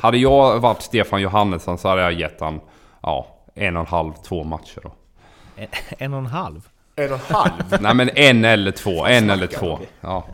Hade 0.00 0.18
jag 0.18 0.60
varit 0.60 0.82
Stefan 0.82 1.20
Johannesson 1.22 1.78
så 1.78 1.88
hade 1.88 2.02
jag 2.02 2.12
gett 2.12 2.40
han, 2.40 2.60
ja, 3.02 3.26
en 3.54 3.76
och 3.76 3.80
en 3.80 3.86
halv, 3.86 4.12
två 4.12 4.44
matcher 4.44 4.80
då. 4.82 4.92
En, 5.56 5.68
en 5.98 6.12
och 6.14 6.18
en 6.18 6.26
halv? 6.26 6.68
En 6.96 7.12
och 7.12 7.20
en 7.30 7.34
halv? 7.36 7.52
Nej 7.80 7.94
men 7.94 8.10
en 8.14 8.44
eller 8.44 8.70
två, 8.70 9.06
en 9.06 9.30
eller 9.30 9.46
två. 9.46 9.78
Ja. 10.00 10.24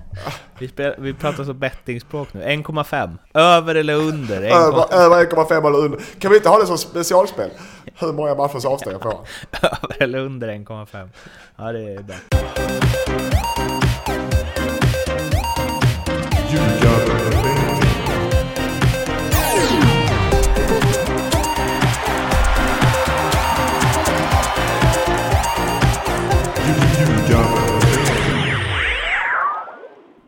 Vi, 0.59 0.69
spel, 0.69 0.95
vi 0.99 1.15
pratar 1.15 1.45
så 1.45 1.53
bettingspråk 1.53 2.35
nu. 2.35 2.43
1,5. 2.43 3.17
Över 3.35 3.75
eller 3.75 3.95
under? 3.95 4.43
1,5. 4.43 4.51
Över 4.51 4.95
över 4.95 5.25
1,5 5.25 5.67
eller 5.67 5.79
under. 5.79 6.01
Kan 6.19 6.31
vi 6.31 6.37
inte 6.37 6.49
ha 6.49 6.59
det 6.59 6.67
som 6.67 6.79
specialspel? 6.79 7.51
Hur 7.99 8.13
många 8.13 8.35
matchers 8.35 8.65
avsteg 8.65 9.03
får 9.03 9.13
han? 9.13 9.25
Över 9.83 10.03
eller 10.03 10.19
under 10.19 10.49
1,5. 10.49 11.09
Ja, 11.57 11.73
det 11.73 11.95
är 11.95 12.03
bra. 12.03 12.17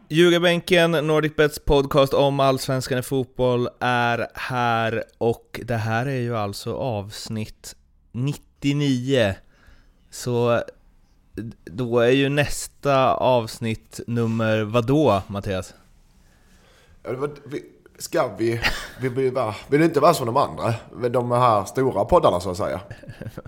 Ljugarbänken, 0.08 0.90
NordicBets 0.90 1.58
podcast 1.58 2.14
om 2.14 2.40
Allsvenskan 2.40 2.98
i 2.98 3.02
fotboll 3.02 3.68
är 3.80 4.28
här 4.34 5.04
och 5.18 5.60
det 5.64 5.76
här 5.76 6.06
är 6.06 6.20
ju 6.20 6.36
alltså 6.36 6.76
avsnitt 6.76 7.76
99. 8.12 9.34
Så 10.10 10.62
då 11.64 12.00
är 12.00 12.10
ju 12.10 12.28
nästa 12.28 13.14
avsnitt 13.14 14.00
nummer 14.06 14.62
vadå, 14.62 15.22
Mattias? 15.26 15.74
Ska 17.98 18.30
vi, 18.38 18.60
vi 19.00 19.08
vill, 19.08 19.32
vara, 19.32 19.54
vill 19.68 19.82
inte 19.82 20.00
vara 20.00 20.14
som 20.14 20.26
de 20.26 20.36
andra, 20.36 20.74
de 21.08 21.30
här 21.30 21.64
stora 21.64 22.04
poddarna 22.04 22.40
så 22.40 22.50
att 22.50 22.56
säga. 22.56 22.80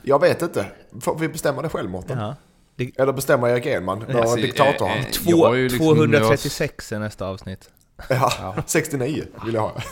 Jag 0.02 0.20
vet 0.20 0.42
inte. 0.42 0.66
Får 1.00 1.18
vi 1.18 1.28
bestämma 1.28 1.62
det 1.62 1.68
själv 1.68 1.90
Mårten? 1.90 2.18
Ja. 2.18 2.34
Eller 2.78 3.12
bestämmer 3.12 3.48
Erik 3.48 3.66
Enman, 3.66 4.04
vår 4.12 4.20
Alltså, 4.20 4.36
diktator 4.36 4.86
eh, 4.88 4.98
eh, 4.98 5.04
Två, 5.04 5.52
liksom- 5.52 5.78
236 5.78 6.92
är 6.92 6.98
nästa 6.98 7.26
avsnitt. 7.26 7.70
Ja, 8.08 8.54
69 8.66 9.24
vill 9.44 9.54
jag 9.54 9.60
ha. 9.60 9.82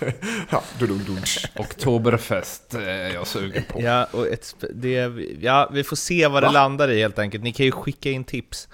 ja, 0.50 0.62
dudung, 0.78 0.98
dudung. 0.98 1.24
Oktoberfest 1.56 2.74
eh, 2.74 2.88
är 2.88 3.14
jag 3.14 3.26
sugen 3.26 3.62
på. 3.68 3.82
Ja, 3.82 4.06
och 4.12 4.26
ett, 4.26 4.54
det, 4.74 5.12
ja, 5.40 5.70
vi 5.72 5.84
får 5.84 5.96
se 5.96 6.28
vad 6.28 6.42
det 6.42 6.46
Va? 6.46 6.52
landar 6.52 6.90
i 6.90 7.00
helt 7.00 7.18
enkelt. 7.18 7.44
Ni 7.44 7.52
kan 7.52 7.66
ju 7.66 7.72
skicka 7.72 8.10
in 8.10 8.24
tips 8.24 8.68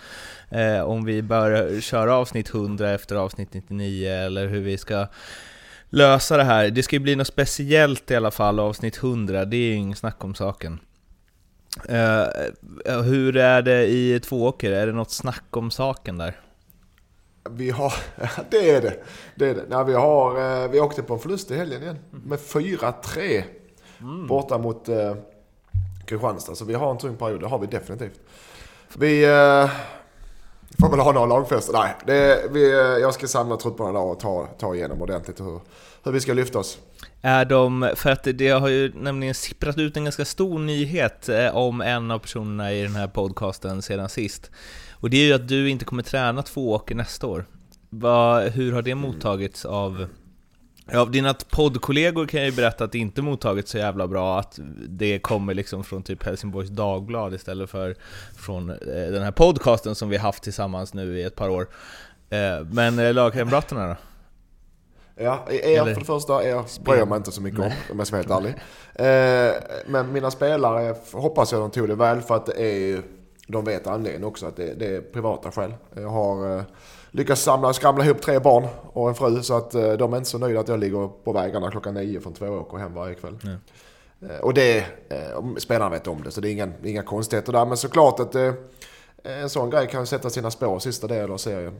eh, 0.51 0.81
om 0.81 1.05
vi 1.05 1.23
bör 1.23 1.81
köra 1.81 2.15
avsnitt 2.15 2.55
100 2.55 2.91
efter 2.91 3.17
avsnitt 3.17 3.55
99 3.55 4.11
eller 4.11 4.47
hur 4.47 4.61
vi 4.61 4.79
ska 4.79 5.07
lösa 5.91 6.37
det 6.37 6.45
här. 6.45 6.71
Det 6.71 6.83
ska 6.83 6.97
ju 6.97 7.01
bli 7.01 7.17
något 7.17 7.27
speciellt 7.27 8.11
i 8.11 8.17
alla 8.17 8.31
fall, 8.31 8.61
avsnitt 8.61 8.97
100, 8.97 9.45
det 9.45 9.57
är 9.57 9.69
ju 9.69 9.75
ingen 9.75 9.97
snack 9.97 10.25
om 10.25 10.35
saken. 10.35 10.79
Eh, 11.89 13.03
hur 13.03 13.37
är 13.37 13.63
det 13.63 13.87
i 13.87 14.21
Tvååker? 14.21 14.73
Är 14.73 14.87
det 14.87 14.93
något 14.93 15.11
snack 15.11 15.57
om 15.57 15.71
saken 15.71 16.19
där? 16.19 16.41
Vi 17.51 17.71
har, 17.71 17.95
det 18.51 18.71
är 18.71 18.83
det. 18.83 18.97
det, 19.35 19.49
är 19.49 19.55
det. 19.55 19.65
Nej, 19.69 19.85
vi, 19.85 19.95
har, 19.95 20.63
eh, 20.63 20.71
vi 20.71 20.81
åkte 20.81 21.03
på 21.03 21.15
en 21.15 21.21
förlust 21.21 21.51
i 21.51 21.57
helgen 21.57 21.83
igen. 21.83 21.99
Med 22.11 22.39
4-3 22.39 23.43
borta 24.29 24.59
mot 24.59 24.89
eh, 24.89 25.15
Kristianstad. 26.07 26.55
Så 26.55 26.65
vi 26.65 26.75
har 26.75 26.91
en 26.91 26.99
tung 26.99 27.17
period, 27.17 27.41
det 27.41 27.47
har 27.47 27.59
vi 27.59 27.67
definitivt. 27.67 28.21
Vi 28.97 29.25
eh, 29.25 29.71
får 30.79 30.91
väl 30.91 31.01
ha 31.01 31.13
några 31.13 31.27
lagfester. 31.27 31.73
Nej, 31.73 31.95
det, 32.07 32.43
vi, 32.51 32.71
eh, 32.73 32.79
jag 32.79 33.15
ska 33.15 33.27
samla 33.27 33.57
trupperna 33.57 33.93
där 33.93 34.01
och 34.01 34.21
ta, 34.21 34.47
ta 34.59 34.75
igenom 34.75 35.03
ordentligt 35.03 35.41
hur, 35.41 35.61
hur 36.05 36.13
vi 36.13 36.21
ska 36.21 36.33
lyfta 36.33 36.59
oss. 36.59 36.79
Är 37.23 37.45
de, 37.45 37.91
för 37.97 38.11
att 38.11 38.25
det- 38.35 38.49
har 38.51 38.69
ju 38.69 38.93
nämligen 38.95 39.35
sipprat 39.35 39.79
ut 39.79 39.97
en 39.97 40.05
ganska 40.05 40.25
stor 40.25 40.59
nyhet 40.59 41.29
eh, 41.29 41.57
om 41.57 41.81
en 41.81 42.11
av 42.11 42.19
personerna 42.19 42.73
i 42.73 42.83
den 42.83 42.95
här 42.97 43.07
podcasten 43.09 43.83
sedan 43.83 44.09
sist. 44.09 44.51
Och 44.93 45.11
det 45.11 45.17
är 45.17 45.25
ju 45.27 45.33
att 45.33 45.49
du 45.49 45.71
inte 45.71 45.85
kommer 45.85 46.03
träna 46.03 46.43
två 46.43 46.73
åker 46.73 46.95
nästa 46.95 47.27
år. 47.27 47.45
Va, 47.91 48.41
hur 48.41 48.73
har 48.73 48.83
det 48.83 48.95
mottagits 48.95 49.65
av... 49.65 50.07
Av 50.95 51.11
dina 51.11 51.35
poddkollegor 51.51 52.27
kan 52.27 52.41
jag 52.41 52.51
ju 52.51 52.57
berätta 52.57 52.85
att 52.85 52.93
det 52.93 52.99
inte 52.99 53.23
mottagits 53.23 53.71
så 53.71 53.79
jävla 53.79 54.07
bra, 54.09 54.39
att 54.39 54.59
det 54.89 55.19
kommer 55.19 55.55
liksom 55.55 55.85
från 55.85 56.03
typ 56.03 56.23
Helsingborgs 56.23 56.71
Dagblad 56.71 57.35
istället 57.35 57.71
för 57.71 57.95
från 58.37 58.71
eh, 58.71 58.77
den 58.87 59.23
här 59.23 59.31
podcasten 59.31 59.95
som 59.95 60.09
vi 60.09 60.17
haft 60.17 60.43
tillsammans 60.43 60.95
nu 60.95 61.19
i 61.19 61.23
ett 61.23 61.37
par 61.37 61.49
år. 61.49 61.69
Eh, 62.31 62.67
Men 62.73 62.99
eh, 62.99 63.15
lagkamraterna 63.15 63.87
då? 63.89 63.97
Ja, 65.25 65.45
er 65.51 65.81
Eller- 65.81 65.93
för 65.95 66.01
det 66.01 66.07
första, 66.07 66.45
er 66.45 66.83
bryr 66.85 66.99
jag 66.99 67.09
mig 67.09 67.17
inte 67.17 67.33
så 67.33 67.43
mycket 67.43 67.61
om 67.61 67.71
om 67.91 67.99
jag 67.99 68.07
ska 68.07 68.17
vara 68.17 68.41
helt 68.41 68.57
ärlig. 68.99 69.75
Men 69.87 70.13
mina 70.13 70.31
spelare 70.31 70.95
hoppas 71.13 71.53
jag 71.53 71.61
de 71.61 71.71
tog 71.71 71.89
det 71.89 71.95
väl 71.95 72.21
för 72.21 72.37
att 72.37 72.47
det 72.47 72.63
är 72.63 72.79
ju, 72.79 73.03
de 73.47 73.65
vet 73.65 73.87
anledningen 73.87 74.25
också 74.29 74.47
att 74.47 74.57
det, 74.57 74.75
det 74.75 74.97
är 74.97 75.01
privata 75.01 75.51
skäl. 75.53 75.75
Jag 75.95 76.09
har 76.09 76.65
lyckats 77.11 77.43
samla, 77.43 77.73
skramla 77.73 78.05
ihop 78.05 78.23
tre 78.23 78.39
barn 78.39 78.67
och 78.93 79.09
en 79.09 79.15
fru 79.15 79.43
så 79.43 79.57
att 79.57 79.75
eh, 79.75 79.93
de 79.93 80.13
är 80.13 80.17
inte 80.17 80.31
så 80.31 80.39
nöjda 80.39 80.61
att 80.61 80.69
jag 80.69 80.81
ligger 80.81 81.09
på 81.25 81.33
vägarna 81.33 81.71
klockan 81.71 81.95
nio 81.95 82.21
från 82.21 82.35
två 82.35 82.47
och 82.47 82.79
hem 82.79 82.95
varje 82.95 83.15
kväll. 83.15 83.39
Ja. 83.43 83.51
Eh, 84.29 84.41
och 84.41 84.55
det, 84.55 84.79
eh, 84.79 85.57
spelarna 85.59 85.91
vet 85.91 86.07
om 86.07 86.23
det 86.23 86.31
så 86.31 86.41
det 86.41 86.49
är 86.49 86.53
inga, 86.53 86.69
inga 86.85 87.03
konstigheter 87.03 87.53
där. 87.53 87.67
Men 87.67 87.77
såklart 87.77 88.21
att 88.21 88.35
en 89.23 89.51
sån 89.51 89.71
grej 89.71 89.89
kan 89.89 90.07
sätta 90.07 90.31
sina 90.31 90.51
spår 90.51 90.79
sista 90.79 91.07
delen 91.07 91.31
av 91.33 91.37
serien. 91.37 91.75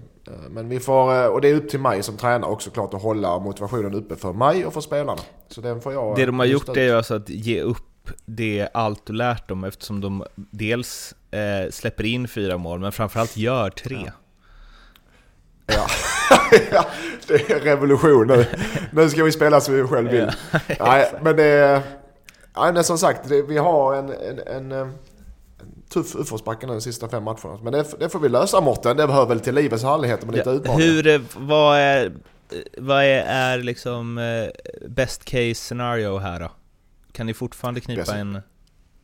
Men 0.51 0.69
vi 0.69 0.81
får, 0.81 1.29
och 1.31 1.41
det 1.41 1.49
är 1.49 1.55
upp 1.55 1.69
till 1.71 1.81
mig 1.81 2.03
som 2.03 2.17
tränare 2.17 2.51
också 2.51 2.71
klart 2.71 2.95
att 2.95 3.03
hålla 3.03 3.39
motivationen 3.39 3.95
uppe 3.95 4.17
för 4.17 4.33
mig 4.33 4.67
och 4.67 4.73
för 4.73 4.81
spelarna. 4.81 5.21
Så 5.49 5.61
den 5.61 5.81
får 5.81 5.93
jag 5.93 6.17
Det 6.17 6.27
de 6.27 6.39
har 6.39 6.47
gjort 6.47 6.69
lyfta 6.69 6.81
är 6.81 6.85
ut. 6.85 6.91
ju 6.91 6.97
alltså 6.97 7.15
att 7.15 7.29
ge 7.29 7.63
upp 7.63 8.11
det 8.27 8.69
allt 8.75 9.07
du 9.07 9.13
lärt 9.13 9.49
dem 9.49 9.65
eftersom 9.65 10.01
de 10.01 10.25
dels 10.37 11.15
eh, 11.31 11.71
släpper 11.71 12.05
in 12.05 12.29
fyra 12.29 12.57
mål, 12.57 12.81
men 12.81 12.93
framförallt 12.93 13.37
gör 13.37 13.71
tre. 13.71 14.03
Ja. 14.07 14.13
ja, 16.73 16.87
det 17.29 17.51
är 17.51 17.61
revolution 17.61 18.27
nu. 18.27 18.47
Nu 18.93 19.11
ska 19.11 19.25
vi 19.25 19.33
spela 19.33 19.61
som 19.61 19.75
vi 19.75 19.83
själv 19.85 20.11
vill. 20.11 20.31
Nej, 20.81 21.13
men 21.23 21.37
det 21.37 21.45
är... 21.45 21.81
Nej, 22.57 22.73
men 22.73 22.85
som 22.85 22.99
sagt, 22.99 23.29
det, 23.29 23.43
vi 23.43 23.59
har 23.59 23.95
en, 23.95 24.09
en, 24.09 24.39
en, 24.47 24.73
eh, 24.73 24.79
en 24.79 24.93
tuff 25.93 26.15
uppförsbacke 26.15 26.67
nu 26.67 26.73
de 26.73 26.81
sista 26.81 27.09
fem 27.09 27.25
matcherna. 27.25 27.59
Men 27.63 27.73
det, 27.73 27.85
det 28.01 28.09
får 28.09 28.19
vi 28.19 28.29
lösa 28.29 28.61
Mårten. 28.61 28.97
Det 28.97 29.07
behöver 29.07 29.27
väl 29.27 29.41
till 29.41 29.55
livets 29.55 29.83
härligheter 29.83 30.27
med 30.27 30.35
lite 30.37 30.51
Ja, 30.51 30.57
utmaningar. 30.57 30.87
hur, 30.93 31.07
eh, 31.07 31.21
vad 31.37 31.79
är, 31.79 32.13
vad 32.79 33.05
är, 33.05 33.23
är 33.27 33.59
liksom 33.59 34.19
eh, 34.19 34.89
best 34.89 35.25
case 35.25 35.55
scenario 35.55 36.19
här 36.19 36.41
då? 36.41 36.51
Kan 37.13 37.27
ni 37.27 37.35
fortfarande 37.35 37.81
knipa 37.81 38.01
Bäst- 38.03 38.13
en 38.17 38.41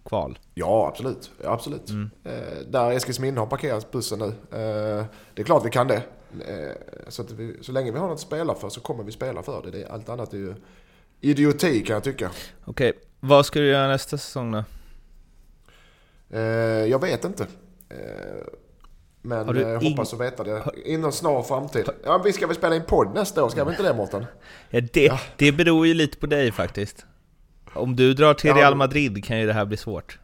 kval? 0.04 0.38
Ja, 0.54 0.88
absolut. 0.92 1.30
Ja, 1.44 1.52
absolut. 1.52 1.90
Mm. 1.90 2.10
Eh, 2.24 2.32
där 2.68 2.90
Eskilsminne 2.92 3.40
har 3.40 3.46
parkerat 3.46 3.90
bussen 3.90 4.18
nu. 4.18 4.26
Eh, 4.26 5.04
det 5.34 5.42
är 5.42 5.44
klart 5.44 5.66
vi 5.66 5.70
kan 5.70 5.88
det. 5.88 6.02
Eh, 6.48 6.76
så, 7.08 7.24
vi, 7.36 7.56
så 7.62 7.72
länge 7.72 7.92
vi 7.92 7.98
har 7.98 8.08
något 8.08 8.14
att 8.14 8.20
spela 8.20 8.54
för 8.54 8.68
så 8.68 8.80
kommer 8.80 9.04
vi 9.04 9.12
spela 9.12 9.42
för 9.42 9.62
det. 9.62 9.70
det 9.70 9.86
allt 9.86 10.08
annat 10.08 10.32
är 10.32 10.38
ju 10.38 10.54
idioti 11.20 11.82
kan 11.82 11.94
jag 11.94 12.04
tycka. 12.04 12.30
Okej, 12.64 12.92
vad 13.20 13.46
ska 13.46 13.58
du 13.58 13.66
göra 13.66 13.88
nästa 13.88 14.18
säsong 14.18 14.52
då? 14.52 14.64
Eh, 16.30 16.40
jag 16.86 17.00
vet 17.00 17.24
inte. 17.24 17.46
Eh, 17.88 17.98
men 19.22 19.56
jag 19.56 19.80
hoppas 19.80 20.14
att 20.14 20.20
veta 20.20 20.44
det 20.44 20.62
inom 20.84 21.12
snar 21.12 21.42
framtid. 21.42 21.88
Ja, 22.04 22.18
vi 22.18 22.32
ska 22.32 22.46
väl 22.46 22.56
spela 22.56 22.76
in 22.76 22.82
podd 22.82 23.14
nästa 23.14 23.44
år, 23.44 23.48
ska 23.48 23.64
vi 23.64 23.70
inte 23.70 23.82
det 23.82 23.94
Mårten? 23.94 24.26
Ja, 24.70 24.80
det, 24.92 25.12
det 25.36 25.52
beror 25.52 25.86
ju 25.86 25.94
lite 25.94 26.18
på 26.18 26.26
dig 26.26 26.52
faktiskt. 26.52 27.06
Om 27.72 27.96
du 27.96 28.14
drar 28.14 28.34
till 28.34 28.48
Ja, 28.48 28.56
Real 28.56 28.74
Madrid 28.74 29.24
kan 29.24 29.40
ju 29.40 29.46
det 29.46 29.52
här 29.52 29.64
bli 29.64 29.76
svårt. 29.76 30.18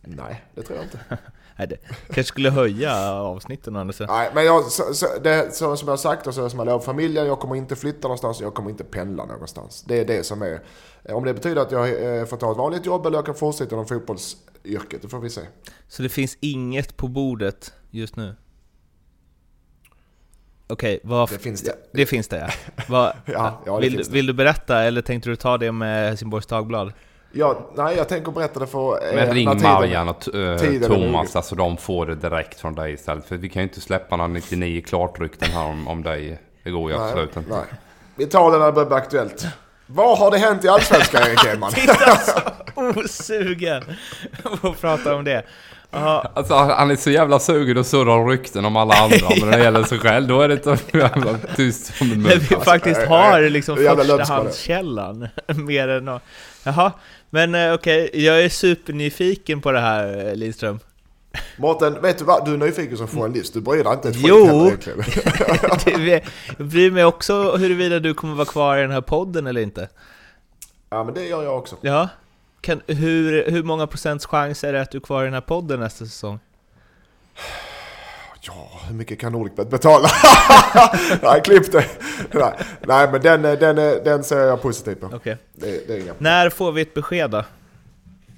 Nej, 0.00 0.44
det 0.54 0.62
tror 0.62 0.78
jag 0.78 0.86
inte. 0.86 0.98
Nej, 1.58 1.68
det 1.68 1.76
kanske 2.06 2.24
skulle 2.24 2.50
höja 2.50 3.12
avsnitten 3.12 3.76
å 3.76 3.80
andra 3.80 3.92
sidan. 3.92 4.16
Nej, 4.16 4.30
men 4.34 4.44
jag, 4.44 4.64
så, 4.64 4.94
så, 4.94 5.06
det, 5.22 5.54
så, 5.54 5.76
som 5.76 5.88
jag 5.88 5.92
har 5.92 5.96
sagt 5.96 6.26
och 6.26 6.34
så 6.34 6.50
som 6.50 6.58
jag 6.58 6.66
lovat 6.66 6.84
familjen, 6.84 7.26
jag 7.26 7.40
kommer 7.40 7.56
inte 7.56 7.76
flytta 7.76 8.08
någonstans, 8.08 8.40
jag 8.40 8.54
kommer 8.54 8.70
inte 8.70 8.84
pendla 8.84 9.24
någonstans. 9.24 9.84
Det 9.88 10.00
är 10.00 10.04
det 10.04 10.26
som 10.26 10.42
är... 10.42 10.60
Om 11.08 11.24
det 11.24 11.34
betyder 11.34 11.62
att 11.62 11.72
jag 11.72 12.18
eh, 12.18 12.24
får 12.24 12.36
ta 12.36 12.50
ett 12.50 12.58
vanligt 12.58 12.86
jobb 12.86 13.06
eller 13.06 13.18
jag 13.18 13.26
kan 13.26 13.34
fortsätta 13.34 13.74
inom 13.74 13.86
fotbollsyrket, 13.86 15.02
det 15.02 15.08
får 15.08 15.18
vi 15.18 15.30
se. 15.30 15.40
Så 15.88 16.02
det 16.02 16.08
finns 16.08 16.38
inget 16.40 16.96
på 16.96 17.08
bordet 17.08 17.72
just 17.90 18.16
nu? 18.16 18.36
Okej, 20.66 21.00
vad... 21.02 21.30
Det 21.30 21.38
finns 21.38 21.62
det. 21.62 21.74
Det 21.92 22.06
finns 22.06 22.28
det 22.28 22.38
ja. 22.38 22.48
Vad, 22.88 23.12
Ja, 23.26 23.62
ja, 23.66 23.80
det 23.80 23.88
vill, 23.88 24.04
vill 24.10 24.26
du 24.26 24.32
berätta 24.32 24.82
eller 24.82 25.02
tänkte 25.02 25.30
du 25.30 25.36
ta 25.36 25.58
det 25.58 25.72
med 25.72 26.08
Helsingborgs 26.08 26.46
Dagblad? 26.46 26.92
Ja, 27.32 27.58
nej, 27.74 27.96
jag 27.96 28.08
tänker 28.08 28.32
berätta 28.32 28.60
det 28.60 28.66
för... 28.66 29.08
eh, 29.08 29.14
Men 29.14 29.34
ring 29.34 29.62
Marian 29.62 30.08
och 30.08 30.34
eh, 30.34 30.40
är 30.50 30.86
Thomas, 30.88 31.36
alltså 31.36 31.54
de 31.54 31.76
får 31.76 32.06
det 32.06 32.14
direkt 32.14 32.60
från 32.60 32.74
dig 32.74 32.92
istället. 32.92 33.28
För 33.28 33.36
vi 33.36 33.48
kan 33.48 33.62
ju 33.62 33.68
inte 33.68 33.80
släppa 33.80 34.16
några 34.16 34.28
99 34.28 34.82
klartrykten 34.86 35.50
här 35.50 35.64
om, 35.66 35.88
om 35.88 36.02
dig. 36.02 36.38
Det 36.64 36.70
går 36.70 36.90
ju 36.90 36.98
Nej, 36.98 37.06
absolut 37.08 37.36
inte. 37.36 37.50
nej. 37.50 37.64
Vi 38.16 38.26
tar 38.26 38.52
det 38.52 38.58
när 38.58 38.66
det 38.66 38.72
börjar 38.72 38.86
bli 38.86 38.96
aktuellt. 38.96 39.46
Vad 39.86 40.18
har 40.18 40.30
det 40.30 40.38
hänt 40.38 40.64
i 40.64 40.68
Allsvenskan 40.68 41.22
Erik 41.22 41.44
Edman? 41.46 41.72
Osugen 42.96 43.82
att 44.62 44.80
prata 44.80 45.14
om 45.14 45.24
det. 45.24 45.42
Ja, 45.90 46.32
Alltså 46.34 46.54
han 46.54 46.90
är 46.90 46.96
så 46.96 47.10
jävla 47.10 47.38
sugen 47.38 47.76
och 47.78 47.86
surrar 47.86 48.26
rykten 48.28 48.64
om 48.64 48.76
alla 48.76 48.94
andra, 48.94 49.16
men 49.40 49.48
när 49.50 49.58
det 49.58 49.64
gäller 49.64 49.82
sig 49.84 49.98
själv 49.98 50.28
då 50.28 50.40
är 50.40 50.48
det 50.48 50.64
så 50.64 50.76
jävla 50.98 51.38
tyst 51.56 51.96
som 51.96 52.12
en 52.12 52.22
mus. 52.22 52.34
vi 52.50 52.56
faktiskt 52.56 53.02
har 53.06 53.40
liksom 53.50 53.76
på 53.76 53.82
förstahandskällan. 53.96 55.28
Mer 55.46 55.88
än 55.88 56.04
nå- 56.04 56.20
Jaha, 56.64 56.92
men 57.30 57.54
eh, 57.54 57.72
okej, 57.74 58.10
jag 58.12 58.44
är 58.44 58.48
supernyfiken 58.48 59.60
på 59.60 59.72
det 59.72 59.80
här 59.80 60.28
eh, 60.28 60.34
Lidström. 60.34 60.78
Mårten, 61.56 62.02
vet 62.02 62.18
du 62.18 62.24
vad? 62.24 62.44
Du 62.44 62.52
är 62.54 62.56
nyfiken 62.58 62.96
som 62.96 63.06
journalist. 63.08 63.54
Du 63.54 63.60
bryr 63.60 63.84
dig 63.84 63.92
inte 63.92 64.08
ett 64.08 64.16
Jo. 64.18 64.70
Det- 65.84 66.24
Jag 66.58 66.66
bryr 66.66 66.90
mig 66.90 67.04
också 67.04 67.56
huruvida 67.56 67.98
du 68.00 68.14
kommer 68.14 68.34
vara 68.34 68.46
kvar 68.46 68.78
i 68.78 68.80
den 68.82 68.90
här 68.90 69.00
podden 69.00 69.46
eller 69.46 69.60
inte. 69.60 69.88
Ja, 70.90 71.04
men 71.04 71.14
det 71.14 71.24
gör 71.24 71.42
jag 71.42 71.58
också. 71.58 71.76
Ja. 71.80 72.08
Kan, 72.60 72.80
hur, 72.86 73.50
hur 73.50 73.62
många 73.62 73.86
procents 73.86 74.26
chans 74.26 74.64
är 74.64 74.72
det 74.72 74.80
att 74.80 74.90
du 74.90 74.98
är 74.98 75.02
kvar 75.02 75.22
i 75.22 75.24
den 75.24 75.34
här 75.34 75.40
podden 75.40 75.80
nästa 75.80 76.04
säsong? 76.04 76.38
Ja, 78.40 78.70
hur 78.88 78.94
mycket 78.94 79.20
kan 79.20 79.32
Nordicbet 79.32 79.70
betala? 79.70 80.08
Nej, 81.22 81.40
klipp 81.44 81.72
det. 81.72 81.84
Nej, 82.32 82.52
Nej, 82.86 83.08
men 83.12 83.20
den, 83.20 83.42
den, 83.42 83.76
den 84.04 84.24
ser 84.24 84.40
jag 84.40 84.62
positivt 84.62 85.00
på. 85.00 85.06
Okej. 85.06 85.36
Det, 85.54 85.88
det 85.88 86.14
När 86.18 86.50
får 86.50 86.72
vi 86.72 86.82
ett 86.82 86.94
besked 86.94 87.30
då? 87.30 87.44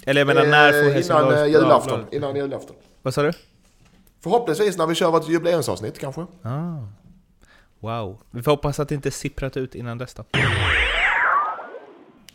Eller 0.06 0.20
jag 0.20 0.26
menar, 0.26 0.46
när 0.46 0.72
får 0.72 0.90
Eh, 0.90 1.06
Innan 1.06 1.32
eh, 1.32 1.46
julafton. 1.46 2.04
Innan 2.10 2.36
julafton. 2.36 2.76
Vad 3.02 3.14
sa 3.14 3.22
du? 3.22 3.32
Förhoppningsvis 4.22 4.78
när 4.78 4.86
vi 4.86 4.94
kör 4.94 5.10
vårt 5.10 5.28
jubileumsavsnitt 5.28 5.98
kanske. 5.98 6.20
Ah. 6.42 6.86
Wow. 7.80 8.18
Vi 8.30 8.42
får 8.42 8.50
hoppas 8.50 8.80
att 8.80 8.88
det 8.88 8.94
inte 8.94 9.10
sipprat 9.10 9.56
ut 9.56 9.74
innan 9.74 9.98
dess 9.98 10.14
då. 10.14 10.24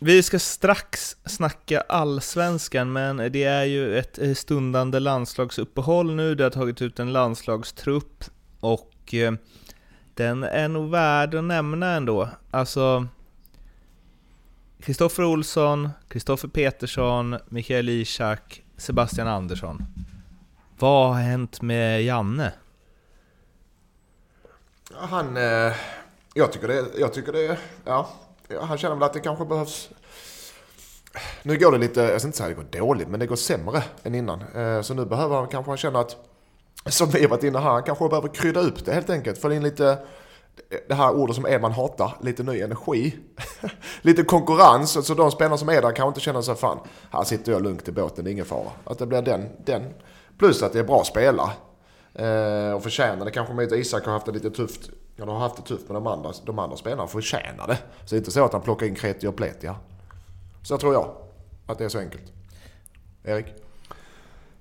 Vi 0.06 0.22
ska 0.22 0.38
strax 0.38 1.16
snacka 1.24 1.80
allsvenskan, 1.80 2.92
men 2.92 3.16
det 3.16 3.44
är 3.44 3.64
ju 3.64 3.98
ett 3.98 4.18
eh, 4.18 4.34
stundande 4.34 5.00
landslagsuppehåll 5.00 6.14
nu. 6.14 6.34
Det 6.34 6.42
har 6.44 6.50
tagit 6.50 6.82
ut 6.82 6.98
en 6.98 7.12
landslagstrupp 7.12 8.24
och 8.60 9.14
eh, 9.14 9.32
den 10.14 10.44
är 10.44 10.68
nog 10.68 10.90
värd 10.90 11.34
att 11.34 11.44
nämna 11.44 11.92
ändå. 11.92 12.28
Alltså, 12.50 13.06
Kristoffer 14.80 15.24
Olsson, 15.24 15.88
Kristoffer 16.08 16.48
Petersson, 16.48 17.36
Mikael 17.48 17.88
Ishak, 17.88 18.62
Sebastian 18.76 19.28
Andersson. 19.28 19.82
Vad 20.78 21.14
har 21.14 21.22
hänt 21.22 21.62
med 21.62 22.04
Janne? 22.04 22.52
Han... 24.94 25.36
Eh, 25.36 25.72
jag 26.34 26.52
tycker 26.52 26.68
det... 26.68 26.84
Jag 26.98 27.14
tycker 27.14 27.32
det... 27.32 27.58
Ja. 27.84 28.08
Han 28.60 28.78
känner 28.78 28.94
väl 28.94 29.02
att 29.02 29.12
det 29.12 29.20
kanske 29.20 29.44
behövs... 29.44 29.90
Nu 31.42 31.58
går 31.58 31.72
det 31.72 31.78
lite... 31.78 32.00
Jag 32.00 32.20
ska 32.20 32.28
inte 32.28 32.38
säga 32.38 32.50
att 32.50 32.70
det 32.70 32.78
går 32.78 32.86
dåligt, 32.86 33.08
men 33.08 33.20
det 33.20 33.26
går 33.26 33.36
sämre 33.36 33.82
än 34.02 34.14
innan. 34.14 34.42
Eh, 34.54 34.80
så 34.80 34.94
nu 34.94 35.04
behöver 35.04 35.36
han 35.36 35.48
kanske 35.48 35.76
känna 35.76 35.98
att... 35.98 36.16
Som 36.86 37.10
vi 37.10 37.22
har 37.22 37.28
varit 37.28 37.44
inne 37.44 37.58
här, 37.58 37.70
han 37.70 37.82
kanske 37.82 38.08
behöver 38.08 38.28
krydda 38.28 38.60
upp 38.60 38.84
det 38.84 38.92
helt 38.92 39.10
enkelt. 39.10 39.38
Få 39.38 39.52
in 39.52 39.62
lite... 39.62 39.98
Det 40.88 40.94
här 40.94 41.14
ordet 41.14 41.36
som 41.36 41.46
Edman 41.46 41.72
hatar, 41.72 42.16
lite 42.22 42.42
ny 42.42 42.60
energi. 42.60 43.18
lite 44.02 44.22
konkurrens, 44.22 45.06
så 45.06 45.14
de 45.14 45.30
spelare 45.30 45.58
som 45.58 45.68
är 45.68 45.82
där 45.82 45.92
kanske 45.92 46.08
inte 46.08 46.20
känner 46.20 46.42
sig 46.42 46.54
fan, 46.54 46.78
här 47.10 47.24
sitter 47.24 47.52
jag 47.52 47.62
lugnt 47.62 47.88
i 47.88 47.92
båten, 47.92 48.24
det 48.24 48.30
är 48.30 48.32
ingen 48.32 48.44
fara. 48.44 48.70
Att 48.84 48.98
det 48.98 49.06
blir 49.06 49.22
den, 49.22 49.48
den. 49.64 49.94
Plus 50.38 50.62
att 50.62 50.72
det 50.72 50.78
är 50.78 50.84
bra 50.84 51.04
spelare. 51.04 51.50
Eh, 52.14 52.72
och 52.72 52.82
förtjänar 52.82 53.24
det 53.24 53.30
kanske 53.30 53.54
med 53.54 53.72
Isak 53.72 54.04
har 54.04 54.12
haft 54.12 54.26
det 54.26 54.32
lite 54.32 54.50
tufft. 54.50 54.90
Han 55.18 55.28
har 55.28 55.38
haft 55.38 55.56
det 55.56 55.62
tufft 55.62 55.88
med 55.88 55.96
de 55.96 56.06
andra, 56.06 56.32
de 56.46 56.58
andra 56.58 56.76
spelarna 56.76 57.06
förtjänar 57.06 57.66
det. 57.66 57.76
Så 57.76 58.14
det 58.14 58.14
är 58.14 58.18
inte 58.18 58.30
så 58.30 58.44
att 58.44 58.52
han 58.52 58.62
plockar 58.62 58.86
in 58.86 58.94
Kreti 58.94 59.26
och 59.26 59.36
Pletia. 59.36 59.76
Så 60.62 60.78
tror 60.78 60.94
jag 60.94 61.10
att 61.66 61.78
det 61.78 61.84
är 61.84 61.88
så 61.88 61.98
enkelt. 61.98 62.32
Erik? 63.24 63.46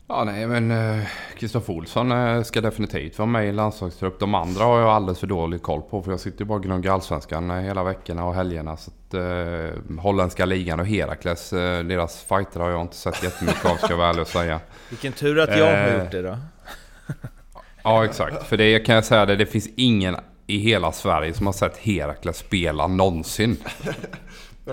Ja, 0.07 0.24
nej 0.24 0.48
men 0.48 0.72
eh, 0.72 1.04
Kristoffer 1.38 1.74
Olsson 1.74 2.12
eh, 2.12 2.42
ska 2.44 2.62
definitivt 2.62 3.18
vara 3.19 3.25
med 3.28 3.48
i 3.48 3.52
landslagstrupp. 3.52 4.19
De 4.19 4.36
andra 4.36 4.63
har 4.63 4.80
jag 4.80 4.90
alldeles 4.90 5.19
för 5.19 5.28
dålig 5.28 5.62
koll 5.62 5.81
på 5.81 6.02
för 6.02 6.12
jag 6.12 6.19
sitter 6.19 6.40
ju 6.40 6.46
bara 6.46 6.56
och 6.58 6.63
gnuggar 6.63 6.94
allsvenskan 6.94 7.51
eh, 7.51 7.58
hela 7.58 7.84
veckorna 7.84 8.25
och 8.25 8.36
helgerna. 8.36 8.78
Så 8.78 8.92
att, 8.92 9.13
eh, 9.13 10.00
holländska 10.01 10.46
ligan 10.46 10.80
och 10.80 10.86
Herakles, 10.86 11.54
eh, 11.54 11.84
deras 11.84 12.22
fighter 12.24 12.60
har 12.60 12.69
jag 12.69 12.81
inte 12.81 12.96
sett 12.96 13.24
jättemycket 13.24 13.66
av 13.66 13.75
ska 13.75 13.90
jag 13.90 13.98
vara 13.98 14.10
ärlig 14.10 14.22
och 14.22 14.28
säga. 14.28 14.60
Vilken 14.90 15.12
tur 15.13 15.40
att 15.40 15.58
jag 15.58 15.66
har 15.66 15.74
Eh. 15.74 16.00
gjort 16.04 16.12
det 16.12 16.22
då. 16.22 16.38
Ja, 17.84 18.06
exakt. 18.06 18.44
För 18.48 18.58
det 18.58 18.80
kan 18.80 18.96
jag 18.96 19.06
säga 19.06 19.25
det, 19.25 19.36
det 19.36 19.46
finns 19.46 19.68
ingen 19.75 20.16
i 20.48 20.58
hela 20.58 20.92
Sverige 20.92 21.34
som 21.34 21.46
har 21.46 21.54
sett 21.54 21.78
Herakles 21.78 22.38
spela 22.38 22.88
någonsin. 22.88 23.58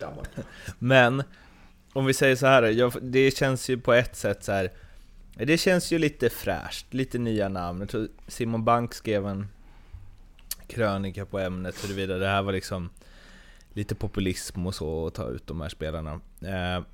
Danmark. 0.00 0.28
Men, 0.78 1.22
om 1.92 2.04
vi 2.06 2.14
säger 2.14 2.36
så 2.36 2.46
här, 2.46 2.62
jag, 2.62 2.92
det 3.02 3.30
känns 3.36 3.68
ju 3.70 3.78
på 3.78 3.92
ett 3.92 4.16
sätt 4.16 4.44
så 4.44 4.52
här. 4.52 4.72
Det 5.34 5.58
känns 5.58 5.90
ju 5.92 5.98
lite 5.98 6.30
fräscht, 6.30 6.94
lite 6.94 7.18
nya 7.18 7.48
namn. 7.48 7.80
Jag 7.80 7.88
tror 7.88 8.08
Simon 8.28 8.64
Bank 8.64 8.94
skrev 8.94 9.26
en 9.26 9.48
krönika 10.66 11.26
på 11.26 11.38
ämnet 11.38 11.84
huruvida 11.84 12.18
det 12.18 12.26
här 12.26 12.42
var 12.42 12.52
liksom 12.52 12.90
lite 13.72 13.94
populism 13.94 14.66
och 14.66 14.74
så 14.74 15.06
att 15.06 15.14
ta 15.14 15.28
ut 15.28 15.46
de 15.46 15.60
här 15.60 15.68
spelarna. 15.68 16.12
Eh, 16.42 16.84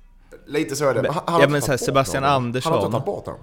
Lite 0.45 0.75
så 0.75 0.89
är 0.89 0.93
det. 0.93 1.01
Men- 1.01 1.13
Han- 1.13 1.41
ja, 1.41 1.47
men 1.47 1.61
så 1.61 1.71
här, 1.71 1.77
Sebastian. 1.77 2.23
Andersson. 2.23 2.71
Han 2.71 2.79
har 2.81 2.85
inte 2.87 2.91
tagit 2.97 3.05
bort 3.05 3.25
honom. 3.25 3.41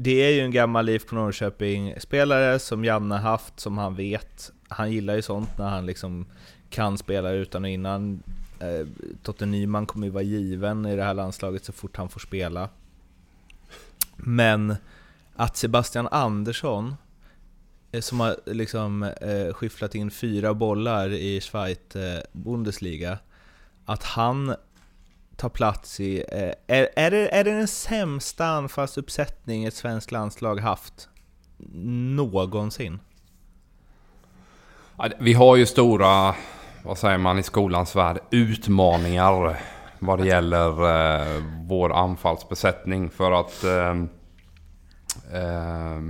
Det 0.00 0.22
är 0.22 0.30
ju 0.30 0.40
en 0.40 0.50
gammal 0.50 0.88
IFK 0.88 1.16
Norrköping-spelare 1.16 2.58
som 2.58 2.84
Janne 2.84 3.14
haft, 3.14 3.60
som 3.60 3.78
han 3.78 3.94
vet. 3.94 4.52
Han 4.68 4.92
gillar 4.92 5.14
ju 5.14 5.22
sånt 5.22 5.58
när 5.58 5.68
han 5.68 5.86
liksom 5.86 6.26
kan 6.70 6.98
spela 6.98 7.30
utan 7.30 7.64
och 7.64 7.70
innan. 7.70 8.22
Eh, 8.60 8.86
Totte 9.22 9.46
Nyman 9.46 9.86
kommer 9.86 10.06
ju 10.06 10.12
vara 10.12 10.22
given 10.22 10.86
i 10.86 10.96
det 10.96 11.02
här 11.04 11.14
landslaget 11.14 11.64
så 11.64 11.72
fort 11.72 11.96
han 11.96 12.08
får 12.08 12.20
spela. 12.20 12.68
Men 14.16 14.76
att 15.36 15.56
Sebastian 15.56 16.08
Andersson, 16.10 16.94
eh, 17.92 18.00
som 18.00 18.20
har 18.20 18.36
liksom 18.46 19.02
eh, 19.02 19.52
skifflat 19.52 19.94
in 19.94 20.10
fyra 20.10 20.54
bollar 20.54 21.10
i 21.12 21.40
Schweiz 21.40 21.96
eh, 21.96 22.22
Bundesliga, 22.32 23.18
att 23.84 24.04
han 24.04 24.54
tar 25.38 25.48
plats 25.48 26.00
i... 26.00 26.24
Eh, 26.28 26.76
är, 26.76 26.88
är, 26.96 27.10
det, 27.10 27.34
är 27.34 27.44
det 27.44 27.50
den 27.50 27.68
sämsta 27.68 28.46
anfallsuppsättning 28.46 29.64
ett 29.64 29.74
svenskt 29.74 30.12
landslag 30.12 30.60
haft 30.60 31.08
någonsin? 32.16 33.00
Vi 35.18 35.32
har 35.32 35.56
ju 35.56 35.66
stora, 35.66 36.34
vad 36.84 36.98
säger 36.98 37.18
man 37.18 37.38
i 37.38 37.42
skolans 37.42 37.96
värld, 37.96 38.18
utmaningar 38.30 39.58
vad 39.98 40.18
det 40.18 40.26
gäller 40.26 40.68
eh, 40.68 41.42
vår 41.66 41.92
anfallsbesättning. 41.92 43.10
För 43.10 43.32
att 43.32 43.64
eh, 43.64 43.90
eh, 45.42 46.00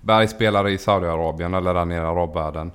Berg 0.00 0.28
spelar 0.28 0.68
i 0.68 0.78
Saudiarabien 0.78 1.54
eller 1.54 1.74
där 1.74 1.84
nere 1.84 2.04
i 2.04 2.06
arabvärlden. 2.06 2.72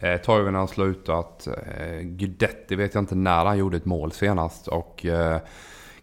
Eh, 0.00 0.20
Toivonen 0.20 0.54
har 0.54 0.66
slutat. 0.66 1.46
Eh, 1.46 2.00
Guidetti 2.00 2.74
vet 2.74 2.94
jag 2.94 3.02
inte 3.02 3.14
när 3.14 3.44
han 3.44 3.58
gjorde 3.58 3.76
ett 3.76 3.84
mål 3.84 4.12
senast. 4.12 4.68
Och 4.68 5.06
eh, 5.06 5.40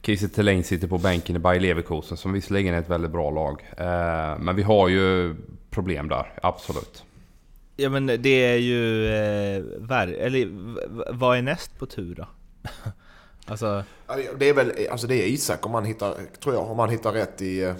Kiese 0.01 0.29
Thelin 0.29 0.63
sitter 0.63 0.87
på 0.87 0.97
bänken 0.97 1.35
i 1.35 1.39
Bayer 1.39 1.59
Leverkusen 1.59 2.17
som 2.17 2.33
visserligen 2.33 2.73
är 2.73 2.79
ett 2.79 2.89
väldigt 2.89 3.11
bra 3.11 3.31
lag. 3.31 3.61
Eh, 3.77 4.39
men 4.39 4.55
vi 4.55 4.63
har 4.63 4.87
ju 4.87 5.35
problem 5.69 6.07
där, 6.09 6.33
absolut. 6.43 7.03
Ja 7.75 7.89
men 7.89 8.05
det 8.05 8.45
är 8.45 8.57
ju... 8.57 9.07
Eh, 9.07 9.63
värre, 9.77 10.15
eller 10.15 10.49
vad 11.13 11.37
är 11.37 11.41
näst 11.41 11.79
på 11.79 11.85
tur 11.85 12.15
då? 12.15 12.27
alltså... 13.45 13.83
Det 14.37 14.49
är 14.49 14.53
väl 14.53 14.71
alltså 14.91 15.07
det 15.07 15.15
är 15.15 15.27
Isak 15.27 15.65
om 15.65 15.71
man 15.71 15.85
hittar, 15.85 16.15
tror 16.43 16.55
jag, 16.55 16.71
om 16.71 16.77
man 16.77 16.89
hittar 16.89 17.11
rätt 17.11 17.41
i, 17.41 17.63
eh, 17.63 17.75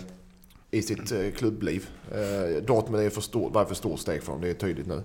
i 0.72 0.82
sitt 0.82 1.12
eh, 1.12 1.32
klubbliv. 1.38 1.90
Eh, 2.12 2.64
Dortmund 2.64 3.04
är 3.04 3.10
för 3.10 3.22
stor, 3.22 3.50
var 3.50 3.66
för 3.66 3.76
stort 3.76 4.00
steg 4.00 4.24
för 4.24 4.28
honom, 4.32 4.42
det 4.42 4.50
är 4.50 4.54
tydligt 4.54 4.88
nu. 4.88 5.04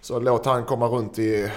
Så 0.00 0.20
låt 0.20 0.46
han 0.46 0.64
komma 0.64 0.86
runt 0.86 1.18
i, 1.18 1.50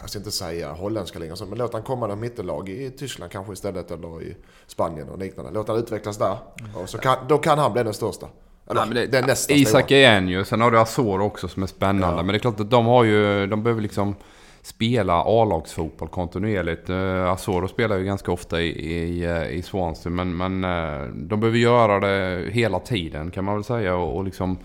jag 0.00 0.10
ska 0.10 0.18
inte 0.18 0.30
säga 0.30 0.72
holländska 0.72 1.18
ligan, 1.18 1.36
men 1.48 1.58
låt 1.58 1.72
han 1.72 1.82
komma 1.82 2.06
till 2.08 2.16
mittellag 2.16 2.68
i 2.68 2.90
Tyskland 2.90 3.32
kanske 3.32 3.52
istället 3.52 3.90
eller 3.90 4.22
i 4.22 4.36
Spanien 4.66 5.08
och 5.08 5.18
liknande. 5.18 5.50
Låt 5.50 5.68
han 5.68 5.76
utvecklas 5.76 6.18
där. 6.18 6.36
Och 6.74 6.88
så 6.88 6.98
kan, 6.98 7.16
då 7.28 7.38
kan 7.38 7.58
han 7.58 7.72
bli 7.72 7.82
den 7.82 7.94
största. 7.94 8.26
Eller 8.70 8.80
Nej, 8.80 8.88
men 8.88 8.96
det- 8.96 9.06
den 9.06 9.24
nästa 9.26 9.54
Isak 9.54 9.90
är 9.90 10.10
en 10.10 10.28
ju, 10.28 10.44
sen 10.44 10.60
har 10.60 10.70
du 10.70 10.78
Azor 10.78 11.20
också 11.20 11.48
som 11.48 11.62
är 11.62 11.66
spännande. 11.66 12.16
Ja. 12.16 12.22
Men 12.22 12.26
det 12.26 12.36
är 12.36 12.38
klart 12.38 12.60
att 12.60 12.70
de 12.70 12.86
har 12.86 13.04
ju, 13.04 13.46
de 13.46 13.62
behöver 13.62 13.82
liksom 13.82 14.14
spela 14.62 15.22
A-lagsfotboll 15.26 16.08
kontinuerligt. 16.08 16.90
Uh, 16.90 17.30
Azor 17.30 17.66
spelar 17.66 17.96
ju 17.96 18.04
ganska 18.04 18.32
ofta 18.32 18.60
i, 18.60 18.66
i, 18.68 19.24
eh, 19.24 19.48
i 19.48 19.62
Swansea 19.62 20.12
men, 20.12 20.36
men 20.36 20.64
eh, 20.64 21.06
de 21.14 21.40
behöver 21.40 21.58
göra 21.58 22.00
det 22.00 22.50
hela 22.50 22.78
tiden 22.80 23.30
kan 23.30 23.44
man 23.44 23.54
väl 23.54 23.64
säga. 23.64 23.96
Och, 23.96 24.16
och 24.16 24.24
liksom 24.24 24.58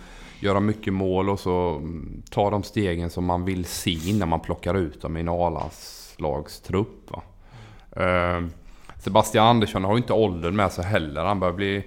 göra 0.43 0.59
mycket 0.59 0.93
mål 0.93 1.29
och 1.29 1.39
så 1.39 1.81
ta 2.29 2.49
de 2.49 2.63
stegen 2.63 3.09
som 3.09 3.25
man 3.25 3.45
vill 3.45 3.65
se 3.65 3.91
innan 4.09 4.29
man 4.29 4.39
plockar 4.39 4.75
ut 4.75 5.01
dem 5.01 5.17
i 5.17 5.19
en 5.19 5.29
A-lagstrupp. 5.29 7.11
va. 7.11 7.23
Eh, 8.03 8.41
Sebastian 8.99 9.47
Andersson 9.47 9.83
har 9.83 9.91
ju 9.93 9.97
inte 9.97 10.13
åldern 10.13 10.55
med 10.55 10.71
sig 10.71 10.83
heller. 10.85 11.23
Han 11.25 11.39
börjar 11.39 11.53
bli 11.53 11.83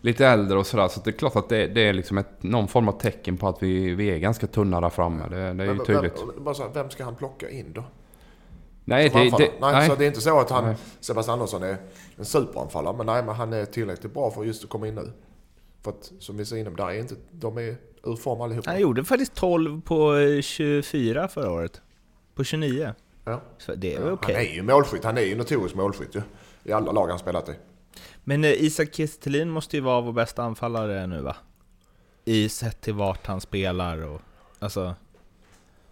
lite 0.00 0.26
äldre 0.26 0.58
och 0.58 0.66
sådär. 0.66 0.88
Så 0.88 1.00
det 1.00 1.10
är 1.10 1.12
klart 1.12 1.36
att 1.36 1.48
det, 1.48 1.66
det 1.66 1.80
är 1.88 1.92
liksom 1.92 2.18
ett, 2.18 2.42
någon 2.42 2.68
form 2.68 2.88
av 2.88 2.92
tecken 2.92 3.36
på 3.36 3.48
att 3.48 3.62
vi, 3.62 3.94
vi 3.94 4.10
är 4.10 4.18
ganska 4.18 4.46
tunna 4.46 4.80
där 4.80 4.90
framme. 4.90 5.22
Det, 5.30 5.52
det 5.52 5.64
är 5.64 5.72
ju 5.74 5.78
tydligt. 5.84 6.24
men- 6.34 6.44
Bara 6.44 6.54
så 6.54 6.62
här, 6.62 6.70
vem 6.74 6.90
ska 6.90 7.04
han 7.04 7.14
plocka 7.14 7.50
in 7.50 7.72
då? 7.72 7.84
Nej, 8.84 9.08
det, 9.08 9.18
det, 9.24 9.38
nej, 9.38 9.50
nej. 9.60 9.88
Så 9.88 9.94
det 9.94 10.04
är 10.04 10.06
inte 10.08 10.20
så 10.20 10.40
att 10.40 10.50
han, 10.50 10.64
Nej. 10.64 10.76
Sebastian 11.00 11.32
Andersson 11.32 11.62
är 11.62 11.76
en 12.16 12.24
superanfallare. 12.24 12.96
Men 12.96 13.06
nej, 13.06 13.22
men 13.24 13.34
han 13.34 13.52
är 13.52 13.64
tillräckligt 13.64 14.14
bra 14.14 14.30
för 14.30 14.44
just 14.44 14.64
att 14.64 14.70
komma 14.70 14.88
in 14.88 14.94
nu. 14.94 15.12
För 15.82 15.90
att 15.90 16.12
som 16.18 16.36
vi 16.36 16.44
ser 16.46 16.56
inom 16.56 16.76
där 16.76 16.88
är 16.90 16.98
inte, 16.98 17.14
de 17.30 17.58
är 17.58 17.76
ur 18.04 18.16
form 18.16 18.40
allihopa. 18.40 18.70
Han 18.70 18.80
gjorde 18.80 19.04
faktiskt 19.04 19.34
12 19.34 19.80
på 19.80 20.16
eh, 20.16 20.40
24 20.40 21.28
förra 21.28 21.50
året. 21.50 21.82
På 22.34 22.44
29. 22.44 22.94
Ja. 23.24 23.40
Så 23.58 23.74
det 23.74 23.94
är 23.94 24.00
Ja, 24.00 24.12
okej. 24.12 24.34
Han 24.34 24.44
är 24.44 24.54
ju 24.54 24.62
målskytt, 24.62 25.04
han 25.04 25.18
är 25.18 25.22
ju 25.22 25.36
notorisk 25.36 25.74
målskytt 25.74 26.14
ju. 26.14 26.22
I 26.64 26.72
alla 26.72 26.92
lag 26.92 27.08
han 27.08 27.18
spelat 27.18 27.48
i. 27.48 27.52
Men 28.24 28.44
eh, 28.44 28.50
Isak 28.50 28.94
Kiese 28.94 29.44
måste 29.44 29.76
ju 29.76 29.82
vara 29.82 30.00
vår 30.00 30.12
bästa 30.12 30.42
anfallare 30.42 31.06
nu 31.06 31.20
va? 31.20 31.36
I 32.24 32.48
sett 32.48 32.80
till 32.80 32.94
vart 32.94 33.26
han 33.26 33.40
spelar 33.40 34.06
och 34.06 34.20
alltså... 34.58 34.94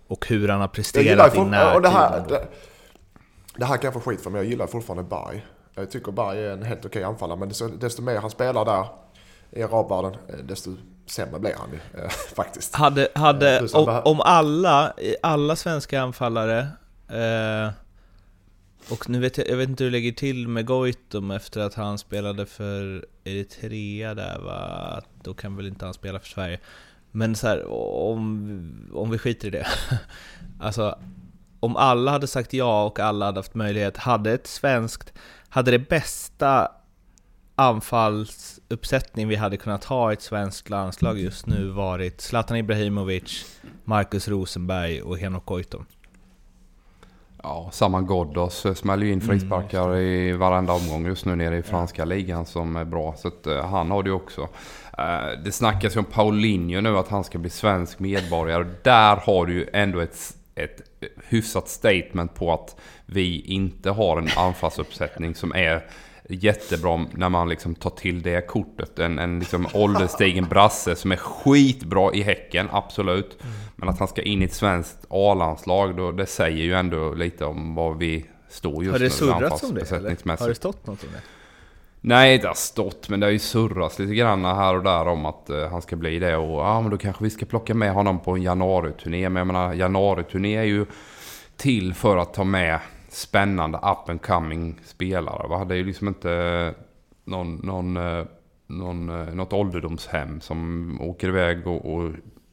Och 0.06 0.26
hur 0.26 0.48
han 0.48 0.60
har 0.60 0.68
presterat 0.68 1.36
i 1.36 1.40
närtid. 1.40 1.82
det 1.82 1.88
här, 1.88 2.24
det, 2.28 2.48
det 3.56 3.64
här 3.64 3.76
kan 3.76 3.84
jag 3.84 3.94
få 3.94 4.00
skit 4.10 4.20
för, 4.20 4.30
men 4.30 4.40
jag 4.40 4.50
gillar 4.50 4.66
fortfarande 4.66 5.02
Berg. 5.02 5.46
Jag 5.74 5.90
tycker 5.90 6.12
Berg 6.12 6.44
är 6.44 6.50
en 6.50 6.62
helt 6.62 6.84
okej 6.84 7.04
anfallare, 7.04 7.38
men 7.38 7.48
desto, 7.48 7.68
desto 7.68 8.02
mer 8.02 8.16
han 8.16 8.30
spelar 8.30 8.64
där 8.64 8.86
i 9.50 9.62
arabvärlden, 9.62 10.16
eh, 10.28 10.38
desto 10.44 10.70
sämre 11.10 11.40
blir 11.40 11.54
han 11.58 11.68
ju 11.72 11.78
eh, 12.02 12.08
faktiskt. 12.10 12.74
Hade, 12.74 13.08
hade 13.14 13.58
Eh, 13.58 13.74
om, 13.74 14.02
om 14.04 14.20
alla, 14.20 14.92
alla 15.22 15.56
svenska 15.56 16.00
anfallare 16.02 16.68
eh, 17.08 17.70
och 18.90 19.10
nu 19.10 19.20
vet 19.20 19.38
jag, 19.38 19.48
jag 19.48 19.56
vet 19.56 19.68
inte 19.68 19.84
hur 19.84 19.90
det 19.90 19.96
lägger 19.96 20.12
till 20.12 20.48
med 20.48 20.66
Goitom 20.66 21.30
efter 21.30 21.60
att 21.60 21.74
han 21.74 21.98
spelade 21.98 22.46
för 22.46 23.06
Eritrea 23.24 24.14
där 24.14 24.38
va? 24.38 25.00
Då 25.22 25.34
kan 25.34 25.56
väl 25.56 25.66
inte 25.66 25.84
han 25.84 25.94
spela 25.94 26.18
för 26.18 26.28
Sverige. 26.28 26.60
Men 27.10 27.36
så 27.36 27.46
här, 27.46 27.72
om, 27.72 28.90
om 28.94 29.10
vi 29.10 29.18
skiter 29.18 29.48
i 29.48 29.50
det. 29.50 29.66
Alltså, 30.60 30.98
om 31.60 31.76
alla 31.76 32.10
hade 32.10 32.26
sagt 32.26 32.52
ja 32.52 32.84
och 32.84 33.00
alla 33.00 33.26
hade 33.26 33.38
haft 33.38 33.54
möjlighet, 33.54 33.96
hade 33.96 34.32
ett 34.32 34.46
svenskt, 34.46 35.12
hade 35.48 35.70
det 35.70 35.78
bästa 35.78 36.68
anfallsuppsättning 37.58 39.28
vi 39.28 39.36
hade 39.36 39.56
kunnat 39.56 39.84
ha 39.84 40.10
i 40.10 40.12
ett 40.12 40.22
svenskt 40.22 40.70
landslag 40.70 41.18
just 41.18 41.46
nu 41.46 41.68
varit 41.68 42.20
Zlatan 42.20 42.56
Ibrahimovic, 42.56 43.60
Marcus 43.84 44.28
Rosenberg 44.28 45.02
och 45.02 45.18
Henok 45.18 45.46
Goitom. 45.46 45.86
Ja, 47.42 47.68
Saman 47.72 48.06
Ghoddos 48.06 48.66
smäller 48.74 49.06
ju 49.06 49.12
in 49.12 49.20
frisparkar 49.20 49.96
i 49.96 50.32
varenda 50.32 50.72
omgång 50.72 51.06
just 51.06 51.24
nu 51.24 51.36
nere 51.36 51.56
i 51.56 51.62
franska 51.62 52.04
ligan 52.04 52.46
som 52.46 52.76
är 52.76 52.84
bra. 52.84 53.14
Så 53.18 53.28
att, 53.28 53.46
eh, 53.46 53.66
han 53.66 53.90
har 53.90 54.02
det 54.02 54.08
ju 54.08 54.14
också. 54.14 54.48
Eh, 54.98 55.42
det 55.44 55.52
snackas 55.52 55.96
ju 55.96 55.98
om 55.98 56.04
Paulinho 56.04 56.80
nu 56.80 56.98
att 56.98 57.08
han 57.08 57.24
ska 57.24 57.38
bli 57.38 57.50
svensk 57.50 57.98
medborgare. 57.98 58.66
Där 58.82 59.16
har 59.16 59.46
du 59.46 59.52
ju 59.52 59.66
ändå 59.72 60.00
ett, 60.00 60.36
ett 60.54 60.80
hyfsat 61.28 61.68
statement 61.68 62.34
på 62.34 62.52
att 62.52 62.76
vi 63.06 63.40
inte 63.40 63.90
har 63.90 64.18
en 64.18 64.28
anfallsuppsättning 64.36 65.34
som 65.34 65.52
är 65.54 65.86
jättebra 66.34 67.06
när 67.14 67.28
man 67.28 67.48
liksom 67.48 67.74
tar 67.74 67.90
till 67.90 68.22
det 68.22 68.46
kortet. 68.46 68.98
En, 68.98 69.18
en 69.18 69.38
liksom 69.38 69.66
ålderstigen 69.74 70.44
brasse 70.44 70.96
som 70.96 71.12
är 71.12 71.16
skitbra 71.16 72.14
i 72.14 72.22
Häcken, 72.22 72.68
absolut. 72.72 73.38
Men 73.76 73.88
att 73.88 73.98
han 73.98 74.08
ska 74.08 74.22
in 74.22 74.42
i 74.42 74.44
ett 74.44 74.54
svenskt 74.54 75.06
A-landslag, 75.10 75.96
då, 75.96 76.12
det 76.12 76.26
säger 76.26 76.64
ju 76.64 76.74
ändå 76.74 77.14
lite 77.14 77.44
om 77.44 77.74
var 77.74 77.94
vi 77.94 78.26
står 78.48 78.84
just 78.84 78.92
Har 78.92 78.98
det 78.98 79.04
nu 79.04 79.10
surrats 79.10 79.62
om 79.62 79.74
det 79.74 79.92
eller? 79.92 80.38
Har 80.40 80.48
det 80.48 80.54
stått 80.54 80.86
något 80.86 81.02
om 81.02 81.08
det? 81.12 81.20
Nej, 82.00 82.38
det 82.38 82.46
har 82.46 82.54
stått, 82.54 83.08
men 83.08 83.20
det 83.20 83.26
har 83.26 83.30
ju 83.30 83.38
surrats 83.38 83.98
lite 83.98 84.14
grann 84.14 84.44
här 84.44 84.76
och 84.76 84.82
där 84.82 85.08
om 85.08 85.26
att 85.26 85.50
eh, 85.50 85.68
han 85.70 85.82
ska 85.82 85.96
bli 85.96 86.18
det. 86.18 86.36
Och 86.36 86.60
ja, 86.60 86.80
men 86.80 86.90
då 86.90 86.98
kanske 86.98 87.24
vi 87.24 87.30
ska 87.30 87.46
plocka 87.46 87.74
med 87.74 87.92
honom 87.92 88.20
på 88.20 88.32
en 88.32 88.42
januari-turné. 88.42 89.28
Men 89.28 89.40
jag 89.40 89.46
menar, 89.46 89.74
januari-turné 89.74 90.56
är 90.56 90.62
ju 90.62 90.86
till 91.56 91.94
för 91.94 92.16
att 92.16 92.34
ta 92.34 92.44
med 92.44 92.80
spännande 93.18 93.78
up 93.78 94.08
and 94.08 94.22
coming 94.22 94.80
spelare. 94.84 95.48
Va? 95.48 95.64
Det 95.64 95.74
är 95.74 95.76
ju 95.76 95.84
liksom 95.84 96.08
inte 96.08 96.32
eh, 96.32 96.84
någon, 97.24 97.54
någon, 97.54 97.96
eh, 97.96 98.24
någon, 98.66 99.08
eh, 99.08 99.34
något 99.34 99.52
ålderdomshem 99.52 100.40
som 100.40 101.00
åker 101.00 101.28
iväg 101.28 101.66
och, 101.66 101.94
och 101.94 102.12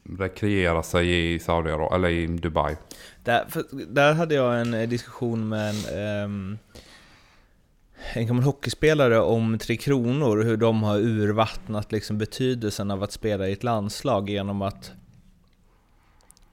rekreerar 0.09 0.81
sig 0.81 1.33
i 1.33 1.39
Saudi 1.39 1.69
eller 1.69 2.09
i 2.09 2.27
Dubai. 2.27 2.75
Där, 3.23 3.45
för, 3.49 3.63
där 3.87 4.13
hade 4.13 4.35
jag 4.35 4.61
en 4.61 4.89
diskussion 4.89 5.49
med 5.49 5.69
en, 5.69 6.23
um, 6.23 6.57
en 8.13 8.27
gammal 8.27 8.43
hockeyspelare 8.43 9.19
om 9.19 9.57
Tre 9.57 9.77
Kronor, 9.77 10.43
hur 10.43 10.57
de 10.57 10.83
har 10.83 10.97
urvattnat 10.97 11.91
liksom 11.91 12.17
betydelsen 12.17 12.91
av 12.91 13.03
att 13.03 13.11
spela 13.11 13.47
i 13.47 13.51
ett 13.51 13.63
landslag 13.63 14.29
genom 14.29 14.61
att 14.61 14.91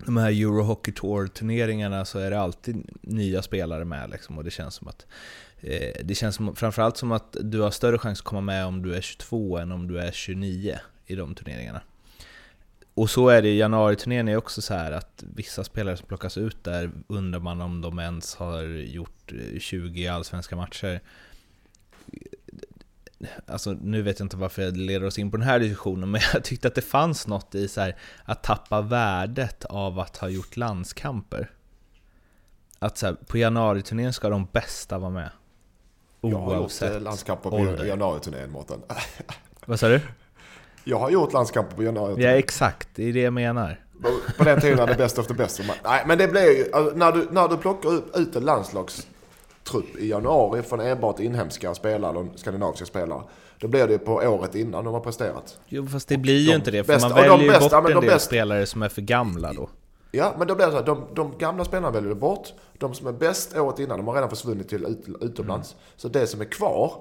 de 0.07 0.17
här 0.17 0.31
Euro 0.31 0.63
Hockey 0.63 0.93
Tour-turneringarna 0.93 2.05
så 2.05 2.19
är 2.19 2.31
det 2.31 2.41
alltid 2.41 2.91
nya 3.01 3.43
spelare 3.43 3.85
med 3.85 4.11
liksom, 4.11 4.39
och 4.39 4.45
det 4.45 4.51
känns 4.51 4.75
som 4.75 4.89
att 4.89 5.07
eh, 5.61 6.05
det 6.05 6.15
känns 6.15 6.37
som, 6.37 6.57
framförallt 6.57 6.97
som 6.97 7.13
att 7.13 7.37
du 7.41 7.61
har 7.61 7.71
större 7.71 7.99
chans 7.99 8.19
att 8.19 8.25
komma 8.25 8.41
med 8.41 8.67
om 8.67 8.83
du 8.83 8.95
är 8.95 9.01
22 9.01 9.59
än 9.59 9.73
om 9.73 9.89
du 9.89 9.99
är 9.99 10.13
29 10.13 10.79
i 11.07 11.15
de 11.15 11.35
turneringarna. 11.35 11.81
Och 12.95 13.11
så 13.11 13.29
är 13.29 13.43
det 13.43 13.49
i 13.49 13.59
januariturnén 13.59 14.29
är 14.29 14.37
också 14.37 14.63
så 14.63 14.75
här 14.75 14.93
att 14.93 15.25
vissa 15.35 15.65
spelare 15.65 15.97
som 15.97 16.07
plockas 16.07 16.39
ut 16.39 16.65
där 16.65 16.91
undrar 17.07 17.41
man 17.41 17.61
om 17.61 17.81
de 17.81 17.99
ens 17.99 18.35
har 18.35 18.63
gjort 18.63 19.33
eh, 19.33 19.59
20 19.59 20.07
allsvenska 20.07 20.57
matcher. 20.57 21.01
Alltså 23.47 23.73
nu 23.73 24.03
vet 24.03 24.19
jag 24.19 24.25
inte 24.27 24.37
varför 24.37 24.63
jag 24.63 24.77
leder 24.77 25.07
oss 25.07 25.19
in 25.19 25.31
på 25.31 25.37
den 25.37 25.47
här 25.47 25.59
diskussionen, 25.59 26.11
men 26.11 26.21
jag 26.33 26.45
tyckte 26.45 26.69
att 26.69 26.75
det 26.75 26.81
fanns 26.83 27.27
något 27.27 27.55
i 27.55 27.69
så 27.69 27.81
här, 27.81 27.97
att 28.25 28.43
tappa 28.43 28.81
värdet 28.81 29.65
av 29.65 29.99
att 29.99 30.17
ha 30.17 30.29
gjort 30.29 30.57
landskamper. 30.57 31.51
Att 32.79 32.99
så 32.99 33.07
här, 33.07 33.15
på 33.27 33.39
januariturnén 33.39 34.13
ska 34.13 34.29
de 34.29 34.47
bästa 34.53 34.99
vara 34.99 35.11
med. 35.11 35.31
Jag 36.21 36.39
har 36.39 36.45
gjort 36.45 36.53
eh, 36.55 36.61
Oavsett 36.61 37.03
landskamper 37.03 37.51
på 37.51 37.85
januariturnén, 37.87 38.51
Mårten. 38.51 38.83
Vad 39.67 39.81
sa 39.81 39.89
du? 39.89 40.01
Jag 40.85 40.99
har 40.99 41.11
gjort 41.11 41.33
landskamper 41.33 41.77
på 41.77 41.83
Ja 41.83 41.87
januariturnén. 41.87 42.37
exakt, 42.37 42.89
det 42.95 43.05
är 43.09 43.13
det 43.13 43.21
jag 43.21 43.33
menar. 43.33 43.81
På 44.39 44.45
den 44.45 44.61
tiden 44.61 44.79
är 44.79 44.87
det 44.87 44.95
best 44.95 45.19
of 45.19 45.27
the 45.27 45.35
best. 45.35 45.61
Nej, 45.85 46.05
men 46.07 46.19
det 46.19 46.29
blir 46.29 46.57
ju... 46.57 46.73
Alltså, 46.73 46.97
när, 46.97 47.13
du, 47.13 47.29
när 47.31 47.49
du 47.49 47.57
plockar 47.57 48.19
ut- 48.19 48.37
en 48.37 48.45
landslagstrupp 49.65 49.97
i 50.03 50.09
januari 50.09 50.63
från 50.63 50.81
enbart 50.81 51.21
inhemska 51.21 51.75
spelare, 51.75 52.19
och 52.19 52.27
skandinaviska 52.37 52.87
spelare. 52.87 53.23
Då 53.59 53.69
blir 53.69 53.87
det 53.87 53.93
ju 53.93 53.99
på 53.99 54.13
året 54.15 54.55
innan 54.55 54.85
de 54.85 54.95
har 54.95 55.01
presterat. 55.01 55.59
Jo 55.69 55.87
fast 55.87 56.09
det 56.09 56.17
blir 56.19 56.39
ju 56.39 56.47
de 56.51 56.55
inte 56.55 56.71
det, 56.71 56.85
för 56.85 56.93
bästa- 56.93 57.09
man 57.09 57.17
de 57.17 57.29
väljer 57.29 57.45
ju 57.47 57.51
bästa- 57.51 57.81
bort 57.81 57.91
en 57.91 57.95
de 57.95 58.01
del 58.01 58.11
bästa- 58.11 58.27
spelare 58.27 58.67
som 58.67 58.83
är 58.83 58.89
för 58.89 59.03
gamla 59.03 59.53
då. 59.53 59.69
Ja, 60.15 60.35
men 60.39 60.47
då 60.49 60.55
blir 60.55 60.67
det 60.67 60.73
så 60.73 60.79
här, 60.79 60.85
de, 60.87 61.05
de 61.15 61.39
gamla 61.39 61.65
spelarna 61.65 61.91
väljer 61.91 62.09
du 62.09 62.15
bort. 62.15 62.53
De 62.79 62.95
som 62.95 63.07
är 63.07 63.13
bäst 63.13 63.57
året 63.57 63.79
innan, 63.79 63.99
de 63.99 64.07
har 64.07 64.15
redan 64.15 64.31
försvunnit 64.31 64.69
till 64.69 64.85
ut, 64.85 65.05
utomlands. 65.21 65.77
Så 65.97 66.09
det 66.09 66.27
som 66.27 66.41
är 66.41 66.45
kvar, 66.45 66.93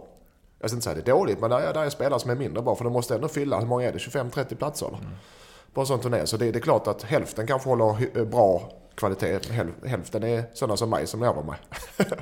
jag 0.60 0.70
ska 0.70 0.76
inte 0.76 0.84
säga 0.84 0.96
det 0.96 1.12
är 1.12 1.16
dåligt, 1.16 1.40
men 1.40 1.50
det 1.50 1.56
är, 1.56 1.74
det 1.74 1.80
är 1.80 1.90
spelare 1.90 2.20
som 2.20 2.32
är 2.32 2.36
mindre 2.36 2.64
bra. 2.64 2.76
För 2.76 2.84
de 2.84 2.94
måste 2.94 3.16
ändå 3.16 3.28
fylla, 3.28 3.60
hur 3.60 3.68
många 3.68 3.88
är 3.88 3.92
det? 3.92 3.98
25-30 3.98 4.56
platser 4.56 4.88
eller? 4.88 5.00
På 5.74 5.82
en 5.82 5.88
sån 5.88 6.00
turné. 6.00 6.26
Så 6.26 6.38
det, 6.38 6.52
det 6.52 6.60
är 6.60 6.62
klart 6.62 6.88
att 6.88 7.04
hälften 7.04 7.48
kanske 7.48 7.70
håller 7.70 8.26
bra 8.26 8.72
kvalitet. 8.96 9.40
Häl, 9.50 9.68
hälften 9.86 10.24
är 10.24 10.44
sådana 10.54 10.78
som 10.78 10.90
mig 10.90 11.08
som 11.08 11.22
jag 11.22 11.34
var 11.34 11.44
med. 11.44 11.56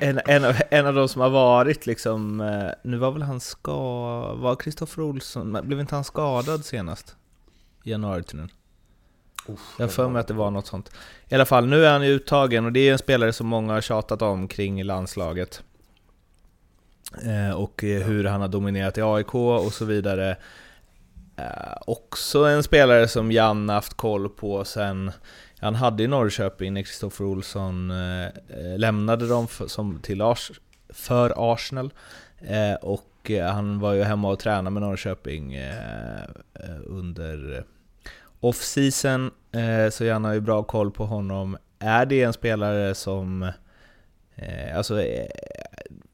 En, 0.00 0.20
en, 0.26 0.44
av, 0.44 0.54
en 0.70 0.86
av 0.86 0.94
de 0.94 1.08
som 1.08 1.20
har 1.20 1.30
varit 1.30 1.86
liksom, 1.86 2.40
eh, 2.40 2.70
nu 2.82 2.96
var 2.96 3.10
väl 3.10 3.22
han 3.22 3.40
ska, 3.40 3.72
var 4.34 4.56
Kristoffer 4.56 5.02
Olsson, 5.02 5.58
blev 5.62 5.80
inte 5.80 5.94
han 5.94 6.04
skadad 6.04 6.64
senast? 6.64 7.16
I 7.84 7.90
januariturnén? 7.90 8.50
Jag 9.78 9.84
har 9.84 9.88
för 9.88 10.08
mig 10.08 10.20
att 10.20 10.28
det 10.28 10.34
var 10.34 10.50
något 10.50 10.66
sånt. 10.66 10.90
I 11.28 11.34
alla 11.34 11.46
fall, 11.46 11.66
nu 11.66 11.84
är 11.84 11.92
han 11.92 12.02
uttagen 12.02 12.64
och 12.64 12.72
det 12.72 12.88
är 12.88 12.92
en 12.92 12.98
spelare 12.98 13.32
som 13.32 13.46
många 13.46 13.72
har 13.72 13.80
tjatat 13.80 14.22
om 14.22 14.48
kring 14.48 14.84
landslaget. 14.84 15.62
Eh, 17.24 17.54
och 17.54 17.84
eh, 17.84 18.02
hur 18.02 18.24
han 18.24 18.40
har 18.40 18.48
dominerat 18.48 18.98
i 18.98 19.02
AIK 19.02 19.34
och 19.34 19.72
så 19.72 19.84
vidare. 19.84 20.36
Eh, 21.36 21.76
också 21.86 22.44
en 22.44 22.62
spelare 22.62 23.08
som 23.08 23.32
Jan 23.32 23.68
haft 23.68 23.94
koll 23.94 24.28
på 24.28 24.64
sen 24.64 25.12
han 25.60 25.74
hade 25.74 26.02
i 26.02 26.06
Norrköping 26.06 26.74
när 26.74 26.82
Kristoffer 26.82 27.24
Olsson 27.24 27.90
eh, 27.90 28.26
eh 28.26 28.78
lämnade 28.78 29.28
dem 29.28 29.48
för, 29.48 29.66
som 29.66 29.98
till 30.02 30.22
Ars, 30.22 30.50
för 30.88 31.52
Arsenal. 31.52 31.92
Eh, 32.38 32.74
och 32.74 33.30
eh, 33.30 33.52
han 33.52 33.80
var 33.80 33.92
ju 33.92 34.02
hemma 34.02 34.30
och 34.30 34.38
tränade 34.38 34.70
med 34.70 34.82
Norrköping 34.82 35.54
eh, 35.54 36.20
eh 36.54 36.80
under 36.86 37.64
off-season. 38.40 39.30
Eh, 39.52 39.90
så 39.90 40.04
Jan 40.04 40.24
har 40.24 40.32
ju 40.32 40.40
bra 40.40 40.62
koll 40.62 40.90
på 40.90 41.06
honom. 41.06 41.56
Är 41.78 42.06
det 42.06 42.22
en 42.22 42.32
spelare 42.32 42.94
som... 42.94 43.42
Eh, 44.34 44.76
alltså, 44.76 45.02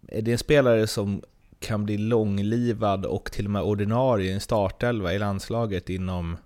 är 0.09 0.23
det 0.23 0.33
en 0.33 0.39
spelare 0.39 0.87
som 0.87 1.23
kan 1.59 1.85
bli 1.85 1.99
långlivad 1.99 3.07
och 3.07 3.33
till 3.33 3.45
och 3.45 3.51
med 3.51 3.63
ordinarie 3.63 4.31
i 4.31 4.35
en 4.35 4.41
startelva 4.41 5.15
i 5.15 5.19
landslaget 5.19 5.91
inom 5.91 6.37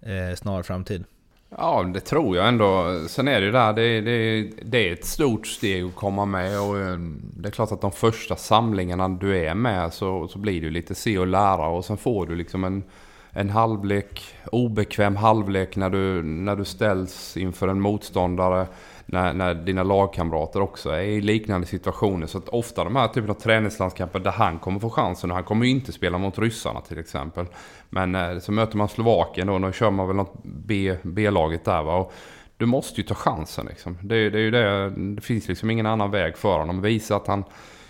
eh, 0.00 0.34
snar 0.34 0.62
framtid? 0.62 1.04
Ja, 1.48 1.82
det 1.94 2.00
tror 2.00 2.36
jag 2.36 2.48
ändå. 2.48 3.00
Sen 3.08 3.28
är 3.28 3.40
det 3.40 3.46
ju 3.46 3.52
där, 3.52 3.72
det, 3.72 4.00
det, 4.00 4.50
det 4.62 4.88
är 4.88 4.92
ett 4.92 5.04
stort 5.04 5.46
steg 5.46 5.84
att 5.84 5.94
komma 5.94 6.24
med 6.24 6.60
och 6.60 6.78
eh, 6.78 6.98
det 7.36 7.48
är 7.48 7.52
klart 7.52 7.72
att 7.72 7.80
de 7.80 7.92
första 7.92 8.36
samlingarna 8.36 9.08
du 9.08 9.38
är 9.38 9.54
med 9.54 9.92
så, 9.92 10.28
så 10.28 10.38
blir 10.38 10.60
det 10.60 10.64
ju 10.64 10.70
lite 10.70 10.94
se 10.94 11.18
och 11.18 11.26
lära 11.26 11.66
och 11.66 11.84
sen 11.84 11.96
får 11.96 12.26
du 12.26 12.34
liksom 12.34 12.64
en, 12.64 12.84
en 13.30 13.50
halvlek, 13.50 14.34
obekväm 14.52 15.16
halvlek 15.16 15.76
när 15.76 15.90
du, 15.90 16.22
när 16.22 16.56
du 16.56 16.64
ställs 16.64 17.36
inför 17.36 17.68
en 17.68 17.80
motståndare 17.80 18.66
när, 19.06 19.32
när 19.32 19.54
dina 19.54 19.82
lagkamrater 19.82 20.60
också 20.60 20.90
är 20.90 21.00
i 21.00 21.20
liknande 21.20 21.66
situationer. 21.66 22.26
Så 22.26 22.38
att 22.38 22.48
ofta 22.48 22.84
de 22.84 22.96
här 22.96 23.08
typen 23.08 23.30
av 23.30 23.34
träningslandskamper 23.34 24.18
där 24.18 24.30
han 24.30 24.58
kommer 24.58 24.80
få 24.80 24.90
chansen. 24.90 25.30
Och 25.30 25.36
han 25.36 25.44
kommer 25.44 25.66
ju 25.66 25.70
inte 25.70 25.92
spela 25.92 26.18
mot 26.18 26.38
ryssarna 26.38 26.80
till 26.80 26.98
exempel. 26.98 27.46
Men 27.90 28.14
eh, 28.14 28.38
så 28.38 28.52
möter 28.52 28.76
man 28.76 28.88
Slovakien 28.88 29.46
då. 29.46 29.58
Då 29.58 29.72
kör 29.72 29.90
man 29.90 30.06
väl 30.06 30.16
något 30.16 30.34
B, 30.42 30.96
B-laget 31.02 31.64
där 31.64 31.82
va. 31.82 31.96
Och 31.96 32.12
du 32.56 32.66
måste 32.66 33.00
ju 33.00 33.06
ta 33.06 33.14
chansen 33.14 33.66
liksom. 33.66 33.98
Det, 34.02 34.30
det 34.30 34.38
är 34.38 34.42
ju 34.42 34.50
det. 34.50 34.90
Det 34.90 35.20
finns 35.20 35.48
liksom 35.48 35.70
ingen 35.70 35.86
annan 35.86 36.10
väg 36.10 36.36
för 36.36 36.58
honom. 36.58 36.82
Visa 36.82 37.16
att 37.16 37.26
han 37.26 37.44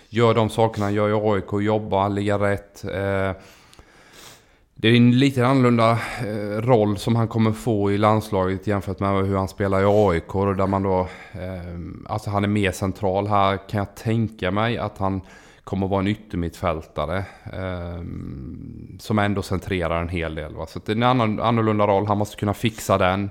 gör 0.09 0.33
de 0.33 0.49
sakerna 0.49 0.85
han 0.85 0.93
gör 0.93 1.09
i 1.09 1.35
AIK. 1.35 1.65
Jobba, 1.65 2.07
ligga 2.07 2.37
rätt. 2.37 2.85
Eh, 2.85 3.31
det 4.79 4.87
är 4.87 4.95
en 4.95 5.19
lite 5.19 5.45
annorlunda 5.45 5.91
eh, 5.91 6.61
roll 6.61 6.97
som 6.97 7.15
han 7.15 7.27
kommer 7.27 7.51
få 7.51 7.91
i 7.91 7.97
landslaget 7.97 8.67
jämfört 8.67 8.99
med 8.99 9.25
hur 9.25 9.37
han 9.37 9.47
spelar 9.47 9.81
i 9.81 9.85
AIK. 9.85 10.57
Där 10.57 10.67
man 10.67 10.83
då, 10.83 10.99
eh, 11.31 12.09
alltså 12.09 12.29
han 12.29 12.43
är 12.43 12.47
mer 12.47 12.71
central. 12.71 13.27
Här 13.27 13.69
kan 13.69 13.77
jag 13.77 13.95
tänka 13.95 14.51
mig 14.51 14.77
att 14.77 14.97
han 14.97 15.21
kommer 15.63 15.87
vara 15.87 15.99
en 15.99 16.07
yttermittfältare. 16.07 17.17
Eh, 17.45 18.01
som 18.99 19.19
ändå 19.19 19.41
centrerar 19.41 20.01
en 20.01 20.09
hel 20.09 20.35
del. 20.35 20.55
Va? 20.55 20.65
Så 20.65 20.79
det 20.85 20.91
är 20.91 20.95
en 20.95 21.03
annan, 21.03 21.39
annorlunda 21.39 21.87
roll. 21.87 22.07
Han 22.07 22.17
måste 22.17 22.35
kunna 22.35 22.53
fixa 22.53 22.97
den. 22.97 23.29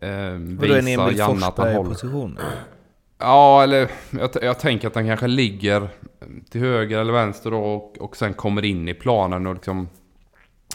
Eh, 0.00 0.08
visa 0.08 0.76
är 0.76 0.78
en 0.78 0.88
Emil 0.88 1.22
Forsberg-position? 1.22 2.38
Ja, 3.18 3.62
eller 3.62 3.90
jag, 4.10 4.30
jag, 4.42 4.60
tänker 4.60 4.88
att 4.88 4.94
han 4.94 5.06
kanske 5.06 5.26
ligger 5.26 5.88
till 6.50 6.60
höger 6.60 6.98
eller 6.98 7.12
vänster 7.12 7.50
då 7.50 7.58
och, 7.58 7.98
och 7.98 8.16
sen 8.16 8.34
kommer 8.34 8.64
in 8.64 8.88
i 8.88 8.94
planen 8.94 9.46
och 9.46 9.54
liksom 9.54 9.88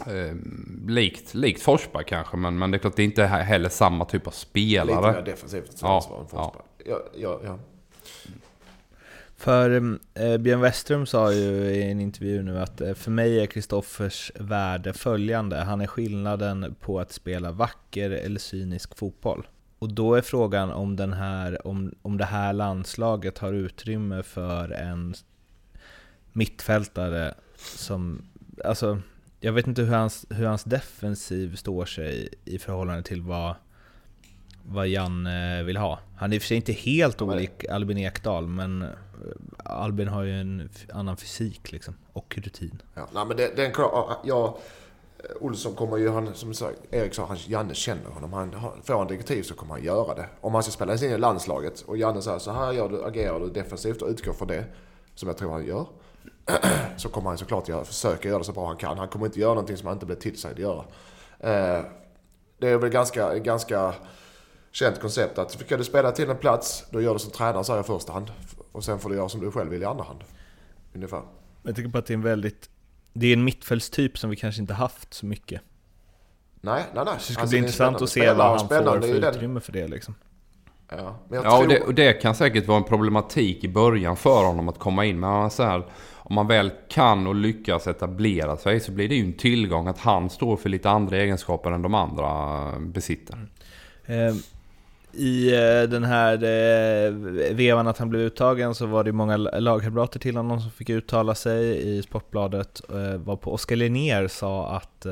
Eh, 0.08 0.36
likt, 0.88 1.34
likt 1.34 1.62
Forsberg 1.62 2.06
kanske, 2.06 2.38
men, 2.38 2.60
men 2.60 2.72
det 2.72 2.78
är 2.78 2.80
klart 2.80 2.96
det 2.96 3.02
är 3.02 3.06
inte 3.06 3.26
heller 3.26 3.70
samma 3.70 4.06
typ 4.06 4.28
av 4.28 4.32
spelare. 4.32 5.08
Lite 5.08 5.20
mer 5.20 5.26
defensivt 5.26 5.80
ja, 5.82 5.96
än 5.96 6.28
Forsberg. 6.28 6.64
Ja. 6.86 7.02
Ja, 7.16 7.40
ja, 7.44 7.60
För 9.36 9.98
eh, 10.14 10.38
Björn 10.38 10.60
Westrum 10.60 11.06
sa 11.06 11.34
ju 11.34 11.52
i 11.52 11.92
en 11.92 12.00
intervju 12.00 12.44
nu 12.44 12.60
att 12.60 12.82
eh, 12.82 12.94
för 12.94 13.12
mig 13.12 13.40
är 13.40 13.46
Kristoffers 13.46 14.32
värde 14.36 14.94
följande. 14.94 15.58
Han 15.58 15.82
är 15.82 15.88
skillnaden 15.88 16.76
på 16.80 17.00
att 17.00 17.12
spela 17.12 17.52
vacker 17.52 18.12
eller 18.12 18.40
cynisk 18.40 18.98
fotboll. 18.98 19.48
Och 19.80 19.94
då 19.94 20.16
är 20.16 20.22
frågan 20.22 20.72
om, 20.72 20.96
den 20.96 21.14
här, 21.14 21.68
om, 21.68 21.96
om 22.02 22.18
det 22.18 22.26
här 22.26 22.54
landslaget 22.54 23.38
har 23.38 23.54
utrymme 23.54 24.24
för 24.24 24.72
en 24.72 25.14
mittfältare 26.32 27.34
som, 27.58 28.22
alltså 28.66 29.02
jag 29.44 29.54
vet 29.54 29.68
inte 29.68 29.82
hur 29.82 29.96
hans, 29.96 30.26
hur 30.30 30.46
hans 30.46 30.64
defensiv 30.64 31.56
står 31.56 31.86
sig 31.86 32.30
i 32.46 32.60
förhållande 32.60 33.04
till 33.04 33.22
vad, 33.22 33.56
vad 34.64 34.88
Janne 34.88 35.64
vill 35.64 35.78
ha. 35.78 36.00
Han 36.18 36.32
är 36.32 36.36
i 36.36 36.40
och 36.40 36.42
för 36.42 36.48
sig 36.48 36.58
inte 36.58 36.72
helt 36.72 37.22
olik 37.22 37.66
Albin 37.70 37.98
Ekdal, 37.98 38.48
men 38.48 38.82
eh, 38.82 38.90
Albin 39.58 40.08
har 40.08 40.24
ju 40.24 40.40
en 40.42 40.70
annan 40.94 41.18
fysik 41.18 41.72
liksom, 41.72 41.94
och 42.14 42.38
rutin. 42.38 42.82
Ja, 42.94 43.08
nej, 43.14 43.26
men 43.26 43.38
det, 43.38 43.56
den, 43.56 43.72
jag, 44.24 44.48
eh, 44.48 44.56
Olsson 45.40 45.76
kommer 45.76 45.98
ju, 45.98 46.10
han, 46.10 46.34
som 46.34 46.54
sagt, 46.54 46.80
Erik 46.92 47.14
sa, 47.14 47.26
han, 47.26 47.38
Janne 47.48 47.74
känner 47.74 48.10
honom. 48.10 48.34
Han 48.34 48.56
får 48.84 48.98
han 48.98 49.08
direktiv 49.08 49.44
så 49.44 49.54
kommer 49.54 49.74
han 49.74 49.84
göra 49.84 50.16
det. 50.16 50.26
Om 50.42 50.54
han 50.54 50.64
ska 50.64 50.72
spela 50.72 50.94
in 50.94 51.04
i 51.04 51.18
landslaget 51.18 51.82
och 51.82 51.98
Janne 51.98 52.22
säger 52.22 52.40
så 52.40 52.52
här 52.52 52.72
gör 52.72 52.90
du, 52.90 53.04
agerar 53.04 53.40
du 53.40 53.50
defensivt 53.50 54.02
och 54.02 54.10
utgår 54.10 54.34
från 54.34 54.48
det, 54.48 54.66
som 55.16 55.28
jag 55.28 55.38
tror 55.38 55.52
han 55.52 55.66
gör 55.66 55.86
så 56.98 57.10
kommer 57.10 57.30
han 57.30 57.38
såklart 57.38 57.68
göra, 57.68 57.84
försöka 57.84 58.30
göra 58.30 58.40
det 58.40 58.46
så 58.46 58.54
bra 58.54 58.68
han 58.68 58.78
kan. 58.78 58.98
Han 58.98 59.08
kommer 59.08 59.26
inte 59.26 59.40
göra 59.40 59.54
någonting 59.54 59.78
som 59.78 59.88
han 59.88 59.96
inte 59.96 60.06
blir 60.06 60.16
tillsagd 60.16 60.54
att 60.54 60.60
göra. 60.60 60.86
Eh, 61.40 61.86
det 62.58 62.70
är 62.70 62.78
väl 62.78 62.90
ganska, 62.90 63.38
ganska 63.38 63.94
känt 64.72 65.02
koncept 65.02 65.38
att 65.38 65.52
ska 65.52 65.78
du 65.78 65.84
spela 65.84 66.12
till 66.12 66.30
en 66.30 66.38
plats, 66.38 66.86
då 66.90 67.02
gör 67.02 67.14
du 67.14 67.20
som 67.20 67.32
tränaren 67.32 67.66
säger 67.66 67.80
i 67.80 67.84
första 67.84 68.14
hand. 68.14 68.32
Och 68.72 68.84
sen 68.84 69.00
får 69.00 69.10
du 69.10 69.16
göra 69.16 69.30
som 69.30 69.42
du 69.42 69.52
själv 69.52 69.70
vill 69.70 69.82
i 69.82 69.86
andra 69.86 70.04
hand. 70.04 70.24
Ungefär. 70.94 71.22
Jag 71.64 71.76
tycker 71.76 71.90
på 71.90 71.98
att 71.98 72.06
det 72.06 72.14
är 72.14 72.16
en 72.16 72.22
väldigt... 72.22 72.70
Det 73.14 73.28
är 73.28 73.34
en 73.34 73.44
mittfältstyp 73.44 74.18
som 74.18 74.30
vi 74.30 74.36
kanske 74.36 74.62
inte 74.62 74.74
haft 74.74 75.14
så 75.14 75.26
mycket. 75.26 75.62
Nej, 76.62 76.84
nej, 76.94 77.06
nej. 77.06 77.16
Så 77.20 77.28
det 77.28 77.34
ska 77.34 77.42
alltså, 77.42 77.52
bli 77.52 77.58
intressant 77.58 78.02
att 78.02 78.10
se 78.10 78.34
vad 78.34 78.60
han 78.60 78.60
får 78.60 79.00
för 79.00 79.28
utrymme 79.28 79.60
för 79.60 79.72
det 79.72 79.88
liksom. 79.88 80.16
Ja, 80.90 81.16
ja 81.32 81.42
tror... 81.42 81.62
och, 81.62 81.68
det, 81.68 81.82
och, 81.82 81.94
det, 81.94 82.14
kan 82.14 82.36
säkert 82.36 82.68
vara 82.68 82.78
en 82.78 82.84
problematik 82.84 83.64
i 83.64 83.68
början 83.68 84.18
för 84.18 84.46
honom 84.46 84.70
att 84.70 84.80
komma 84.80 85.06
in. 85.06 85.20
Men 85.20 85.50
så 85.50 85.64
här, 85.64 85.86
om 86.24 86.36
man 86.36 86.48
väl 86.48 86.72
kan 86.90 87.28
och 87.28 87.36
lyckas 87.36 87.88
etablera 87.88 88.58
sig 88.58 88.80
så 88.80 88.92
blir 88.92 89.10
det 89.10 89.16
ju 89.16 89.26
en 89.26 89.34
tillgång 89.34 89.88
att 89.88 90.00
han 90.00 90.30
står 90.30 90.58
för 90.58 90.70
lite 90.70 90.90
andra 90.90 91.18
egenskaper 91.18 91.72
än 91.72 91.82
de 91.82 91.94
andra 91.94 92.60
besitter. 92.80 93.38
Mm. 94.06 94.38
I 95.14 95.54
eh, 95.54 95.90
den 95.90 96.04
här 96.04 96.34
eh, 96.34 97.12
vevan 97.54 97.88
att 97.88 97.98
han 97.98 98.10
blev 98.10 98.22
uttagen 98.22 98.76
så 98.76 98.86
var 98.86 99.04
det 99.04 99.12
många 99.12 99.38
lagkamrater 99.38 100.20
till 100.20 100.38
honom 100.38 100.62
som 100.62 100.72
fick 100.72 100.90
uttala 100.90 101.36
sig 101.36 101.88
i 101.98 102.02
Sportbladet. 102.02 102.82
Eh, 102.90 103.18
var 103.18 103.36
på 103.36 103.54
Oskar 103.54 103.76
Linnér 103.76 104.28
sa 104.28 104.76
att 104.76 105.06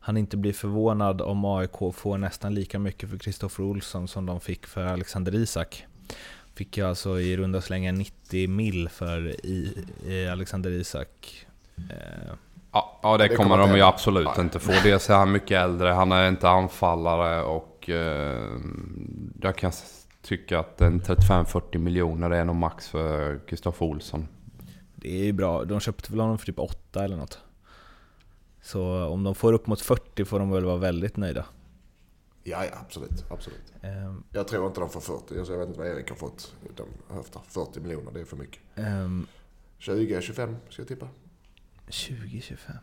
han 0.00 0.16
inte 0.16 0.36
blir 0.36 0.52
förvånad 0.52 1.20
om 1.20 1.44
AIK 1.44 1.94
får 1.94 2.18
nästan 2.18 2.54
lika 2.54 2.78
mycket 2.78 3.10
för 3.10 3.18
Kristoffer 3.18 3.62
Olsson 3.62 4.08
som 4.08 4.26
de 4.26 4.40
fick 4.40 4.66
för 4.66 4.86
Alexander 4.86 5.34
Isak. 5.34 5.86
Fick 6.54 6.78
jag 6.78 6.88
alltså 6.88 7.20
i 7.20 7.36
runda 7.36 7.60
slängen 7.60 7.94
90 7.94 8.48
mil 8.48 8.88
för 8.88 9.46
i, 9.46 9.84
i 10.06 10.28
Alexander 10.28 10.70
Isak. 10.70 11.46
Eh. 11.76 12.34
Ja, 12.72 13.00
ja, 13.02 13.16
det, 13.16 13.28
det 13.28 13.36
kommer 13.36 13.58
de 13.58 13.76
ju 13.76 13.82
absolut 13.82 14.28
ja. 14.36 14.42
inte 14.42 14.58
få. 14.58 14.72
Dels 14.82 15.10
är 15.10 15.14
han 15.14 15.32
mycket 15.32 15.62
äldre, 15.62 15.88
han 15.88 16.12
är 16.12 16.28
inte 16.28 16.48
anfallare 16.48 17.42
och 17.42 17.90
eh, 17.90 18.48
jag 19.40 19.56
kan 19.56 19.72
tycka 20.22 20.58
att 20.58 20.80
en 20.80 21.00
35-40 21.00 21.78
miljoner 21.78 22.30
är 22.30 22.44
nog 22.44 22.56
max 22.56 22.88
för 22.88 23.40
Kristoffer 23.46 23.86
Olsson. 23.86 24.28
Det 24.94 25.20
är 25.20 25.24
ju 25.24 25.32
bra. 25.32 25.64
De 25.64 25.80
köpte 25.80 26.10
väl 26.12 26.20
honom 26.20 26.38
för 26.38 26.46
typ 26.46 26.58
8 26.58 27.04
eller 27.04 27.16
något. 27.16 27.38
Så 28.62 29.06
om 29.06 29.24
de 29.24 29.34
får 29.34 29.52
upp 29.52 29.66
mot 29.66 29.80
40 29.80 30.24
får 30.24 30.38
de 30.38 30.50
väl 30.50 30.64
vara 30.64 30.76
väldigt 30.76 31.16
nöjda. 31.16 31.44
Ja, 32.42 32.64
ja 32.64 32.70
absolut. 32.80 33.24
absolut. 33.30 33.72
Um, 33.82 34.13
jag 34.34 34.48
tror 34.48 34.66
inte 34.66 34.80
de 34.80 34.90
får 34.90 35.00
40. 35.00 35.34
Jag 35.50 35.58
vet 35.58 35.68
inte 35.68 35.80
vad 35.80 35.88
Erik 35.88 36.08
har 36.08 36.16
fått. 36.16 36.54
De 36.76 37.14
höftar 37.14 37.40
40 37.48 37.80
miljoner, 37.80 38.12
det 38.12 38.20
är 38.20 38.24
för 38.24 38.36
mycket. 38.36 38.60
Um, 38.74 39.26
20, 39.78 40.22
25 40.22 40.56
ska 40.68 40.82
jag 40.82 40.88
tippa. 40.88 41.08
20, 41.88 42.40
25? 42.40 42.76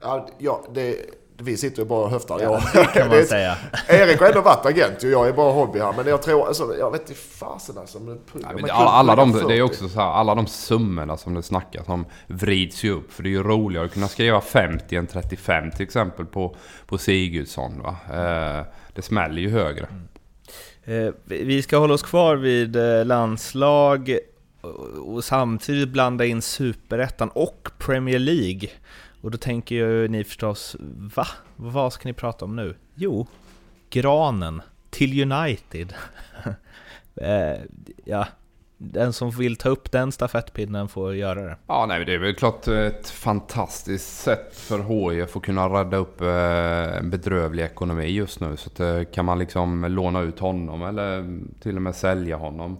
Ja, 0.00 0.28
ja 0.38 0.64
det, 0.74 0.96
vi 1.36 1.56
sitter 1.56 1.82
ju 1.82 1.88
bara 1.88 2.04
och 2.04 2.10
höftar. 2.10 2.40
Ja, 2.40 2.62
det 2.72 2.84
kan 2.84 3.08
man 3.08 3.24
säga. 3.28 3.56
Erik 3.88 4.20
har 4.20 4.26
ändå 4.26 4.40
varit 4.40 4.66
agent 4.66 5.02
och 5.02 5.10
jag 5.10 5.28
är 5.28 5.32
bara 5.32 5.52
hobby 5.52 5.78
här. 5.78 5.92
Men 5.96 6.06
jag 6.06 6.22
tror, 6.22 6.46
alltså, 6.46 6.76
jag 6.78 6.90
vet 6.90 7.00
inte 7.00 7.14
fasen 7.14 7.78
alltså. 7.78 8.00
Men, 8.00 8.20
Nej, 8.32 8.70
alla, 8.70 8.90
alla 8.90 9.16
de, 9.16 9.32
det 9.48 9.58
är 9.58 9.62
också 9.62 9.88
så 9.88 10.00
här, 10.00 10.10
alla 10.10 10.34
de 10.34 10.46
summorna 10.46 11.16
som 11.16 11.34
det 11.34 11.42
snackas 11.42 11.88
om 11.88 12.06
vrids 12.26 12.84
ju 12.84 12.90
upp. 12.90 13.12
För 13.12 13.22
det 13.22 13.28
är 13.28 13.30
ju 13.30 13.42
roligare 13.42 13.86
att 13.86 13.92
kunna 13.92 14.08
skriva 14.08 14.40
50 14.40 14.96
än 14.96 15.06
35 15.06 15.70
till 15.70 15.82
exempel 15.82 16.26
på, 16.26 16.56
på 16.86 16.98
Sigurdsson. 16.98 17.82
Va? 17.82 17.96
Eh, 18.08 18.64
det 18.92 19.02
smäller 19.02 19.42
ju 19.42 19.50
högre. 19.50 19.86
Mm. 19.86 20.08
Eh, 20.84 21.12
vi 21.24 21.62
ska 21.62 21.76
hålla 21.78 21.94
oss 21.94 22.02
kvar 22.02 22.36
vid 22.36 22.76
eh, 22.76 23.04
landslag 23.04 24.18
och 25.06 25.24
samtidigt 25.24 25.88
blanda 25.88 26.24
in 26.24 26.42
superettan 26.42 27.28
och 27.28 27.68
Premier 27.78 28.18
League. 28.18 28.68
Och 29.20 29.30
då 29.30 29.38
tänker 29.38 29.74
ju 29.74 30.08
ni 30.08 30.24
förstås, 30.24 30.76
va? 31.14 31.26
Vad 31.56 31.92
ska 31.92 32.08
ni 32.08 32.12
prata 32.12 32.44
om 32.44 32.56
nu? 32.56 32.76
Jo, 32.94 33.26
granen 33.90 34.62
till 34.90 35.32
United. 35.32 35.94
eh, 37.14 37.60
ja, 38.04 38.26
den 38.78 39.12
som 39.12 39.30
vill 39.30 39.56
ta 39.56 39.68
upp 39.68 39.92
den 39.92 40.12
stafettpinnen 40.12 40.88
får 40.88 41.14
göra 41.14 41.42
det. 41.42 41.56
Ja, 41.66 41.86
nej, 41.86 42.04
det 42.04 42.14
är 42.14 42.18
väl 42.18 42.34
klart 42.34 42.68
ett 42.68 43.08
fantastiskt 43.10 44.22
sätt 44.22 44.56
för 44.56 44.78
HIF 44.78 45.36
att 45.36 45.42
kunna 45.42 45.68
rädda 45.68 45.96
upp 45.96 46.20
eh, 46.20 46.98
en 46.98 47.10
bedrövlig 47.10 47.64
ekonomi 47.64 48.06
just 48.06 48.40
nu. 48.40 48.56
Så 48.56 48.70
att, 48.70 48.80
eh, 48.80 49.04
kan 49.04 49.24
man 49.24 49.38
liksom 49.38 49.84
låna 49.84 50.20
ut 50.20 50.38
honom 50.38 50.82
eller 50.82 51.38
till 51.60 51.76
och 51.76 51.82
med 51.82 51.94
sälja 51.94 52.36
honom. 52.36 52.76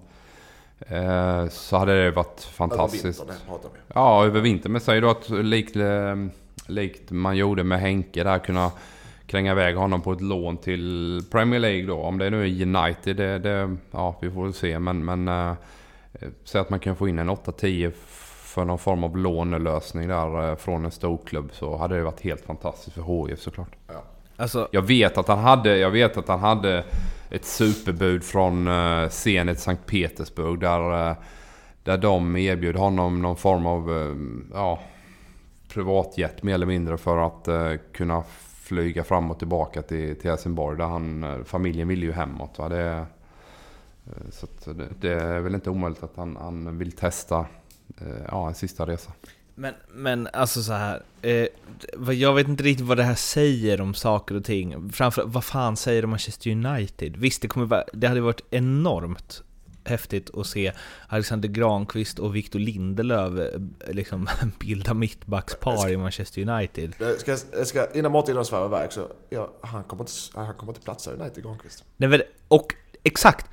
Eh, 0.79 1.49
så 1.49 1.77
hade 1.77 2.05
det 2.05 2.11
varit 2.11 2.41
fantastiskt. 2.41 3.05
Över 3.05 3.33
vintern 3.33 3.49
pratar 3.49 3.69
vi. 3.75 3.81
Ja, 3.95 4.25
över 4.25 4.41
vintern. 4.41 4.73
Men 4.73 4.81
säg 4.81 5.01
då 5.01 5.11
att 5.11 5.31
likt, 5.31 5.77
likt 6.67 7.11
man 7.11 7.37
gjorde 7.37 7.65
med 7.65 7.81
Henke 7.81 8.25
där 8.25 8.39
kunna 8.39 8.71
kränga 9.27 9.53
iväg 9.53 9.77
honom 9.77 10.01
på 10.01 10.13
ett 10.13 10.21
lån 10.21 10.57
till 10.57 11.21
Premier 11.31 11.61
League 11.61 11.87
då. 11.87 11.97
Om 11.97 12.19
det 12.19 12.31
nu 12.31 12.43
är 12.43 12.63
United, 12.63 13.17
det, 13.17 13.39
det 13.39 13.77
ja 13.91 14.17
vi 14.21 14.31
får 14.31 14.43
väl 14.43 14.55
se. 14.55 14.79
Men, 14.79 15.05
men 15.05 15.57
säg 16.45 16.61
att 16.61 16.71
man 16.71 16.81
kan 16.81 16.97
få 16.97 17.09
in 17.09 17.19
en 17.19 17.31
8-10 17.31 17.93
för 18.55 18.65
någon 18.65 18.79
form 18.79 19.05
av 19.05 19.17
lånelösning 19.17 20.09
där 20.09 20.51
äh, 20.51 20.57
från 20.57 20.85
en 20.85 20.91
storklubb 20.91 21.51
så 21.53 21.77
hade 21.77 21.97
det 21.97 22.03
varit 22.03 22.21
helt 22.21 22.45
fantastiskt 22.45 22.95
för 22.97 23.29
HIF 23.29 23.41
såklart. 23.41 23.77
Ja. 23.87 24.03
Alltså, 24.37 24.69
jag, 24.71 24.83
vet 24.83 25.19
att 25.19 25.29
han 25.29 25.39
hade, 25.39 25.77
jag 25.77 25.91
vet 25.91 26.17
att 26.17 26.29
han 26.29 26.41
hade 26.41 26.85
ett 27.31 27.45
superbud 27.45 28.25
från 28.25 28.69
uh, 28.69 29.09
Zenit 29.09 29.59
Sankt 29.59 29.87
Petersburg 29.87 30.61
där, 30.61 31.11
uh, 31.11 31.17
där 31.83 31.99
de 31.99 32.37
erbjöd 32.37 32.77
honom 32.77 33.23
någon 33.23 33.37
form 33.37 33.67
av 33.67 33.91
uh, 33.91 34.17
ja, 34.53 34.81
privatjet 35.69 36.43
mer 36.43 36.55
eller 36.55 36.67
mindre 36.67 36.97
för 36.97 37.19
att 37.19 37.49
uh, 37.49 37.81
kunna 37.93 38.23
flyga 38.63 39.05
fram 39.05 39.31
och 39.31 39.39
tillbaka 39.39 39.83
till, 39.83 40.21
till 40.21 40.31
Helsingborg. 40.31 40.79
Där 40.79 40.85
han, 40.85 41.45
familjen 41.45 41.89
ville 41.89 42.07
ju 42.07 42.13
hemåt. 42.13 42.59
Va? 42.59 42.69
Det, 42.69 42.85
Eh, 42.89 43.05
Så 44.31 44.47
att 44.47 44.79
det, 44.79 44.89
det 45.01 45.13
är 45.13 45.41
väl 45.41 45.55
inte 45.55 45.71
omöjligt 45.71 46.03
att 46.03 46.17
han, 46.17 46.37
han 46.37 46.79
vill 46.79 46.93
testa 46.93 47.47
eh, 48.01 48.07
ja, 48.29 48.49
en 48.49 48.55
sista 48.55 48.87
resa. 48.87 49.13
Men, 49.55 49.75
men 49.89 50.29
alltså 50.33 50.63
så 50.63 50.73
här. 50.73 51.03
Eh, 51.23 51.47
jag 52.11 52.35
vet 52.35 52.49
inte 52.49 52.63
riktigt 52.63 52.87
vad 52.87 52.97
det 52.97 53.03
här 53.03 53.15
säger 53.15 53.81
om 53.81 53.95
saker 53.95 54.35
och 54.35 54.45
ting. 54.45 54.93
Framför 54.93 55.25
vad 55.27 55.45
fan 55.45 55.77
säger 55.77 56.03
det 56.03 56.07
om 56.07 56.11
Manchester 56.11 56.51
United? 56.51 57.17
Visst, 57.17 57.43
det, 57.43 57.49
kommer 57.49 57.67
vara, 57.67 57.85
det 57.93 58.07
hade 58.07 58.21
varit 58.21 58.41
enormt 58.51 59.43
häftigt 59.85 60.31
att 60.37 60.47
se 60.47 60.73
Alexander 61.09 61.49
Granqvist 61.49 62.19
och 62.19 62.37
Victor 62.37 62.59
Lindelöf 62.59 63.39
eh, 63.39 63.95
liksom 63.95 64.29
bilda 64.61 64.95
mittbackspar 64.95 65.91
i 65.91 65.97
Manchester 65.97 66.49
United. 66.49 66.95
Jag 66.99 67.21
ska, 67.21 67.37
jag 67.53 67.67
ska, 67.67 67.93
innan 67.95 68.13
Martin 68.13 68.45
svävar 68.45 68.67
iväg 68.67 68.93
så, 68.93 69.09
ja, 69.31 69.53
han 69.61 69.85
kommer 69.85 70.03
inte, 70.03 70.13
han 70.35 70.55
kommer 70.55 70.73
inte 70.73 70.85
platsa 70.85 71.11
i 71.11 71.15
United, 71.15 71.45
Granqvist. 71.45 71.85
Nej, 71.97 72.09
men, 72.09 72.23
och 72.49 72.75
exakt, 73.03 73.47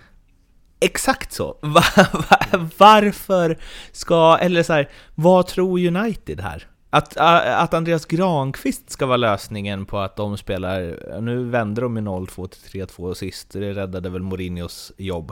exakt 0.81 1.33
så. 1.33 1.57
Va, 1.61 1.83
va, 2.13 2.67
varför 2.77 3.57
ska, 3.91 4.37
eller 4.41 4.63
så 4.63 4.73
här, 4.73 4.89
vad 5.15 5.47
tror 5.47 5.79
United 5.87 6.39
här? 6.39 6.67
Att, 6.89 7.17
att 7.17 7.73
Andreas 7.73 8.05
Granqvist 8.05 8.89
ska 8.91 9.05
vara 9.05 9.17
lösningen 9.17 9.85
på 9.85 9.99
att 9.99 10.15
de 10.15 10.37
spelar, 10.37 10.99
nu 11.21 11.43
vände 11.43 11.81
de 11.81 11.93
med 11.93 12.03
0-2 12.03 12.47
till 12.47 12.81
3-2 12.85 13.13
sist, 13.13 13.51
det 13.51 13.73
räddade 13.73 14.09
väl 14.09 14.21
Mourinhos 14.21 14.91
jobb. 14.97 15.31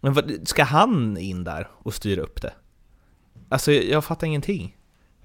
Men 0.00 0.12
vad, 0.12 0.32
ska 0.48 0.64
han 0.64 1.16
in 1.18 1.44
där 1.44 1.68
och 1.72 1.94
styra 1.94 2.22
upp 2.22 2.42
det? 2.42 2.52
Alltså 3.48 3.72
jag, 3.72 4.04
fattar 4.04 4.26
ingenting. 4.26 4.76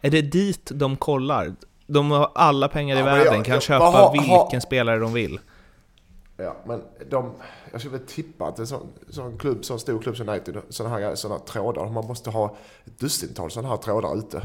Är 0.01 0.09
det 0.11 0.21
dit 0.21 0.71
de 0.73 0.95
kollar? 0.97 1.55
De 1.87 2.11
har 2.11 2.31
alla 2.35 2.67
pengar 2.67 2.95
i 2.95 2.99
Ja, 2.99 3.05
världen, 3.05 3.33
jag- 3.35 3.45
kan 3.45 3.53
jag- 3.53 3.63
köpa 3.63 3.85
har- 3.85 4.11
vilken 4.43 4.61
spelare 4.61 4.99
de 4.99 5.13
vill. 5.13 5.39
Ja, 6.37 6.55
men 6.65 6.83
de, 7.09 7.31
jag 7.71 7.81
skulle 7.81 7.97
väl 7.97 8.07
tippa 8.07 8.47
att 8.47 8.59
en 8.59 8.67
sån, 8.67 8.87
sån 9.09 9.37
klubb, 9.37 9.65
sån 9.65 9.79
stor 9.79 9.99
klubb 10.01 10.17
som 10.17 10.29
United, 10.29 10.61
sådana 10.69 10.97
här, 10.97 11.15
såna 11.15 11.35
här 11.35 11.41
trådar, 11.41 11.89
man 11.89 12.05
måste 12.05 12.29
ha 12.29 12.55
ett 12.85 12.99
dussintal 12.99 13.51
sådana 13.51 13.69
här 13.69 13.77
trådar 13.77 14.17
ute. 14.17 14.41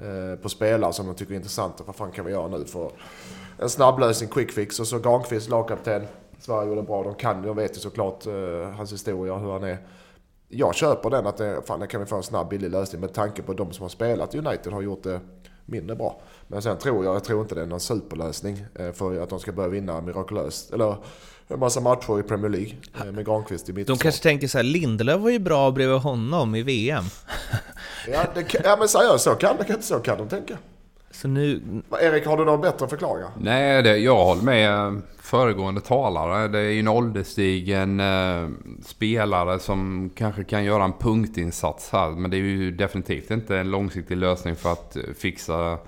Eh, 0.00 0.38
på 0.42 0.48
spelare 0.48 0.92
som 0.92 1.06
de 1.06 1.14
tycker 1.14 1.32
är 1.32 1.36
intressanta. 1.36 1.84
Vad 1.86 1.96
fan 1.96 2.12
kan 2.12 2.24
vi 2.24 2.32
göra 2.32 2.48
nu 2.48 2.64
för 2.64 2.90
en 3.58 3.68
snabblösning, 3.68 4.30
quick 4.30 4.52
fix. 4.52 4.80
Och 4.80 4.86
så 4.86 4.98
Granqvist, 4.98 5.48
lagkapten. 5.48 6.06
Sverige 6.38 6.68
gjorde 6.68 6.82
bra. 6.82 7.02
De 7.02 7.14
kan, 7.14 7.42
de 7.42 7.56
vet 7.56 7.76
ju 7.76 7.80
såklart 7.80 8.26
eh, 8.26 8.70
hans 8.76 8.92
historia, 8.92 9.36
hur 9.36 9.52
han 9.52 9.64
är. 9.64 9.78
Jag 10.48 10.74
köper 10.74 11.10
den 11.10 11.26
att 11.26 11.36
det, 11.36 11.62
fan, 11.64 11.80
det 11.80 11.86
kan 11.86 12.00
vi 12.00 12.06
få 12.06 12.16
en 12.16 12.22
snabb, 12.22 12.48
billig 12.48 12.70
lösning 12.70 13.00
med 13.00 13.14
tanke 13.14 13.42
på 13.42 13.52
de 13.52 13.72
som 13.72 13.82
har 13.82 13.88
spelat 13.88 14.34
i 14.34 14.38
United 14.38 14.72
har 14.72 14.82
gjort 14.82 15.02
det 15.02 15.20
mindre 15.64 15.96
bra. 15.96 16.20
Men 16.48 16.62
sen 16.62 16.78
tror 16.78 17.04
jag, 17.04 17.14
jag 17.14 17.24
tror 17.24 17.40
inte 17.42 17.54
det 17.54 17.62
är 17.62 17.66
någon 17.66 17.80
superlösning 17.80 18.64
eh, 18.74 18.92
för 18.92 19.22
att 19.22 19.28
de 19.28 19.40
ska 19.40 19.52
börja 19.52 19.68
vinna 19.68 20.00
mirakulöst. 20.00 20.72
Eller 20.72 20.96
en 21.48 21.58
massa 21.58 21.80
matcher 21.80 22.20
i 22.20 22.22
Premier 22.22 22.50
League 22.50 22.72
eh, 23.00 23.12
med 23.12 23.26
Granqvist 23.26 23.68
i 23.68 23.72
mitt 23.72 23.86
De 23.86 23.98
kanske 23.98 24.22
tänker 24.22 24.48
så 24.48 24.58
här, 24.58 24.62
Lindelöf 24.62 25.20
var 25.20 25.30
ju 25.30 25.38
bra 25.38 25.70
bredvid 25.70 25.98
honom 25.98 26.54
i 26.54 26.62
VM. 26.62 27.04
ja, 28.08 28.24
det, 28.34 28.54
ja 28.64 28.76
men 28.78 28.88
seriöst, 28.88 29.24
så 29.24 29.34
kan, 29.34 29.56
det, 29.56 29.82
så 29.82 29.98
kan 29.98 30.18
de 30.18 30.28
tänka. 30.28 30.58
Så 31.10 31.28
nu... 31.28 31.62
Erik, 32.00 32.26
har 32.26 32.36
du 32.36 32.44
någon 32.44 32.60
bättre 32.60 32.88
förklaring? 32.88 33.24
Nej, 33.40 33.82
det, 33.82 33.96
jag 33.96 34.24
håller 34.24 34.42
med 34.42 34.86
eh, 34.86 34.92
föregående 35.20 35.80
talare. 35.80 36.48
Det 36.48 36.58
är 36.58 36.70
ju 36.70 36.80
en 36.80 36.88
ålderstigen 36.88 38.00
eh, 38.00 38.48
spelare 38.84 39.58
som 39.58 40.10
kanske 40.14 40.44
kan 40.44 40.64
göra 40.64 40.84
en 40.84 40.92
punktinsats 40.92 41.90
här. 41.92 42.10
Men 42.10 42.30
det 42.30 42.36
är 42.36 42.38
ju 42.38 42.70
definitivt 42.70 43.30
inte 43.30 43.56
en 43.56 43.70
långsiktig 43.70 44.16
lösning 44.16 44.56
för 44.56 44.72
att 44.72 44.96
fixa 45.18 45.78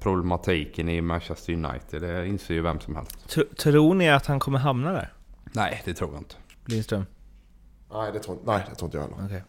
problematiken 0.00 0.88
i 0.88 1.00
Manchester 1.00 1.52
United. 1.52 2.02
Det 2.02 2.26
inser 2.26 2.54
ju 2.54 2.62
vem 2.62 2.80
som 2.80 2.96
helst. 2.96 3.16
Tr- 3.28 3.54
tror 3.54 3.94
ni 3.94 4.10
att 4.10 4.26
han 4.26 4.40
kommer 4.40 4.58
hamna 4.58 4.92
där? 4.92 5.12
Nej, 5.52 5.82
det 5.84 5.94
tror 5.94 6.10
jag 6.12 6.20
inte. 6.20 6.34
Lindström? 6.66 7.06
Nej, 7.92 8.12
det 8.12 8.18
tror, 8.18 8.38
nej, 8.44 8.60
det 8.70 8.74
tror 8.74 8.86
inte 8.86 8.96
jag 8.96 9.04
heller. 9.04 9.16
Okej. 9.26 9.42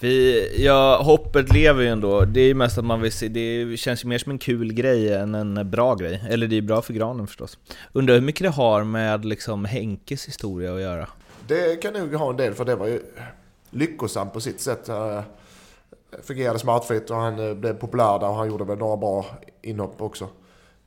Vi, 0.00 0.64
ja, 0.64 1.02
hoppet 1.02 1.52
lever 1.52 1.82
ju 1.82 1.88
ändå. 1.88 2.20
Det 2.24 2.40
är 2.40 2.46
ju 2.46 2.54
mest 2.54 2.78
att 2.78 2.84
man 2.84 3.00
vill 3.00 3.12
se, 3.12 3.28
det 3.28 3.76
känns 3.76 4.04
ju 4.04 4.08
mer 4.08 4.18
som 4.18 4.32
en 4.32 4.38
kul 4.38 4.72
grej 4.72 5.14
än 5.14 5.34
en 5.34 5.70
bra 5.70 5.94
grej. 5.94 6.24
Eller 6.28 6.46
det 6.46 6.56
är 6.56 6.62
bra 6.62 6.82
för 6.82 6.92
granen 6.92 7.26
förstås. 7.26 7.58
Undrar 7.92 8.14
hur 8.14 8.22
mycket 8.22 8.42
det 8.42 8.48
har 8.48 8.84
med 8.84 9.24
liksom 9.24 9.64
Henkes 9.64 10.28
historia 10.28 10.74
att 10.74 10.80
göra. 10.80 11.08
Det 11.46 11.82
kan 11.82 11.92
nog 11.92 12.14
ha 12.14 12.30
en 12.30 12.36
del, 12.36 12.54
för 12.54 12.64
det 12.64 12.76
var 12.76 12.86
ju 12.86 13.02
lyckosamt 13.70 14.32
på 14.32 14.40
sitt 14.40 14.60
sätt. 14.60 14.88
Fungerade 16.22 16.58
smärtfritt 16.58 17.10
och 17.10 17.16
han 17.16 17.48
eh, 17.48 17.54
blev 17.54 17.74
populär 17.74 18.18
där 18.18 18.28
och 18.28 18.34
han 18.34 18.48
gjorde 18.48 18.64
väl 18.64 18.78
några 18.78 18.96
bra 18.96 19.26
inhopp 19.62 20.02
också. 20.02 20.24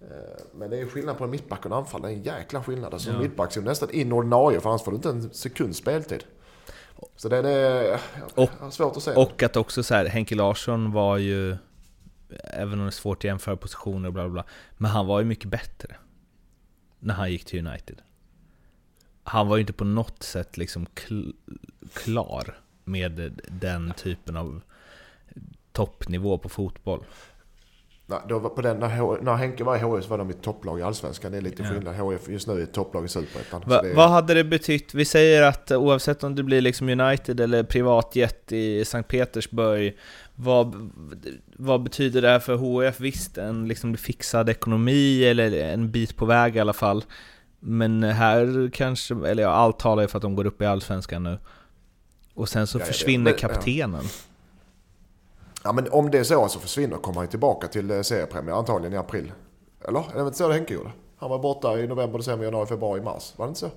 Eh, 0.02 0.08
Men 0.56 0.70
det 0.70 0.80
är 0.82 0.86
skillnad 0.86 1.18
på 1.18 1.24
en 1.24 1.30
mittback 1.30 1.60
och 1.60 1.66
en 1.66 1.74
anfall. 1.74 2.02
Det 2.02 2.08
är 2.08 2.12
en 2.12 2.24
jäkla 2.24 2.64
skillnad. 2.64 2.94
Alltså, 2.94 3.12
Ja. 3.12 3.20
Mittback 3.20 3.58
är 3.58 3.62
nästan 3.62 3.90
in 3.92 4.12
ordinarie 4.12 4.60
för 4.62 4.70
annars 4.70 4.84
får 4.84 4.92
du 4.92 4.96
inte 4.96 5.10
en 5.10 5.34
sekunds 5.34 5.78
speltid. 5.78 6.24
Så 7.16 7.30
det 7.30 7.38
är 7.38 8.00
Och- 8.36 8.74
svårt 8.74 8.98
att 8.98 9.04
säga. 9.04 9.20
Och 9.20 9.44
att 9.44 9.56
också 9.56 9.84
så 9.84 9.94
här, 9.96 10.06
Henke 10.06 10.36
Larsson 10.36 10.92
var 10.92 11.18
ju, 11.18 11.58
även 12.44 12.74
om 12.74 12.80
det 12.80 12.90
är 12.90 12.92
svårt 12.92 13.18
att 13.18 13.24
jämföra 13.24 13.56
positioner 13.58 14.08
och 14.10 14.14
bla 14.14 14.24
bla 14.24 14.32
bla, 14.34 14.44
men 14.78 14.92
han 14.92 15.08
var 15.08 15.20
ju 15.20 15.26
mycket 15.26 15.50
bättre 15.50 15.96
när 17.00 17.14
han 17.14 17.32
gick 17.32 17.46
till 17.46 17.68
United. 17.68 18.02
Han 19.24 19.48
var 19.48 19.58
ju 19.58 19.62
inte 19.62 19.74
på 19.74 19.84
något 19.84 20.24
sätt 20.24 20.58
liksom 20.58 20.86
kl- 20.86 21.34
klar 21.94 22.60
med 22.84 23.42
den 23.62 23.94
typen 23.98 24.38
av 24.38 24.62
toppnivå 25.74 26.38
på 26.38 26.50
fotboll. 26.50 27.04
Nej, 28.06 28.20
då 28.30 28.40
var 28.40 28.50
på 28.50 28.62
den, 28.62 28.78
när, 28.80 28.98
H- 29.00 29.18
när 29.22 29.36
Henke 29.36 29.64
var 29.64 29.76
i 29.76 29.80
HIF 29.80 30.04
så 30.04 30.10
var 30.10 30.18
de 30.18 30.30
i 30.30 30.34
topplag 30.34 30.80
i 30.80 30.84
Allsvenskan. 30.84 31.32
Det 31.32 31.38
är 31.38 31.42
lite 31.42 31.64
Ja. 31.64 31.70
skillnad. 31.70 32.12
HIF 32.12 32.30
just 32.30 32.48
nu 32.48 32.54
är 32.60 32.64
ett 32.64 32.74
topplag 32.74 33.06
i 33.06 33.08
Superettan. 33.08 33.62
Va, 33.66 33.80
är- 33.80 33.94
Vad 33.96 34.10
hade 34.10 34.34
det 34.34 34.44
betytt? 34.44 34.94
Vi 34.94 35.06
säger 35.06 35.42
att 35.44 35.72
eh, 35.72 35.78
oavsett 35.78 36.24
om 36.24 36.36
det 36.36 36.44
blir 36.44 36.62
liksom 36.62 36.90
United 36.90 37.40
eller 37.40 37.64
privatjet 37.64 38.52
i 38.52 38.86
Sankt 38.86 39.10
Petersburg, 39.10 39.98
vad, 40.36 40.92
vad 41.56 41.84
betyder 41.84 42.22
det 42.22 42.28
här 42.30 42.40
för 42.40 42.56
HF? 42.56 43.00
Visst, 43.00 43.38
en 43.38 43.68
liksom 43.68 43.98
fixad 43.98 44.50
ekonomi 44.50 45.24
eller 45.26 45.64
en 45.74 45.92
bit 45.92 46.16
på 46.16 46.26
väg 46.26 46.56
i 46.56 46.60
alla 46.60 46.74
fall. 46.74 47.04
Men 47.60 48.04
här 48.04 48.70
kanske, 48.74 49.14
eller 49.28 49.44
ja, 49.44 49.50
allt 49.50 49.80
talar 49.80 50.02
ju 50.04 50.08
för 50.08 50.18
att 50.18 50.22
de 50.22 50.36
går 50.36 50.46
upp 50.46 50.62
i 50.62 50.66
Allsvenskan 50.66 51.24
nu. 51.24 51.38
Och 52.34 52.50
sen 52.50 52.68
så 52.68 52.78
Ja, 52.78 52.82
ja, 52.82 52.86
det- 52.88 52.94
försvinner 52.94 53.24
men- 53.24 53.34
ja. 53.42 53.48
Ja 55.64 55.72
men 55.72 55.92
om 55.92 56.12
det 56.12 56.20
är 56.20 56.24
så 56.24 56.48
så 56.48 56.60
försvinner 56.60 56.98
kommer 56.98 57.20
han 57.20 57.28
tillbaka 57.28 57.68
till 57.68 57.92
eh, 57.92 58.02
seriepremiär 58.02 58.56
antagligen 58.56 58.94
i 58.94 58.98
april. 58.98 59.32
Eller? 59.88 60.00
Är 60.00 60.16
det 60.16 60.22
inte 60.22 60.38
så 60.38 60.48
det 60.48 60.54
Henke 60.54 60.74
gjorde? 60.74 60.92
Han 61.18 61.30
var 61.30 61.40
borta 61.40 61.80
i 61.80 61.88
november, 61.88 62.18
december, 62.18 62.46
januari, 62.46 62.68
februari, 62.68 63.02
mars. 63.02 63.34
Var 63.38 63.46
det 63.46 63.50
inte 63.50 63.60
så? 63.60 63.70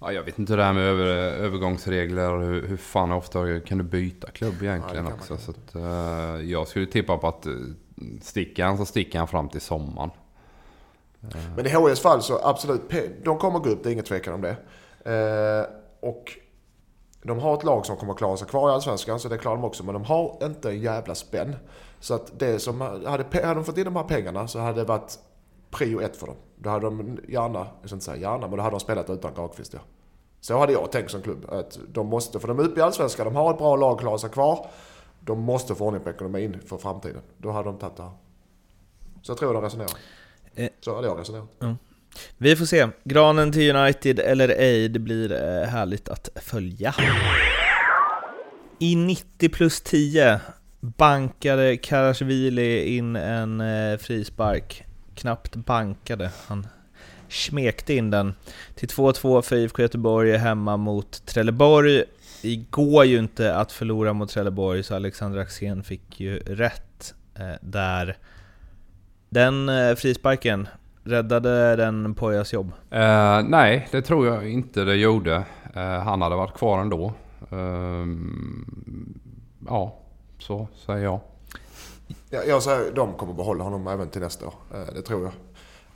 Ja, 0.00 0.12
jag 0.12 0.22
vet 0.22 0.38
inte 0.38 0.56
det 0.56 0.64
här 0.64 0.72
med 0.72 0.82
över, 0.82 1.06
övergångsregler 1.44 2.32
och 2.32 2.42
hur, 2.42 2.66
hur 2.66 2.76
fan 2.76 3.12
ofta 3.12 3.60
kan 3.60 3.78
du 3.78 3.84
byta 3.84 4.30
klubb 4.30 4.62
egentligen 4.62 5.06
Ja, 5.06 5.12
också. 5.12 5.36
Så 5.36 5.50
att, 5.50 5.74
eh, 5.74 6.50
jag 6.50 6.68
skulle 6.68 6.86
tippa 6.86 7.18
på 7.18 7.28
att 7.28 7.46
uh, 7.46 7.66
sticker 8.22 8.64
han 8.64 8.78
så 8.78 8.86
sticker 8.86 9.18
han 9.18 9.28
fram 9.28 9.48
till 9.48 9.60
sommaren. 9.60 10.10
Men 11.56 11.66
i 11.66 11.68
HIFs 11.68 12.00
fall 12.00 12.22
så 12.22 12.40
absolut, 12.42 12.82
de 13.24 13.38
kommer 13.38 13.58
gå 13.58 13.70
upp, 13.70 13.82
det 13.82 13.90
är 13.90 13.92
ingen 13.92 14.04
tvekan 14.04 14.34
om 14.34 14.40
det. 14.40 14.56
Eh, 15.12 15.66
och 16.00 16.38
de 17.28 17.38
har 17.38 17.54
ett 17.54 17.64
lag 17.64 17.86
som 17.86 17.96
kommer 17.96 18.14
klara 18.14 18.36
sig 18.36 18.48
kvar 18.48 18.70
i 18.70 18.72
Allsvenskan, 18.72 19.20
så 19.20 19.28
det 19.28 19.38
klarar 19.38 19.56
de 19.56 19.64
också. 19.64 19.84
Men 19.84 19.92
de 19.92 20.04
har 20.04 20.38
inte 20.42 20.70
en 20.70 20.80
jävla 20.80 21.14
spänn. 21.14 21.56
Så 22.00 22.14
att 22.14 22.38
det 22.38 22.58
som, 22.58 22.80
hade, 22.80 23.08
hade 23.08 23.54
de 23.54 23.64
fått 23.64 23.78
in 23.78 23.84
de 23.84 23.96
här 23.96 24.04
pengarna 24.04 24.48
så 24.48 24.58
hade 24.58 24.80
det 24.80 24.84
varit 24.84 25.18
prio 25.70 26.00
ett 26.00 26.16
för 26.16 26.26
dem. 26.26 26.36
Då 26.56 26.70
hade 26.70 26.86
de 26.86 27.18
gärna, 27.28 27.58
jag 27.58 27.88
ska 27.88 27.94
inte 27.94 28.04
säga 28.04 28.16
gärna, 28.16 28.48
men 28.48 28.56
då 28.56 28.62
hade 28.62 28.74
de 28.74 28.80
spelat 28.80 29.10
utan 29.10 29.34
Granqvist 29.34 29.72
ja. 29.72 29.80
Så 30.40 30.58
hade 30.58 30.72
jag 30.72 30.92
tänkt 30.92 31.10
som 31.10 31.22
klubb. 31.22 31.46
Att 31.48 31.78
de 31.88 32.06
måste, 32.06 32.40
för 32.40 32.48
de 32.48 32.58
är 32.58 32.62
uppe 32.62 32.80
i 32.80 32.82
Allsvenskan, 32.82 33.24
de 33.24 33.36
har 33.36 33.50
ett 33.50 33.58
bra 33.58 33.76
lag, 33.76 34.00
klarar 34.00 34.18
sig 34.18 34.30
kvar. 34.30 34.66
De 35.20 35.40
måste 35.40 35.74
få 35.74 35.86
ordning 35.86 36.02
på 36.02 36.10
ekonomin 36.10 36.60
för 36.66 36.78
framtiden. 36.78 37.22
Då 37.36 37.50
hade 37.50 37.68
de 37.68 37.78
tagit 37.78 37.96
det 37.96 38.02
här. 38.02 38.12
Så 39.22 39.30
jag 39.30 39.38
tror 39.38 39.54
de 39.54 39.62
resonerar. 39.62 39.90
Eh. 40.54 40.68
Så 40.80 40.94
hade 40.94 41.06
jag 41.06 41.18
resonerat. 41.18 41.48
Vi 42.38 42.56
får 42.56 42.66
se. 42.66 42.88
Granen 43.04 43.52
till 43.52 43.76
United 43.76 44.18
eller 44.18 44.48
ej, 44.48 44.88
det 44.88 44.98
blir 44.98 45.32
eh, 45.32 45.68
härligt 45.68 46.08
att 46.08 46.28
följa. 46.36 46.94
I 48.78 48.96
90 48.96 49.48
plus 49.48 49.80
10 49.80 50.40
bankade 50.80 51.76
Karasjvili 51.76 52.96
in 52.96 53.16
en 53.16 53.60
eh, 53.60 53.98
frispark. 53.98 54.84
Knappt 55.14 55.56
bankade, 55.56 56.30
han 56.46 56.66
smekte 57.28 57.94
in 57.94 58.10
den. 58.10 58.34
Till 58.74 58.88
2-2 58.88 59.42
för 59.42 59.56
IFK 59.56 59.82
Göteborg 59.82 60.36
hemma 60.36 60.76
mot 60.76 61.26
Trelleborg. 61.26 62.04
Det 62.42 62.56
går 62.56 63.04
ju 63.04 63.18
inte 63.18 63.54
att 63.54 63.72
förlora 63.72 64.12
mot 64.12 64.30
Trelleborg, 64.30 64.82
så 64.82 64.94
Alexander 64.94 65.38
Axén 65.38 65.82
fick 65.82 66.20
ju 66.20 66.38
rätt 66.38 67.14
eh, 67.34 67.54
där. 67.60 68.16
Den 69.28 69.70
frisparken, 69.96 70.68
räddade 71.04 71.76
den 71.76 72.14
Pojas 72.14 72.52
jobb? 72.52 72.72
Eh, 72.90 73.42
nej, 73.42 73.88
det 73.90 74.02
tror 74.02 74.26
jag 74.26 74.50
inte 74.50 74.84
det 74.84 74.94
gjorde. 74.96 75.44
Eh, 75.74 75.82
han 75.82 76.22
hade 76.22 76.36
varit 76.36 76.54
kvar 76.54 76.80
ändå. 76.80 77.12
Ehm, 77.50 79.18
ja, 79.68 79.96
så 80.38 80.68
säger 80.86 81.04
jag. 81.04 81.20
Ja, 82.30 82.42
jag 82.46 82.62
säger 82.62 82.92
de 82.92 83.12
kommer 83.12 83.32
behålla 83.32 83.64
honom 83.64 83.86
även 83.86 84.08
till 84.08 84.20
nästa 84.20 84.46
år. 84.46 84.54
Eh, 84.74 84.94
Det 84.94 85.02
tror 85.02 85.22
jag. 85.22 85.32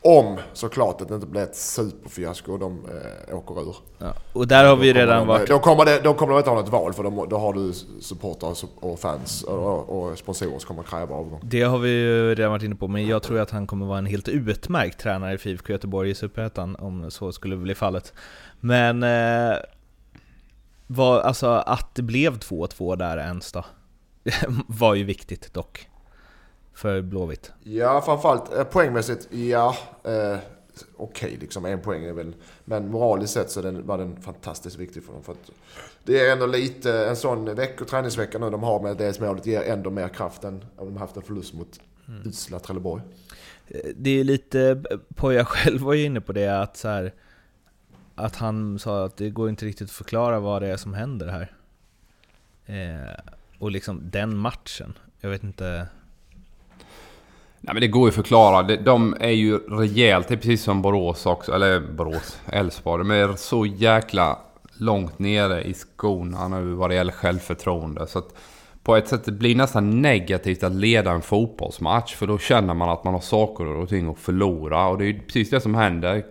Om 0.04 0.38
såklart 0.52 1.00
att 1.00 1.08
det 1.08 1.14
inte 1.14 1.26
blir 1.26 1.42
ett 1.42 1.56
superfiasko 1.56 2.52
och 2.52 2.58
de 2.58 2.86
eh, 3.28 3.36
åker 3.36 3.60
ur. 3.60 3.76
Ja. 3.98 4.14
Och 4.32 4.48
där 4.48 4.64
har 4.64 4.76
vi 4.76 4.92
redan 4.92 5.18
de, 5.18 5.28
varit... 5.28 5.48
Då 5.48 5.58
kommer, 5.58 5.84
det, 5.84 6.00
då 6.00 6.14
kommer 6.14 6.32
de 6.32 6.38
inte 6.38 6.50
ha 6.50 6.56
något 6.56 6.68
val 6.68 6.92
för 6.92 7.02
de, 7.02 7.26
då 7.30 7.38
har 7.38 7.52
du 7.52 7.72
supportrar 8.00 8.56
och 8.80 9.00
fans 9.00 9.42
och, 9.42 9.88
och 9.88 10.18
sponsorer 10.18 10.58
som 10.58 10.68
kommer 10.68 10.82
kräva 10.82 11.14
avgång. 11.14 11.40
Det 11.42 11.62
har 11.62 11.78
vi 11.78 11.90
ju 11.90 12.34
redan 12.34 12.50
varit 12.50 12.62
inne 12.62 12.74
på, 12.74 12.88
men 12.88 13.06
jag 13.06 13.22
tror 13.22 13.40
att 13.40 13.50
han 13.50 13.66
kommer 13.66 13.86
vara 13.86 13.98
en 13.98 14.06
helt 14.06 14.28
utmärkt 14.28 15.00
tränare 15.00 15.38
för 15.38 15.50
IFK 15.50 15.72
Göteborg 15.72 16.10
i 16.10 16.14
Superettan, 16.14 16.76
om 16.76 17.10
så 17.10 17.32
skulle 17.32 17.56
bli 17.56 17.74
fallet. 17.74 18.12
Men... 18.60 19.02
Eh, 19.02 19.56
var, 20.86 21.20
alltså 21.20 21.46
att 21.46 21.94
det 21.94 22.02
blev 22.02 22.38
2-2 22.38 22.96
där 22.96 23.18
ens 23.18 23.52
då, 23.52 23.64
var 24.66 24.94
ju 24.94 25.04
viktigt 25.04 25.54
dock. 25.54 25.88
För 26.74 27.02
Blåvitt. 27.02 27.52
Ja, 27.62 28.02
framförallt 28.04 28.54
eh, 28.54 28.64
poängmässigt, 28.64 29.28
ja. 29.30 29.76
Eh, 30.04 30.38
Okej, 30.96 31.26
okay, 31.26 31.38
liksom 31.40 31.64
en 31.64 31.80
poäng 31.80 32.04
är 32.04 32.12
väl... 32.12 32.34
Men 32.64 32.90
moraliskt 32.90 33.32
sett 33.32 33.50
så 33.50 33.62
den, 33.62 33.86
var 33.86 33.98
den 33.98 34.22
fantastiskt 34.22 34.78
viktig 34.78 35.04
för 35.04 35.12
dem. 35.12 35.22
För 35.22 35.32
att 35.32 35.50
det 36.04 36.20
är 36.20 36.32
ändå 36.32 36.46
lite, 36.46 37.06
en 37.06 37.16
sån 37.16 37.54
veck 37.54 37.86
träningsvecka 37.86 38.38
nu 38.38 38.50
de 38.50 38.62
har 38.62 38.82
med 38.82 38.96
det 38.96 39.20
målet 39.20 39.46
ger 39.46 39.62
ändå 39.62 39.90
mer 39.90 40.08
kraft 40.08 40.44
än 40.44 40.64
om 40.76 40.86
de 40.86 40.96
haft 40.96 41.16
en 41.16 41.22
förlust 41.22 41.54
mot 41.54 41.80
mm. 42.08 42.28
usla 42.28 42.58
Trelleborg. 42.58 43.02
Eh, 43.68 43.90
det 43.96 44.10
är 44.20 44.24
lite, 44.24 44.82
Poja 45.14 45.44
själv 45.44 45.80
var 45.80 45.94
ju 45.94 46.04
inne 46.04 46.20
på 46.20 46.32
det, 46.32 46.60
att 46.62 46.76
så 46.76 46.88
här, 46.88 47.14
att 48.14 48.36
han 48.36 48.78
sa 48.78 49.04
att 49.04 49.16
det 49.16 49.30
går 49.30 49.48
inte 49.48 49.64
riktigt 49.64 49.84
att 49.84 49.90
förklara 49.90 50.40
vad 50.40 50.62
det 50.62 50.68
är 50.68 50.76
som 50.76 50.94
händer 50.94 51.26
här. 51.26 51.52
Eh, 52.66 53.32
och 53.58 53.70
liksom 53.70 54.10
den 54.10 54.36
matchen, 54.36 54.98
jag 55.20 55.30
vet 55.30 55.42
inte... 55.42 55.86
Nej 57.64 57.74
men 57.74 57.80
det 57.80 57.88
går 57.88 58.02
ju 58.02 58.08
att 58.08 58.14
förklara. 58.14 58.62
De 58.62 59.16
är 59.20 59.30
ju 59.30 59.58
rejält, 59.58 60.28
det 60.28 60.34
är 60.34 60.36
precis 60.36 60.62
som 60.62 60.82
Borås 60.82 61.26
också, 61.26 61.52
eller 61.52 61.80
Borås, 61.80 62.38
Elfsborg. 62.46 63.04
De 63.04 63.10
är 63.10 63.36
så 63.36 63.66
jäkla 63.66 64.38
långt 64.76 65.18
nere 65.18 65.62
i 65.62 65.74
skorna 65.74 66.48
nu 66.48 66.72
vad 66.74 66.90
det 66.90 66.94
gäller 66.94 67.12
självförtroende. 67.12 68.06
Så 68.06 68.18
att 68.18 68.34
på 68.82 68.96
ett 68.96 69.08
sätt 69.08 69.24
det 69.24 69.32
blir 69.32 69.56
nästan 69.56 70.02
negativt 70.02 70.62
att 70.62 70.74
leda 70.74 71.10
en 71.10 71.22
fotbollsmatch. 71.22 72.14
För 72.14 72.26
då 72.26 72.38
känner 72.38 72.74
man 72.74 72.88
att 72.88 73.04
man 73.04 73.14
har 73.14 73.20
saker 73.20 73.66
och 73.66 73.88
ting 73.88 74.10
att 74.10 74.18
förlora. 74.18 74.86
Och 74.86 74.98
det 74.98 75.04
är 75.04 75.06
ju 75.06 75.20
precis 75.20 75.50
det 75.50 75.60
som 75.60 75.74
händer. 75.74 76.24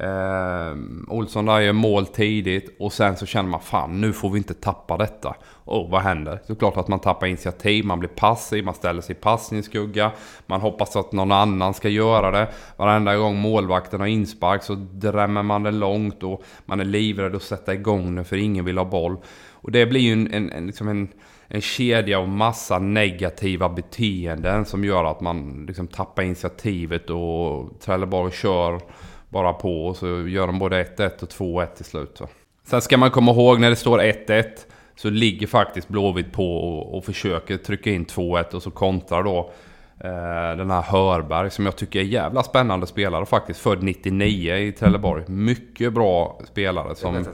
Eh, 0.00 0.76
Olsson 1.08 1.46
där 1.46 1.60
gör 1.60 1.72
mål 1.72 2.06
tidigt 2.06 2.76
och 2.78 2.92
sen 2.92 3.16
så 3.16 3.26
känner 3.26 3.48
man 3.50 3.60
fan 3.60 4.00
nu 4.00 4.12
får 4.12 4.30
vi 4.30 4.38
inte 4.38 4.54
tappa 4.54 4.96
detta. 4.96 5.34
Och 5.64 5.90
vad 5.90 6.02
händer? 6.02 6.40
Såklart 6.46 6.76
att 6.76 6.88
man 6.88 7.00
tappar 7.00 7.26
initiativ, 7.26 7.84
man 7.84 7.98
blir 7.98 8.08
passiv, 8.08 8.64
man 8.64 8.74
ställer 8.74 9.00
sig 9.00 9.16
i 9.16 9.18
passningsskugga. 9.18 10.12
Man 10.46 10.60
hoppas 10.60 10.96
att 10.96 11.12
någon 11.12 11.32
annan 11.32 11.74
ska 11.74 11.88
göra 11.88 12.30
det. 12.30 12.48
Varenda 12.76 13.16
gång 13.16 13.36
målvakten 13.36 14.00
har 14.00 14.06
inspark 14.06 14.62
så 14.62 14.74
drämmer 14.74 15.42
man 15.42 15.62
det 15.62 15.70
långt 15.70 16.22
och 16.22 16.42
man 16.66 16.80
är 16.80 16.84
livrädd 16.84 17.34
att 17.34 17.42
sätta 17.42 17.74
igång 17.74 18.14
det 18.14 18.24
för 18.24 18.36
ingen 18.36 18.64
vill 18.64 18.78
ha 18.78 18.84
boll. 18.84 19.16
Och 19.52 19.72
det 19.72 19.86
blir 19.86 20.00
ju 20.00 20.12
en, 20.12 20.34
en, 20.34 20.50
en, 20.50 20.66
liksom 20.66 20.88
en, 20.88 21.08
en 21.48 21.60
kedja 21.60 22.18
av 22.18 22.28
massa 22.28 22.78
negativa 22.78 23.68
beteenden 23.68 24.64
som 24.64 24.84
gör 24.84 25.04
att 25.04 25.20
man 25.20 25.64
liksom 25.66 25.86
tappar 25.86 26.22
initiativet 26.22 27.10
och 27.10 27.80
Trelleborg 27.80 28.32
kör 28.32 28.80
bara 29.28 29.52
på 29.52 29.86
och 29.86 29.96
så 29.96 30.06
gör 30.06 30.46
de 30.46 30.58
både 30.58 30.84
1-1 30.84 31.22
och 31.22 31.28
2-1 31.28 31.66
till 31.66 31.84
slut. 31.84 32.20
Va? 32.20 32.26
Sen 32.64 32.80
ska 32.80 32.96
man 32.96 33.10
komma 33.10 33.30
ihåg 33.32 33.60
när 33.60 33.70
det 33.70 33.76
står 33.76 33.98
1-1 33.98 34.44
så 34.96 35.10
ligger 35.10 35.46
faktiskt 35.46 35.88
Blåvitt 35.88 36.32
på 36.32 36.56
och, 36.56 36.96
och 36.96 37.04
försöker 37.04 37.56
trycka 37.56 37.90
in 37.90 38.06
2-1 38.06 38.54
och 38.54 38.62
så 38.62 38.70
kontrar 38.70 39.22
då 39.22 39.50
eh, 40.00 40.56
den 40.56 40.70
här 40.70 40.82
Hörberg 40.82 41.50
som 41.50 41.64
jag 41.64 41.76
tycker 41.76 42.00
är 42.00 42.04
jävla 42.04 42.42
spännande 42.42 42.86
spelare 42.86 43.26
faktiskt. 43.26 43.60
Född 43.60 43.82
99 43.82 44.54
i 44.56 44.72
Trelleborg. 44.72 45.24
Mycket 45.26 45.92
bra 45.92 46.40
spelare. 46.44 46.94
Som, 46.94 47.24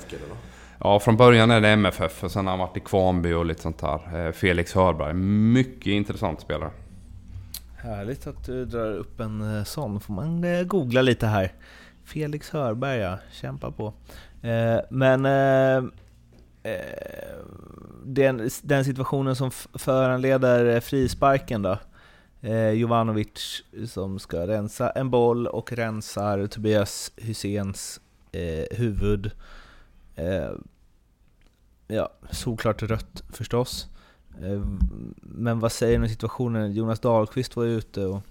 Ja, 0.79 1.01
från 1.01 1.17
början 1.17 1.51
är 1.51 1.61
det 1.61 1.69
MFF 1.69 2.25
och 2.25 2.31
sen 2.31 2.47
har 2.47 2.53
han 2.53 2.59
varit 2.59 2.77
i 2.77 2.81
Kvarnby 2.81 3.33
och 3.33 3.47
lite 3.47 3.63
sånt 3.63 3.79
där. 3.79 4.27
Eh, 4.27 4.33
Felix 4.33 4.75
Hörberg. 4.75 5.15
Mycket 5.15 5.87
intressant 5.87 6.41
spelare. 6.41 6.71
Härligt 7.77 8.27
att 8.27 8.47
du 8.47 8.65
drar 8.65 8.93
upp 8.93 9.21
en 9.21 9.59
eh, 9.59 9.65
sån. 9.65 10.01
Får 10.01 10.15
man 10.15 10.45
googla 10.69 11.03
lite 11.03 11.27
här. 11.27 11.53
Felix 12.05 12.51
Hörberg 12.51 12.99
ja, 12.99 13.19
kämpa 13.33 13.71
på. 13.71 13.93
Eh, 14.43 14.81
men 14.91 15.27
eh, 15.27 15.77
eh 16.73 17.35
den, 18.07 18.51
den, 18.63 18.85
situationen 18.85 19.37
som 19.37 19.51
föranleder 19.75 20.81
frisparken 20.81 21.63
då. 21.63 21.79
Eh, 22.41 22.71
Jovanovic 22.71 23.63
som 23.87 24.19
ska 24.19 24.47
rensa 24.47 24.91
en 24.91 25.11
boll 25.11 25.47
och 25.47 25.73
rensar 25.73 26.47
Tobias 26.47 27.13
Hyséns 27.17 28.01
eh, 28.33 28.77
huvud. 28.77 29.31
Eh, 30.15 30.51
ja, 31.87 32.11
såklart 32.31 32.83
rött 32.83 33.23
förstås. 33.33 33.89
Eh, 34.43 34.63
men 35.21 35.61
vad 35.61 35.73
säger 35.73 35.99
ni 35.99 36.05
om 36.05 36.09
situationen? 36.09 36.73
Jonas 36.73 37.01
Dahlqvist 37.01 37.57
var 37.57 37.65
ute 37.65 38.07
och 38.07 38.23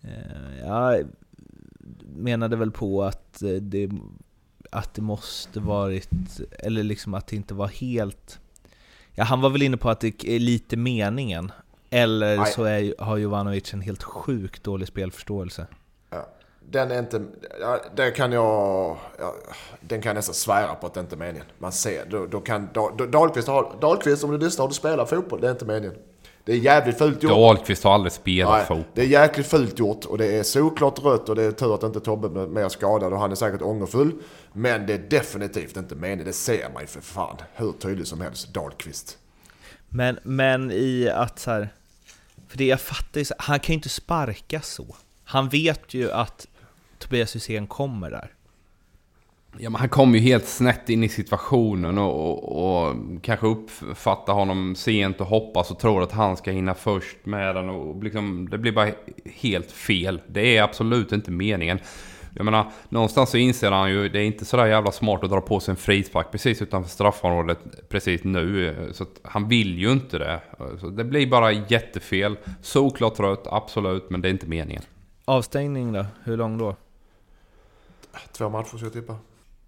eh, 0.00 0.58
ja, 0.66 0.98
menade 2.16 2.56
väl 2.56 2.70
på 2.70 3.04
att 3.04 3.42
eh, 3.42 3.50
det, 3.50 3.90
att 4.70 4.94
det 4.94 5.02
måste 5.02 5.60
varit, 5.60 6.10
eller 6.58 6.82
liksom 6.82 7.14
att 7.14 7.26
det 7.26 7.36
inte 7.36 7.54
var 7.54 7.68
helt... 7.68 8.40
Ja, 9.14 9.24
han 9.24 9.40
var 9.40 9.50
väl 9.50 9.62
inne 9.62 9.76
på 9.76 9.90
att 9.90 10.00
det 10.00 10.24
är 10.24 10.38
lite 10.38 10.76
meningen. 10.76 11.52
Eller 11.90 12.36
Nej. 12.36 12.52
så 12.52 12.64
är, 12.64 12.94
har 12.98 13.16
Jovanovic 13.16 13.74
en 13.74 13.80
helt 13.80 14.02
sjukt 14.02 14.64
dålig 14.64 14.88
spelförståelse. 14.88 15.66
Ja, 16.10 16.28
den 16.70 16.90
är 16.90 16.98
inte... 16.98 17.24
Ja, 17.60 17.80
det 17.96 18.10
kan 18.10 18.32
jag... 18.32 18.96
Ja, 19.18 19.34
den 19.80 20.02
kan 20.02 20.10
jag 20.10 20.14
nästan 20.14 20.34
svära 20.34 20.74
på 20.74 20.86
att 20.86 20.94
det 20.94 21.00
inte 21.00 21.14
är 21.14 21.18
meningen. 21.18 21.46
Man 21.58 21.72
ser, 21.72 22.06
då, 22.10 22.26
då 22.26 22.40
kan 22.40 22.68
Dahlqvist, 23.10 23.48
Dahlqvist 23.80 24.24
om 24.24 24.30
du 24.30 24.38
lyssnar 24.38 24.64
och 24.64 24.70
du 24.70 24.74
spelar 24.74 25.06
fotboll, 25.06 25.40
det 25.40 25.46
är 25.46 25.52
inte 25.52 25.64
meningen. 25.64 25.94
Det 26.48 26.54
är 26.54 26.58
jävligt 26.58 26.98
fult 26.98 27.22
gjort. 27.22 27.32
Dahlqvist 27.32 27.84
har 27.84 27.94
aldrig 27.94 28.12
spelat 28.12 28.52
Nej, 28.52 28.66
fotboll. 28.66 28.84
Det 28.94 29.02
är 29.02 29.06
jäkligt 29.06 29.46
fult 29.46 29.78
gjort 29.78 30.04
och 30.04 30.18
det 30.18 30.26
är 30.26 30.42
såklart 30.42 30.98
rött 31.04 31.28
och 31.28 31.36
det 31.36 31.42
är 31.42 31.52
tur 31.52 31.74
att 31.74 31.82
inte 31.82 32.00
Tobbe 32.00 32.40
är 32.40 32.46
mer 32.46 32.68
skadad 32.68 33.12
och 33.12 33.18
han 33.18 33.30
är 33.30 33.34
säkert 33.34 33.62
ångerfull. 33.62 34.12
Men 34.52 34.86
det 34.86 34.94
är 34.94 34.98
definitivt 34.98 35.76
inte 35.76 35.94
meningen. 35.94 36.24
Det 36.24 36.32
ser 36.32 36.70
man 36.72 36.82
ju 36.82 36.86
för 36.86 37.00
fan 37.00 37.36
hur 37.54 37.72
tydligt 37.72 38.08
som 38.08 38.20
helst. 38.20 38.54
Dahlqvist. 38.54 39.18
Men, 39.88 40.18
men 40.22 40.70
i 40.70 41.08
att 41.14 41.38
så 41.38 41.50
här, 41.50 41.68
För 42.48 42.58
det 42.58 42.66
jag 42.66 42.80
fattar 42.80 43.20
är 43.20 43.24
så, 43.24 43.34
han 43.38 43.60
kan 43.60 43.72
ju 43.72 43.74
inte 43.74 43.88
sparka 43.88 44.60
så. 44.60 44.96
Han 45.24 45.48
vet 45.48 45.94
ju 45.94 46.12
att 46.12 46.46
Tobias 46.98 47.36
Hysén 47.36 47.66
kommer 47.66 48.10
där. 48.10 48.32
Ja, 49.60 49.70
men 49.70 49.80
han 49.80 49.88
kom 49.88 50.14
ju 50.14 50.20
helt 50.20 50.46
snett 50.46 50.88
in 50.88 51.04
i 51.04 51.08
situationen 51.08 51.98
och, 51.98 52.24
och, 52.24 52.88
och, 52.88 52.94
kanske 53.22 53.46
uppfattar 53.46 54.32
honom 54.32 54.74
sent 54.74 55.20
och 55.20 55.26
hoppas 55.26 55.70
och 55.70 55.78
tror 55.78 56.02
att 56.02 56.12
han 56.12 56.36
ska 56.36 56.50
hinna 56.50 56.74
först 56.74 57.26
med 57.26 57.54
den. 57.54 57.68
Och 57.68 58.04
liksom, 58.04 58.48
det 58.50 58.58
blir 58.58 58.72
bara 58.72 58.90
helt 59.24 59.72
fel. 59.72 60.20
Det 60.26 60.56
är 60.56 60.62
absolut 60.62 61.12
inte 61.12 61.30
meningen. 61.30 61.78
Jag 62.34 62.44
menar, 62.44 62.72
någonstans 62.88 63.30
så 63.30 63.36
inser 63.36 63.70
han 63.70 63.90
ju, 63.90 64.08
det 64.08 64.18
är 64.18 64.24
inte 64.24 64.44
sådär 64.44 64.66
jävla 64.66 64.92
smart 64.92 65.24
att 65.24 65.30
dra 65.30 65.40
på 65.40 65.60
sig 65.60 65.72
en 65.72 65.76
frispark 65.76 66.30
precis 66.32 66.62
utanför 66.62 66.90
straffområdet 66.90 67.88
precis 67.88 68.24
nu. 68.24 68.74
Så 68.92 69.02
att 69.02 69.20
han 69.22 69.48
vill 69.48 69.78
ju 69.78 69.92
inte 69.92 70.18
det. 70.18 70.40
Så 70.80 70.88
det 70.88 71.04
blir 71.04 71.26
bara 71.26 71.52
jättefel. 71.52 72.36
Såklart 72.62 73.20
rött, 73.20 73.46
absolut, 73.46 74.10
men 74.10 74.20
det 74.20 74.28
är 74.28 74.30
inte 74.30 74.46
meningen. 74.46 74.82
Avstängning 75.24 75.92
då? 75.92 76.06
Hur 76.24 76.36
lång 76.36 76.58
då? 76.58 76.76
Två 78.32 78.48
matcher 78.48 78.76
ska 78.76 78.86
jag 78.86 78.92
tippa. 78.92 79.16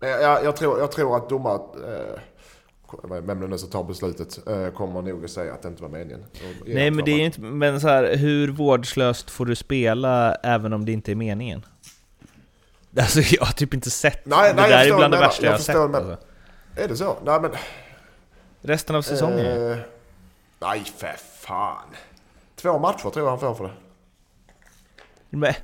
Jag, 0.00 0.44
jag, 0.44 0.56
tror, 0.56 0.78
jag 0.78 0.92
tror 0.92 1.16
att 1.16 1.28
domaren, 1.28 1.60
eh, 1.84 3.20
vem 3.20 3.40
det 3.40 3.46
nu 3.46 3.58
som 3.58 3.70
tar 3.70 3.84
beslutet, 3.84 4.48
eh, 4.48 4.68
kommer 4.68 5.02
nog 5.02 5.24
att 5.24 5.30
säga 5.30 5.54
att 5.54 5.62
det 5.62 5.68
inte 5.68 5.82
var 5.82 5.88
meningen. 5.88 6.24
Nej 6.66 6.90
men 6.90 7.04
det 7.04 7.10
är 7.10 7.20
inte, 7.20 7.40
men 7.40 7.80
så 7.80 7.88
här, 7.88 8.16
hur 8.16 8.48
vårdslöst 8.48 9.30
får 9.30 9.46
du 9.46 9.56
spela 9.56 10.34
även 10.34 10.72
om 10.72 10.84
det 10.84 10.92
inte 10.92 11.12
är 11.12 11.16
meningen? 11.16 11.64
Alltså 12.98 13.20
jag 13.20 13.44
har 13.44 13.52
typ 13.52 13.74
inte 13.74 13.90
sett 13.90 14.26
nej, 14.26 14.54
det 14.54 14.60
nej, 14.60 14.70
där 14.70 14.92
är 14.92 14.96
bland 14.96 15.14
det 15.14 15.18
värsta 15.18 15.44
jag, 15.44 15.52
jag 15.52 15.58
har 15.58 15.62
sett. 15.62 15.76
Alltså. 15.76 16.16
Är 16.76 16.88
det 16.88 16.96
så? 16.96 17.16
Nej 17.24 17.40
men... 17.40 17.50
Resten 18.60 18.96
av 18.96 19.02
säsongen? 19.02 19.70
Eh, 19.70 19.78
nej 20.58 20.84
för 20.96 21.16
fan. 21.40 21.88
Två 22.56 22.78
matcher 22.78 23.10
tror 23.10 23.18
jag 23.18 23.30
han 23.30 23.40
får 23.40 23.54
för 23.54 23.64
det. 23.64 23.72
Men, 25.30 25.54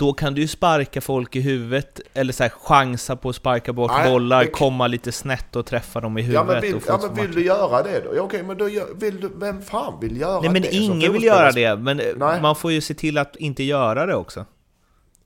då 0.00 0.12
kan 0.12 0.34
du 0.34 0.40
ju 0.40 0.48
sparka 0.48 1.00
folk 1.00 1.36
i 1.36 1.40
huvudet, 1.40 2.00
eller 2.14 2.32
så 2.32 2.42
här, 2.42 2.50
chansa 2.50 3.16
på 3.16 3.28
att 3.28 3.36
sparka 3.36 3.72
bort 3.72 3.90
Nej, 3.90 4.12
bollar, 4.12 4.42
men... 4.42 4.52
komma 4.52 4.86
lite 4.86 5.12
snett 5.12 5.56
och 5.56 5.66
träffa 5.66 6.00
dem 6.00 6.18
i 6.18 6.22
huvudet. 6.22 6.46
Ja 6.48 6.52
men 6.52 6.62
vill, 6.62 6.80
ja, 6.86 7.00
men 7.02 7.14
vill 7.14 7.34
du 7.34 7.44
göra 7.44 7.82
det 7.82 8.00
då? 8.00 8.16
Ja, 8.16 8.22
okej, 8.22 8.42
men 8.42 8.58
då 8.58 8.64
vill 8.94 9.20
du, 9.20 9.30
vem 9.34 9.62
fan 9.62 10.00
vill 10.00 10.20
göra 10.20 10.40
Nej 10.40 10.50
men 10.50 10.62
det? 10.62 10.74
ingen 10.74 11.12
vill 11.12 11.24
göra 11.24 11.50
det, 11.52 11.76
men 11.76 11.96
Nej. 12.16 12.40
man 12.42 12.56
får 12.56 12.72
ju 12.72 12.80
se 12.80 12.94
till 12.94 13.18
att 13.18 13.36
inte 13.36 13.62
göra 13.62 14.06
det 14.06 14.14
också. 14.14 14.44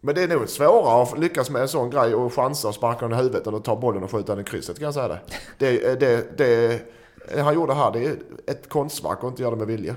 Men 0.00 0.14
det 0.14 0.22
är 0.22 0.28
nog 0.28 0.48
svårare 0.48 1.02
att 1.02 1.18
lyckas 1.18 1.50
med 1.50 1.62
en 1.62 1.68
sån 1.68 1.90
grej 1.90 2.14
och 2.14 2.34
chansa 2.34 2.68
och 2.68 2.74
sparka 2.74 3.08
den 3.08 3.18
i 3.18 3.22
huvudet 3.22 3.46
än 3.46 3.54
att 3.54 3.64
ta 3.64 3.76
bollen 3.76 4.02
och 4.02 4.10
skjuta 4.10 4.34
den 4.34 4.44
i 4.44 4.48
krysset 4.48 4.78
kan 4.78 4.84
jag 4.84 4.94
säga 4.94 5.08
det. 5.08 5.20
Det, 5.58 6.00
det, 6.00 6.38
det, 6.38 6.80
det 7.34 7.42
han 7.42 7.54
gjorde 7.54 7.74
här, 7.74 7.92
det 7.92 8.04
är 8.04 8.16
ett 8.46 8.68
konstverk 8.68 9.22
och 9.22 9.28
inte 9.28 9.42
göra 9.42 9.50
det 9.50 9.56
med 9.56 9.66
vilja. 9.66 9.96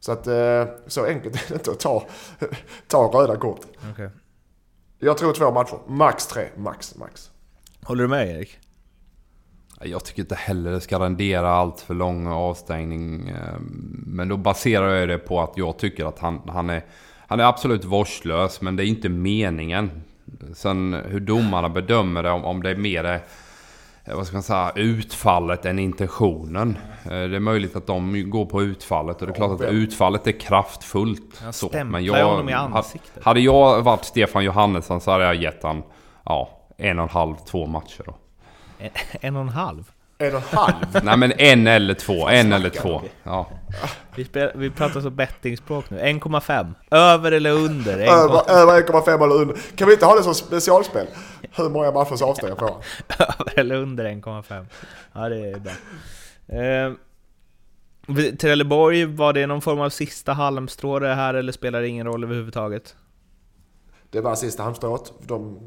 Så 0.00 0.12
att 0.12 0.26
eh, 0.26 0.64
så 0.86 1.06
enkelt 1.06 1.34
är 1.34 1.48
det 1.48 1.54
inte 1.54 1.70
att 1.70 1.80
ta, 1.80 2.06
ta 2.86 2.98
röda 3.14 3.36
kort. 3.36 3.60
Okay. 3.92 4.08
Jag 4.98 5.18
tror 5.18 5.32
två 5.32 5.52
matcher. 5.52 5.78
Max 5.86 6.26
tre. 6.26 6.48
Max, 6.56 6.96
max. 6.96 7.30
Håller 7.82 8.02
du 8.02 8.08
med 8.08 8.28
Erik? 8.28 8.58
Jag 9.80 10.04
tycker 10.04 10.22
inte 10.22 10.34
heller 10.34 10.70
det 10.70 10.80
ska 10.80 10.98
rendera 10.98 11.50
allt 11.50 11.80
för 11.80 11.94
lång 11.94 12.26
avstängning. 12.26 13.28
eh, 13.28 13.58
Men 14.06 14.28
då 14.28 14.36
baserar 14.36 14.94
jag 14.94 15.08
det 15.08 15.18
på 15.18 15.40
att 15.40 15.52
jag 15.56 15.78
tycker 15.78 16.04
att 16.04 16.18
han, 16.18 16.40
han, 16.48 16.70
är, 16.70 16.84
han 17.26 17.40
är 17.40 17.44
absolut 17.44 17.84
vårdslös, 17.84 18.60
men 18.60 18.76
det 18.76 18.84
är 18.84 18.86
inte 18.86 19.08
meningen. 19.08 19.90
Sen 20.54 20.94
hur 21.06 21.20
domarna 21.20 21.68
bedömer 21.68 22.22
det, 22.22 22.30
om, 22.30 22.44
om 22.44 22.62
det 22.62 22.70
är 22.70 22.76
mer 22.76 23.02
det, 23.02 23.20
vad 24.14 24.26
ska 24.26 24.36
man 24.36 24.42
säga, 24.42 24.72
utfallet 24.74 25.64
än 25.64 25.78
intentionen. 25.78 26.78
Eh, 27.04 27.10
Det 27.10 27.36
är 27.36 27.40
möjligt 27.40 27.76
att 27.76 27.86
de 27.86 28.30
går 28.30 28.46
på 28.46 28.62
utfallet 28.62 29.20
och 29.20 29.26
det 29.26 29.32
är 29.32 29.34
klart 29.34 29.60
att 29.60 29.70
utfallet 29.70 30.26
är 30.26 30.40
kraftfullt. 30.40 31.40
Han 31.42 31.52
så. 31.52 31.68
stämplar 31.68 32.22
honom 32.22 32.48
i 32.48 32.52
ansiktet. 32.52 33.24
Hade 33.24 33.40
jag 33.40 33.82
varit 33.82 34.04
Stefan 34.04 34.44
Johannesson 34.44 35.00
så 35.00 35.10
hade 35.10 35.24
jag 35.24 35.34
gett 35.34 35.62
han 35.62 35.82
ja, 36.24 36.50
en 36.76 36.98
och 36.98 37.02
en 37.02 37.08
halv, 37.10 37.34
två 37.36 37.66
matcher 37.66 38.02
då. 38.06 38.14
En, 38.78 38.90
en 39.20 39.36
och 39.36 39.42
en 39.42 39.48
halv? 39.48 39.90
En 40.20 40.34
och 40.34 40.42
en 40.52 40.58
halv. 40.58 41.04
Nej 41.04 41.16
men 41.16 41.32
en 41.32 41.66
eller 41.66 41.94
två, 41.94 42.28
en 42.28 42.52
eller 42.52 42.70
två. 42.70 43.00
vi? 43.04 43.10
Ja. 43.22 43.50
Vi, 44.16 44.24
spel, 44.24 44.50
vi 44.54 44.70
pratar 44.70 45.00
så 45.00 45.10
bettingspråk 45.10 45.90
nu. 45.90 45.98
1,5. 45.98 46.74
Över 46.90 47.32
eller 47.32 47.50
under? 47.50 47.98
1,5. 47.98 48.08
Över 48.08 48.50
över 48.50 48.82
1,5 48.82 49.24
eller 49.24 49.34
under. 49.34 49.56
Kan 49.76 49.86
vi 49.86 49.92
inte 49.94 50.06
ha 50.06 50.14
det 50.14 50.22
som 50.22 50.34
specialspel? 50.34 51.06
Hur 51.52 51.68
många 51.68 51.90
matchers 51.90 52.22
avstängning 52.22 52.58
får 52.58 52.66
han? 52.68 52.80
Över 53.38 53.58
eller 53.58 53.74
under 53.74 54.04
1,5. 54.04 54.66
Ja, 55.12 55.28
det 55.28 55.50
är 55.50 55.58
bra. 55.58 55.72
Eh, 56.58 56.92
Trelleborg, 58.40 59.04
var 59.04 59.32
det 59.32 59.46
någon 59.46 59.62
form 59.62 59.80
av 59.80 59.90
sista 59.90 60.32
halmstrå 60.32 60.98
det 60.98 61.14
här 61.14 61.34
eller 61.34 61.52
spelar 61.52 61.80
det 61.80 61.88
ingen 61.88 62.06
roll 62.06 62.24
överhuvudtaget? 62.24 62.96
Det 64.10 64.20
var 64.20 64.34
sista 64.34 64.62
halmstrået. 64.62 65.12
De 65.20 65.58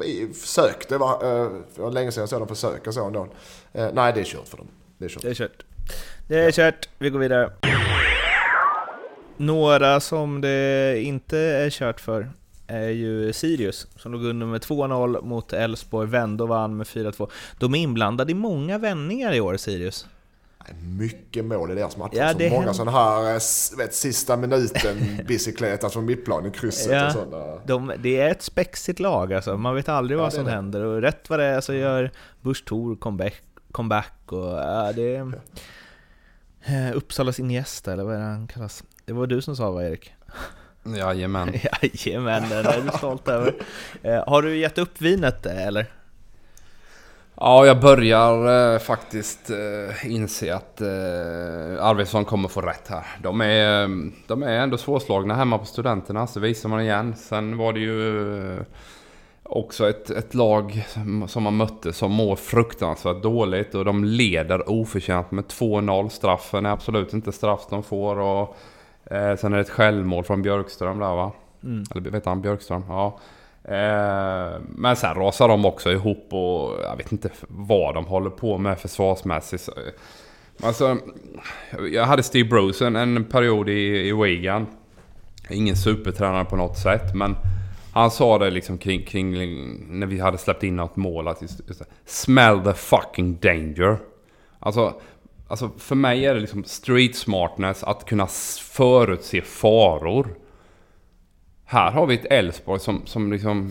vi 0.00 0.32
försökte, 0.34 0.94
det 0.94 0.98
var, 0.98 1.12
eh, 1.12 1.50
det 1.74 1.82
var 1.82 1.90
länge 1.90 2.12
sedan 2.12 2.20
jag 2.20 2.28
såg 2.28 2.40
dem 2.40 2.48
försöka 2.48 2.92
så 2.92 3.06
ändå. 3.06 3.28
Eh, 3.72 3.88
nej, 3.92 4.12
det 4.12 4.20
är 4.20 4.24
kört 4.24 4.48
för 4.48 4.56
dem. 4.56 4.66
Det 4.98 5.04
är 5.04 5.08
kört. 5.08 5.22
Det 5.22 5.30
är 5.30 5.34
kört. 5.34 5.64
Det 6.28 6.38
är 6.38 6.52
kört, 6.52 6.88
vi 6.98 7.10
går 7.10 7.18
vidare. 7.18 7.52
Några 9.36 10.00
som 10.00 10.40
det 10.40 11.00
inte 11.02 11.38
är 11.38 11.70
kört 11.70 12.00
för 12.00 12.30
är 12.66 12.88
ju 12.88 13.32
Sirius, 13.32 13.86
som 13.96 14.12
låg 14.12 14.24
under 14.24 14.46
med 14.46 14.60
2-0 14.60 15.22
mot 15.22 15.52
Elfsborg, 15.52 16.08
vände 16.08 16.42
och 16.42 16.48
vann 16.48 16.76
med 16.76 16.86
4-2. 16.86 17.30
De 17.58 17.74
är 17.74 17.78
inblandade 17.78 18.32
i 18.32 18.34
många 18.34 18.78
vändningar 18.78 19.32
i 19.32 19.40
år, 19.40 19.56
Sirius. 19.56 20.06
Mycket 20.98 21.44
mål 21.44 21.70
i 21.70 21.74
deras 21.74 21.96
matcher. 21.96 22.16
Ja, 22.16 22.32
så 22.32 22.38
det 22.38 22.44
många 22.50 22.60
händer. 22.60 22.72
sådana 22.72 22.98
här 22.98 23.22
eh, 23.34 23.78
vet, 23.78 23.94
sista 23.94 24.36
minuten 24.36 25.20
bicykletas 25.28 25.92
från 25.92 26.04
mittplan 26.04 26.46
i 26.46 26.50
krysset 26.50 26.92
Ja. 26.92 27.06
och 27.06 27.12
sådana. 27.12 27.60
De, 27.66 27.92
det 27.98 28.20
är 28.20 28.30
ett 28.30 28.42
spexigt 28.42 29.00
lag 29.00 29.32
alltså, 29.32 29.56
man 29.56 29.74
vet 29.74 29.88
aldrig 29.88 30.18
Ja, 30.18 30.22
vad 30.22 30.32
som 30.32 30.44
det. 30.44 30.50
händer 30.50 30.84
och 30.84 31.02
rätt 31.02 31.30
vad 31.30 31.38
det 31.38 31.44
är 31.44 31.60
så 31.60 31.74
gör 31.74 32.10
Busch 32.40 32.64
Thor 32.64 32.96
comeback, 32.96 33.42
comeback 33.72 34.12
och 34.32 34.44
ja, 34.58 34.92
det 34.96 35.16
är... 35.16 35.32
Eh, 36.66 36.96
Uppsalas 36.96 37.40
Iniesta, 37.40 37.92
eller 37.92 38.04
vad 38.04 38.14
är 38.14 38.18
det 38.18 38.24
han 38.24 38.46
kallas? 38.46 38.84
Det 39.04 39.12
var 39.12 39.26
du 39.26 39.42
som 39.42 39.56
sa 39.56 39.70
va 39.70 39.84
Erik? 39.84 40.12
Jajamän. 40.96 41.52
Jajamän, 41.82 42.48
den 42.48 42.66
är 42.66 42.80
du 42.80 42.98
stolt 42.98 43.28
över. 43.28 43.54
Eh, 44.02 44.24
har 44.28 44.42
du 44.42 44.56
gett 44.56 44.78
upp 44.78 45.00
vinet 45.00 45.46
eller? 45.46 45.86
Ja, 47.40 47.66
jag 47.66 47.80
börjar 47.80 48.74
eh, 48.74 48.78
faktiskt 48.78 49.50
eh, 49.50 50.14
inse 50.14 50.54
att 50.54 50.80
eh, 50.80 51.86
Arvidsson 51.86 52.24
kommer 52.24 52.48
få 52.48 52.60
rätt 52.60 52.88
här. 52.88 53.06
De 53.22 53.40
är, 53.40 53.82
eh, 53.82 53.88
de 54.26 54.42
är 54.42 54.58
ändå 54.58 54.76
svårslagna 54.76 55.34
hemma 55.34 55.58
på 55.58 55.64
Studenterna, 55.64 56.26
så 56.26 56.40
visar 56.40 56.68
man 56.68 56.80
igen. 56.80 57.14
Sen 57.16 57.56
var 57.56 57.72
det 57.72 57.80
ju 57.80 58.52
eh, 58.52 58.62
också 59.42 59.88
ett, 59.88 60.10
ett 60.10 60.34
lag 60.34 60.86
som, 60.88 61.28
som 61.28 61.42
man 61.42 61.56
mötte 61.56 61.92
som 61.92 62.12
mår 62.12 62.36
fruktansvärt 62.36 63.22
dåligt 63.22 63.74
och 63.74 63.84
de 63.84 64.04
leder 64.04 64.70
oförtjänt 64.70 65.30
med 65.30 65.44
2-0. 65.44 66.08
Straffen 66.08 66.66
är 66.66 66.70
absolut 66.70 67.12
inte 67.12 67.32
straff 67.32 67.66
de 67.70 67.82
får 67.82 68.18
och 68.18 68.56
eh, 69.10 69.36
sen 69.36 69.52
är 69.52 69.56
det 69.56 69.62
ett 69.62 69.70
självmål 69.70 70.24
från 70.24 70.42
Björkström 70.42 70.98
där 70.98 71.16
va? 71.16 71.32
Mm. 71.64 71.84
Eller 71.90 72.10
vet 72.10 72.26
han 72.26 72.40
Björkström? 72.40 72.84
Ja. 72.88 73.18
Eh, 73.68 74.60
men 74.68 74.96
sen 74.96 75.14
rasar 75.14 75.48
de 75.48 75.64
också 75.64 75.92
ihop 75.92 76.26
och 76.30 76.84
jag 76.84 76.96
vet 76.96 77.12
inte 77.12 77.30
vad 77.48 77.94
de 77.94 78.06
håller 78.06 78.30
på 78.30 78.58
med 78.58 78.78
försvarsmässigt. 78.78 79.68
Eh, 79.68 80.66
alltså, 80.66 80.98
jag 81.92 82.04
hade 82.04 82.22
Steve 82.22 82.48
Bruce 82.48 82.86
en, 82.86 82.96
en 82.96 83.24
period 83.24 83.68
i, 83.68 84.08
i 84.08 84.12
Wigan. 84.12 84.66
Ingen 85.50 85.76
supertränare 85.76 86.44
på 86.44 86.56
något 86.56 86.78
sätt 86.78 87.14
men 87.14 87.36
han 87.92 88.10
sa 88.10 88.38
det 88.38 88.50
liksom 88.50 88.78
kring, 88.78 89.04
kring 89.04 89.76
när 89.88 90.06
vi 90.06 90.20
hade 90.20 90.38
släppt 90.38 90.62
in 90.62 90.76
något 90.76 90.96
mål 90.96 91.28
att 91.28 91.42
just, 91.42 91.60
just 91.68 91.82
Smell 92.04 92.60
the 92.60 92.72
fucking 92.72 93.38
danger. 93.40 93.98
Alltså, 94.58 94.94
alltså 95.48 95.70
för 95.78 95.94
mig 95.94 96.26
är 96.26 96.34
det 96.34 96.40
liksom 96.40 96.64
street 96.64 97.16
smartness 97.16 97.84
att 97.84 98.04
kunna 98.04 98.26
förutse 98.60 99.42
faror. 99.42 100.28
Här 101.68 101.90
har 101.90 102.06
vi 102.06 102.14
ett 102.14 102.32
Elfsborg 102.32 102.80
som, 102.80 103.06
som 103.06 103.32
liksom 103.32 103.70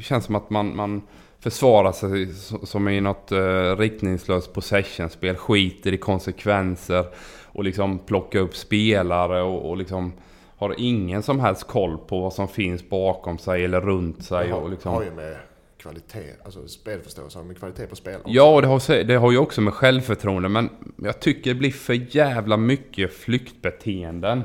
känns 0.00 0.24
som 0.24 0.34
att 0.34 0.50
man, 0.50 0.76
man 0.76 1.02
försvarar 1.40 1.92
sig 1.92 2.34
som 2.66 2.88
i 2.88 3.00
något 3.00 3.32
uh, 3.32 3.76
riktningslöst 3.76 4.52
possessionspel. 4.52 5.36
Skiter 5.36 5.92
i 5.92 5.96
konsekvenser 5.96 7.06
och 7.44 7.64
liksom 7.64 7.98
plockar 7.98 8.40
upp 8.40 8.56
spelare 8.56 9.42
och, 9.42 9.70
och 9.70 9.76
liksom 9.76 10.12
har 10.56 10.74
ingen 10.78 11.22
som 11.22 11.40
helst 11.40 11.66
koll 11.66 11.98
på 11.98 12.20
vad 12.20 12.32
som 12.32 12.48
finns 12.48 12.88
bakom 12.88 13.38
sig 13.38 13.64
eller 13.64 13.80
runt 13.80 14.24
sig. 14.24 14.50
har, 14.50 14.60
Och 14.60 14.70
liksom, 14.70 14.92
har 14.92 15.04
ju 15.04 15.10
med 15.10 15.36
kvalitet, 15.78 16.32
alltså 16.44 16.68
spelförståelse, 16.68 17.42
med 17.42 17.58
kvalitet 17.58 17.86
på 17.86 17.96
spel. 17.96 18.20
Ja, 18.26 18.54
och 18.54 18.62
det 18.62 18.68
har, 18.68 19.04
det 19.04 19.14
har 19.14 19.32
ju 19.32 19.38
också 19.38 19.60
med 19.60 19.74
självförtroende, 19.74 20.48
men 20.48 20.70
jag 20.96 21.20
tycker 21.20 21.50
det 21.50 21.58
blir 21.58 21.70
för 21.70 22.16
jävla 22.16 22.56
mycket 22.56 23.12
flyktbeteenden. 23.12 24.42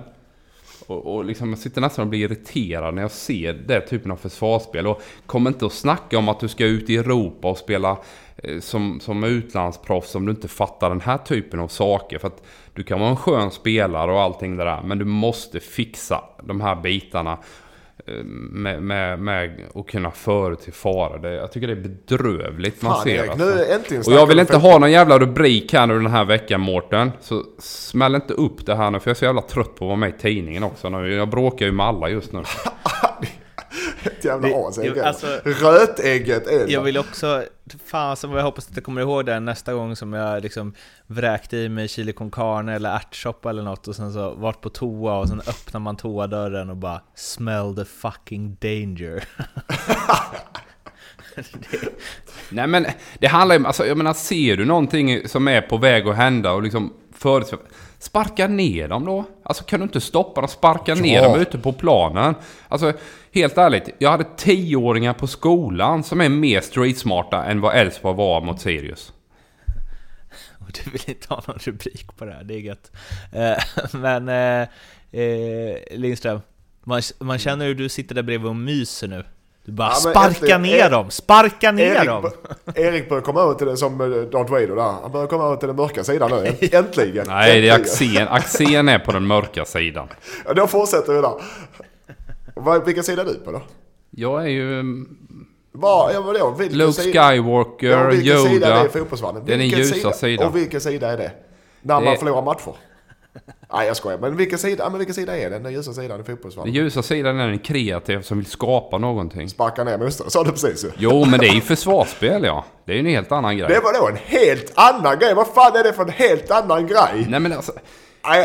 Och, 0.92 1.16
och 1.16 1.26
liksom, 1.26 1.50
jag 1.50 1.60
sitter 1.60 1.82
nästan 1.82 2.04
och 2.04 2.10
blir 2.10 2.20
irriterad 2.20 2.94
när 2.94 3.02
jag 3.02 3.12
ser 3.12 3.54
den 3.54 3.82
typen 3.90 4.12
av 4.12 4.16
försvarsspel. 4.16 4.88
Och 4.88 5.02
kom 5.26 5.48
inte 5.48 5.66
och 5.66 5.72
snacka 5.72 6.18
om 6.18 6.30
att 6.30 6.40
du 6.40 6.48
ska 6.48 6.66
ut 6.66 6.90
i 6.90 6.98
Europa 6.98 7.50
och 7.50 7.58
spela 7.58 7.98
eh, 8.38 8.60
som, 8.60 9.00
som 9.00 9.24
utlandsproffs 9.24 10.16
om 10.16 10.26
du 10.26 10.32
inte 10.32 10.48
fattar 10.48 10.90
den 10.90 11.02
här 11.02 11.18
typen 11.18 11.60
av 11.60 11.68
saker. 11.68 12.20
För 12.20 12.28
att 12.28 12.44
du 12.74 12.84
kan 12.84 13.00
vara 13.00 13.10
en 13.10 13.16
skön 13.16 13.52
spelare 13.52 14.12
och 14.12 14.22
allting 14.22 14.58
det 14.58 14.64
där, 14.64 14.82
men 14.82 14.98
du 14.98 15.06
måste 15.06 15.60
fixa 15.60 16.24
de 16.44 16.62
här 16.62 16.76
bitarna 16.76 17.38
med, 18.52 18.84
med, 18.84 19.20
med 19.20 19.62
att 19.76 19.88
kunna 19.88 20.12
förutse 20.12 20.72
fara. 20.72 21.18
Det, 21.18 21.34
jag 21.34 21.52
tycker 21.52 21.68
det 21.68 21.74
är 21.74 21.90
bedrövligt 21.90 22.82
man 22.82 22.94
Fan 22.94 23.04
ser. 23.04 23.12
Erik, 23.12 23.30
alltså. 23.30 23.46
nu 23.46 23.66
äntligen 23.66 24.04
Och 24.08 24.14
jag 24.14 24.28
vill 24.28 24.36
vi 24.36 24.42
inte 24.42 24.58
ha 24.58 24.80
någon 24.80 24.92
jävla 24.92 25.20
rubrik 25.20 25.74
här 25.74 25.88
nu 25.88 25.94
den 25.94 26.08
här 26.08 26.26
veckan 26.26 26.62
Mårten. 26.62 27.12
Så 27.22 27.44
smäll 27.60 28.16
inte 28.16 28.34
upp 28.34 28.66
det 28.66 28.76
här 28.76 28.92
nu 28.92 29.00
för 29.00 29.10
jag 29.10 29.16
är 29.16 29.20
så 29.20 29.26
jävla 29.26 29.42
trött 29.42 29.76
på 29.76 29.86
att 29.86 29.88
vara 29.88 29.96
med 29.96 30.10
i 30.10 30.22
tidningen 30.22 30.64
också 30.64 30.90
nu. 30.90 31.14
Jag 31.14 31.30
bråkar 31.30 31.66
ju 31.66 31.72
med 31.72 31.86
alla 31.86 32.10
just 32.10 32.32
nu. 32.32 32.44
Ett 34.04 34.26
jävla 34.26 34.48
as, 34.68 34.80
alltså- 35.04 35.40
Rötägget 35.44 36.48
är 36.48 36.66
det. 36.66 36.72
Jag 36.72 36.82
vill 36.82 36.98
också, 36.98 37.44
fan 37.86 38.18
som 38.18 38.32
jag 38.32 38.44
hoppas 38.44 38.70
att 38.70 38.76
jag 38.76 38.84
kommer 38.84 39.02
ihåg 39.02 39.26
den 39.26 39.46
nästa 39.46 39.74
gång 39.74 39.96
som 39.96 40.14
jag 40.14 40.44
liksom 40.44 40.74
vräkte 41.08 41.58
i 41.58 41.70
mig 41.70 41.88
chili 41.88 42.14
con 42.14 42.32
carne 42.32 42.76
eller 42.76 42.96
ärtsoppa 42.96 43.50
eller 43.50 43.64
något 43.64 43.88
och 43.88 43.96
sen 43.96 44.14
så 44.14 44.32
vart 44.32 44.62
på 44.62 44.70
toa 44.70 45.18
och 45.18 45.28
sen 45.28 45.40
öppnar 45.40 45.80
man 45.80 45.98
toadörren 45.98 46.70
och 46.70 46.78
bara 46.78 47.02
Smell 47.16 47.76
the 47.76 47.86
fucking 47.86 48.58
danger. 48.60 49.24
Nej 52.50 52.68
men 52.68 52.86
det 53.20 53.28
handlar 53.28 53.60
ju 53.60 53.66
alltså 53.66 53.86
jag 53.86 53.98
menar 53.98 54.14
ser 54.14 54.58
du 54.58 54.66
någonting 54.66 55.28
som 55.28 55.48
är 55.48 55.62
på 55.62 55.78
väg 55.78 56.08
att 56.08 56.16
hända 56.16 56.52
och 56.52 56.64
liksom 56.64 56.94
förutse... 57.16 57.56
Sparka 58.02 58.48
ner 58.48 58.88
dem 58.88 59.06
då. 59.06 59.26
Alltså 59.44 59.64
kan 59.64 59.80
du 59.80 59.84
inte 59.84 60.02
stoppa 60.02 60.42
dem? 60.42 60.48
Sparka 60.48 60.96
ner 60.96 61.16
Ja. 61.22 61.28
dem 61.30 61.42
ute 61.42 61.58
på 61.58 61.74
planen. 61.74 62.36
Alltså 62.68 62.94
helt 63.32 63.58
ärligt, 63.58 63.90
jag 63.98 64.12
hade 64.12 64.26
tioåringar 64.38 65.14
på 65.14 65.28
skolan 65.28 66.04
som 66.04 66.22
är 66.22 66.30
mer 66.30 66.62
streetsmarta 66.62 67.46
än 67.46 67.62
vad 67.62 67.76
Elfsborg 67.76 68.16
var 68.18 68.42
mot 68.42 68.62
Sirius. 68.62 69.14
Och 70.60 70.72
du 70.84 70.92
vill 70.92 71.02
inte 71.10 71.28
ha 71.34 71.44
någon 71.48 71.58
rubrik 71.58 72.18
på 72.18 72.26
det 72.26 72.34
här, 72.34 72.44
det 72.44 72.54
är 72.54 72.60
gött. 72.60 72.92
Eh, 73.34 73.58
Men 74.00 74.30
eh, 74.30 74.68
eh, 75.22 75.78
Lindström, 75.92 76.42
man, 76.84 77.02
man 77.20 77.40
känner 77.40 77.66
hur 77.66 77.76
du 77.76 77.90
sitter 77.90 78.16
där 78.16 78.24
bredvid 78.24 78.50
och 78.50 78.56
myser 78.56 79.08
nu. 79.08 79.26
Du 79.66 79.72
bara 79.72 79.90
Ja, 79.90 79.94
sparka 79.96 80.28
äntligen- 80.28 80.62
ner 80.62 80.78
Erik- 80.78 80.92
dem, 80.92 81.10
sparka 81.12 81.72
ner 81.72 81.96
Erik, 81.96 82.06
dem! 82.08 82.32
Erik 82.76 83.10
börjar 83.10 83.22
komma 83.24 83.42
över 83.42 83.54
till 83.54 83.68
det 83.68 83.78
som 83.78 84.02
eh, 84.02 84.08
Darth 84.08 84.52
Vader 84.52 84.68
där. 84.76 84.82
Han 85.02 85.12
börjar 85.12 85.28
komma 85.28 85.46
över 85.46 85.56
till 85.56 85.68
den 85.68 85.76
mörka 85.78 86.04
sidan 86.04 86.32
nu. 86.32 86.56
Äntligen! 86.72 87.26
Nej, 87.28 87.62
det 87.62 87.70
är. 87.70 87.76
Axén. 87.76 88.28
Axén 88.28 88.90
är 88.90 89.00
på 89.00 89.12
den 89.12 89.28
mörka 89.28 89.66
sidan. 89.66 90.08
Ja, 90.46 90.54
då 90.54 90.68
fortsätter 90.68 91.14
vi 91.14 91.22
där. 91.22 92.86
Vilken 92.86 93.04
sida 93.04 93.22
är 93.22 93.26
du 93.26 93.34
på 93.34 93.52
då? 93.52 93.62
Jag 94.10 94.44
är 94.44 94.48
ju 94.50 94.80
mm, 94.80 95.18
Var, 95.72 96.12
ja, 96.14 96.22
vadå? 96.22 96.56
Vilken 96.60 96.78
Luke 96.78 96.94
sida- 96.94 97.30
Skywalker, 97.32 97.88
Ja, 97.88 98.08
vilken 98.10 98.38
sida 98.38 98.68
är 98.68 98.72
Yoda. 98.72 98.84
det 98.84 98.86
i 98.86 98.90
fotbollsvärlden? 98.90 99.42
Det 99.46 99.54
är 99.54 99.58
den 99.58 99.60
Vilken 99.60 99.80
ljusa 99.80 100.12
sidan. 100.12 100.48
Och 100.48 100.56
vilken 100.56 100.82
sida 100.82 101.12
är 101.12 101.18
det? 101.18 101.32
När 101.82 101.96
Det 102.00 102.06
man 102.06 102.14
är- 102.14 102.18
förlorar 102.18 102.42
matcher? 102.42 102.74
Nej, 103.74 103.88
jag 103.88 103.98
skojar. 103.98 104.18
Men 104.18 104.38
vilken 104.38 104.60
sida, 104.60 104.90
men 104.90 104.98
vilken 104.98 105.14
sida 105.16 105.38
är 105.38 105.50
den? 105.50 105.64
Den 105.64 105.74
ljusa 105.74 105.94
sidan 105.94 106.06
i 106.20 106.24
Den 106.24 106.26
fotbollsvallen? 106.26 106.74
ljusa 106.74 107.02
sidan 107.02 107.40
är 107.40 107.48
den 107.48 107.60
kreativ 107.60 108.22
som 108.22 108.38
vill 108.38 108.46
skapa 108.48 108.98
någonting. 108.98 109.50
Sparka 109.50 109.84
ner 109.84 109.98
motståndaren, 109.98 110.32
sa 110.32 110.44
du 110.44 110.52
precis 110.52 110.86
ju. 110.86 110.90
Jo, 110.98 111.26
men 111.26 111.40
det 111.40 111.48
är 111.48 111.54
ju 111.54 111.62
försvarsspel 111.62 112.44
ja. 112.44 112.66
Det 112.86 112.92
är 112.92 112.96
ju 112.96 113.00
en 113.00 113.06
helt 113.06 113.32
annan 113.32 113.58
grej. 113.58 113.68
Det 113.68 113.80
var 113.80 114.00
då 114.02 114.08
en 114.08 114.18
helt 114.26 114.72
annan 114.76 115.20
grej. 115.20 115.34
Vad 115.34 115.48
fan 115.48 115.76
är 115.76 115.84
det 115.84 115.94
för 115.94 116.04
en 116.04 116.10
helt 116.10 116.52
annan 116.52 116.88
grej? 116.88 117.26
Nej 117.30 117.40
men 117.40 117.54
alltså. 117.54 117.72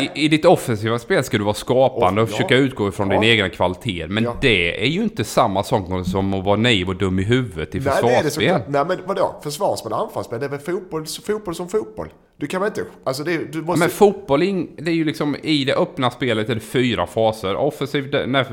I, 0.00 0.24
I 0.24 0.28
ditt 0.28 0.44
offensiva 0.44 0.98
spel 0.98 1.24
ska 1.24 1.38
du 1.38 1.44
vara 1.44 1.54
skapande 1.54 2.20
Och- 2.22 2.28
och 2.28 2.30
försöka 2.30 2.56
utgå 2.56 2.88
ifrån 2.88 3.10
Ja. 3.10 3.20
din 3.20 3.30
egna 3.30 3.48
kvalitet. 3.48 4.06
Men 4.08 4.24
Ja. 4.24 4.36
det 4.40 4.82
är 4.82 4.88
ju 4.88 5.02
inte 5.02 5.24
samma 5.24 5.62
sak 5.62 5.86
som 6.06 6.34
att 6.34 6.44
vara 6.44 6.56
naiv 6.56 6.88
och 6.88 6.96
dum 6.96 7.18
i 7.18 7.22
huvudet 7.22 7.74
i 7.74 7.78
Nej, 7.78 7.84
det 8.02 8.08
är 8.08 8.22
det 8.22 8.30
försvarsspel. 8.30 8.60
Nej, 8.68 8.84
men 8.88 8.98
vadå? 9.06 9.40
Försvarsspel 9.42 9.92
och 9.92 9.98
anfallsspel, 10.00 10.40
det 10.40 10.46
är 10.46 10.50
väl 10.50 10.58
fotboll, 10.58 11.06
fotboll 11.26 11.54
som 11.54 11.68
fotboll? 11.68 12.08
Du 12.38 12.46
kan 12.46 12.60
väl 12.60 12.68
inte... 12.70 12.84
Alltså 13.04 13.24
det, 13.24 13.52
du 13.52 13.62
måste... 13.62 13.78
Men 13.78 13.90
fotboll, 13.90 14.40
det 14.76 14.90
är 14.90 14.94
ju 14.94 15.04
liksom 15.04 15.36
i 15.42 15.64
det 15.64 15.74
öppna 15.74 16.10
spelet 16.10 16.48
är 16.48 16.54
det 16.54 16.60
fyra 16.60 17.06
faser. 17.06 17.56
Offensiv, 17.56 18.10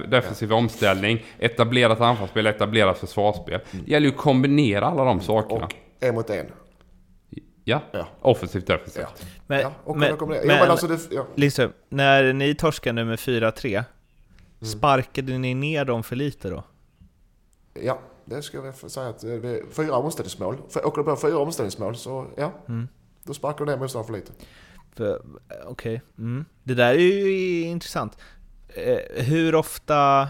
defensiv 0.09 0.53
omställning, 0.53 1.25
etablerat 1.39 2.01
anfallsspel, 2.01 2.45
etablerat 2.47 2.97
försvarsspel. 2.97 3.59
Det 3.71 3.91
gäller 3.91 4.07
ju 4.07 4.13
att 4.13 4.19
kombinera 4.19 4.85
alla 4.85 5.03
de 5.03 5.21
sakerna. 5.21 5.65
och 5.65 5.73
en 5.99 6.15
mot 6.15 6.29
en. 6.29 6.45
Ja, 7.63 7.81
Ja. 7.91 8.07
offensivt, 8.21 8.67
defensivt. 8.67 9.03
Ja. 9.19 9.25
Men, 9.47 9.59
ja, 9.59 9.71
och 9.83 9.97
men, 9.97 10.15
men, 10.27 10.29
ja, 10.37 10.41
men 10.45 10.71
alltså 10.71 10.87
det... 10.87 10.99
Ja. 11.11 11.25
Lindström, 11.35 11.71
när 11.89 12.33
ni 12.33 12.55
torskade 12.55 13.05
med 13.05 13.19
4-3, 13.19 13.83
Mm. 14.61 14.71
sparkade 14.71 15.37
ni 15.37 15.53
ner 15.53 15.85
dem 15.85 16.03
för 16.03 16.15
lite 16.15 16.49
då? 16.49 16.63
ja, 17.81 17.99
det 18.25 18.41
ska 18.41 18.57
jag 18.57 18.91
säga 18.91 19.07
att 19.07 19.21
fyra 19.71 19.95
omställningsmål. 19.95 20.55
Åker 20.83 20.97
du 20.97 21.03
på 21.03 21.15
fyra 21.15 21.37
omställningsmål 21.37 21.95
så 21.95 22.25
ja, 22.37 22.51
Mm. 22.67 22.87
Då 23.23 23.33
sparkar 23.33 23.65
du 23.65 23.71
ner 23.71 23.77
motståndaren 23.77 24.25
för 24.25 24.33
lite. 24.99 25.21
Okej. 25.65 26.01
Mm. 26.17 26.45
Det 26.63 26.73
där 26.73 26.93
är 26.93 26.97
ju 26.97 27.61
intressant. 27.61 28.17
Eh, 28.69 29.23
hur 29.23 29.55
ofta 29.55 30.27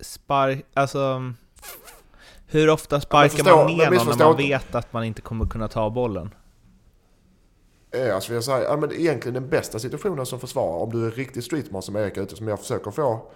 spark... 0.00 0.66
Alltså... 0.74 1.32
Hur 2.46 2.70
ofta 2.70 3.00
sparkar 3.00 3.28
förstå- 3.36 3.56
man 3.56 3.66
ner 3.66 3.90
någon 3.90 4.18
när 4.18 4.24
man 4.26 4.36
vet 4.36 4.74
att 4.74 4.92
man 4.92 5.04
inte 5.04 5.22
kommer 5.22 5.46
kunna 5.46 5.68
ta 5.68 5.90
bollen? 5.90 6.34
Eh, 7.90 8.14
Alltså 8.14 8.34
jag 8.34 8.44
säger, 8.44 8.64
ja, 8.64 8.76
men 8.76 8.92
egentligen 8.92 9.34
den 9.34 9.48
bästa 9.48 9.78
situationen 9.78 10.26
som 10.26 10.40
försvarare, 10.40 10.82
om 10.82 10.90
du 10.92 11.06
är 11.06 11.10
riktigt 11.10 11.44
streetmart 11.44 11.84
som 11.84 11.96
Erik 11.96 12.16
är 12.16 12.22
ute, 12.22 12.36
som 12.36 12.48
jag 12.48 12.60
försöker 12.60 12.90
få 12.90 13.26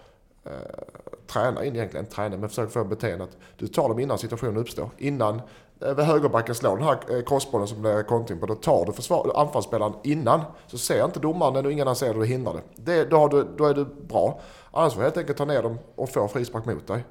eh, 0.49 0.99
träna 1.27 1.65
in 1.65 1.77
egentligen, 1.77 2.07
träna, 2.07 2.37
men 2.37 2.49
försök 2.49 2.71
få 2.71 2.85
beteendet. 2.85 3.31
Du 3.57 3.69
tar 3.69 3.89
dem 3.89 3.99
innan 3.99 4.19
situationen 4.19 4.57
uppstår. 4.57 4.91
Innan 4.99 5.43
eh, 5.81 5.99
högerbacken 5.99 6.55
slår 6.55 6.77
den 6.77 6.87
här 6.87 6.99
eh, 7.17 7.25
crossbollen 7.25 7.69
som 7.69 7.83
blir 7.83 8.03
kontring 8.03 8.41
på, 8.41 8.47
då 8.47 8.55
tar 8.55 8.87
du 8.87 8.93
försvar, 8.93 9.33
anfallsspelaren 9.35 9.93
innan. 10.05 10.41
Så 10.67 10.79
ser 10.79 11.05
inte 11.05 11.21
domaren 11.21 11.55
när 11.55 11.67
och 11.67 11.73
ingen 11.73 11.83
annan 11.83 11.97
ser 11.97 12.15
det 12.15 12.21
och 12.21 12.27
hindrar 12.27 12.55
det. 12.55 12.63
det 12.77 13.11
då, 13.11 13.17
har 13.17 13.29
du, 13.29 13.47
då 13.59 13.65
är 13.65 13.75
du 13.75 13.85
bra. 13.85 14.41
Annars 14.71 14.93
får 14.93 15.01
du 15.01 15.05
helt 15.05 15.17
enkelt 15.17 15.39
ta 15.39 15.45
ner 15.45 15.63
dem 15.63 15.79
och 15.95 16.11
få 16.11 16.29
frispark 16.29 16.65
mot 16.65 16.87
dig. 16.87 17.05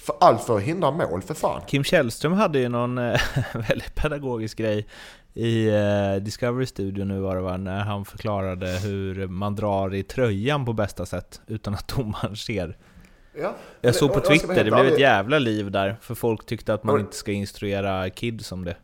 För 0.00 0.16
allt 0.20 0.42
för 0.42 0.56
att 0.56 0.62
hindra 0.62 0.90
mål, 0.90 1.22
för 1.22 1.34
fan. 1.34 1.60
Kim 1.66 1.84
Källström 1.84 2.32
hade 2.32 2.58
ju 2.58 2.68
någon 2.68 2.98
eh, 2.98 3.20
väldigt 3.54 3.94
pedagogisk 3.94 4.58
grej 4.58 4.86
i 5.36 5.68
eh, 5.68 6.22
Discovery 6.22 6.66
Studio 6.66 7.04
nu 7.04 7.20
var 7.20 7.36
det 7.36 7.42
va, 7.42 7.56
när 7.56 7.80
han 7.84 8.04
förklarade 8.04 8.66
hur 8.66 9.26
man 9.26 9.54
drar 9.56 9.94
i 9.94 10.02
tröjan 10.02 10.64
på 10.64 10.72
bästa 10.72 11.06
sätt 11.06 11.40
utan 11.46 11.74
att 11.74 11.88
domaren 11.96 12.36
ser. 12.36 12.76
Ja. 13.40 13.54
Jag 13.80 13.94
såg 13.94 14.12
på 14.12 14.20
Twitter, 14.20 14.64
det 14.64 14.70
blev 14.70 14.86
ett 14.86 15.00
jävla 15.00 15.38
liv 15.38 15.70
där, 15.70 15.96
för 16.00 16.14
folk 16.14 16.46
tyckte 16.46 16.74
att 16.74 16.84
man 16.84 17.00
inte 17.00 17.16
ska 17.16 17.32
instruera 17.32 18.10
kids 18.10 18.52
om 18.52 18.64
det. 18.64 18.76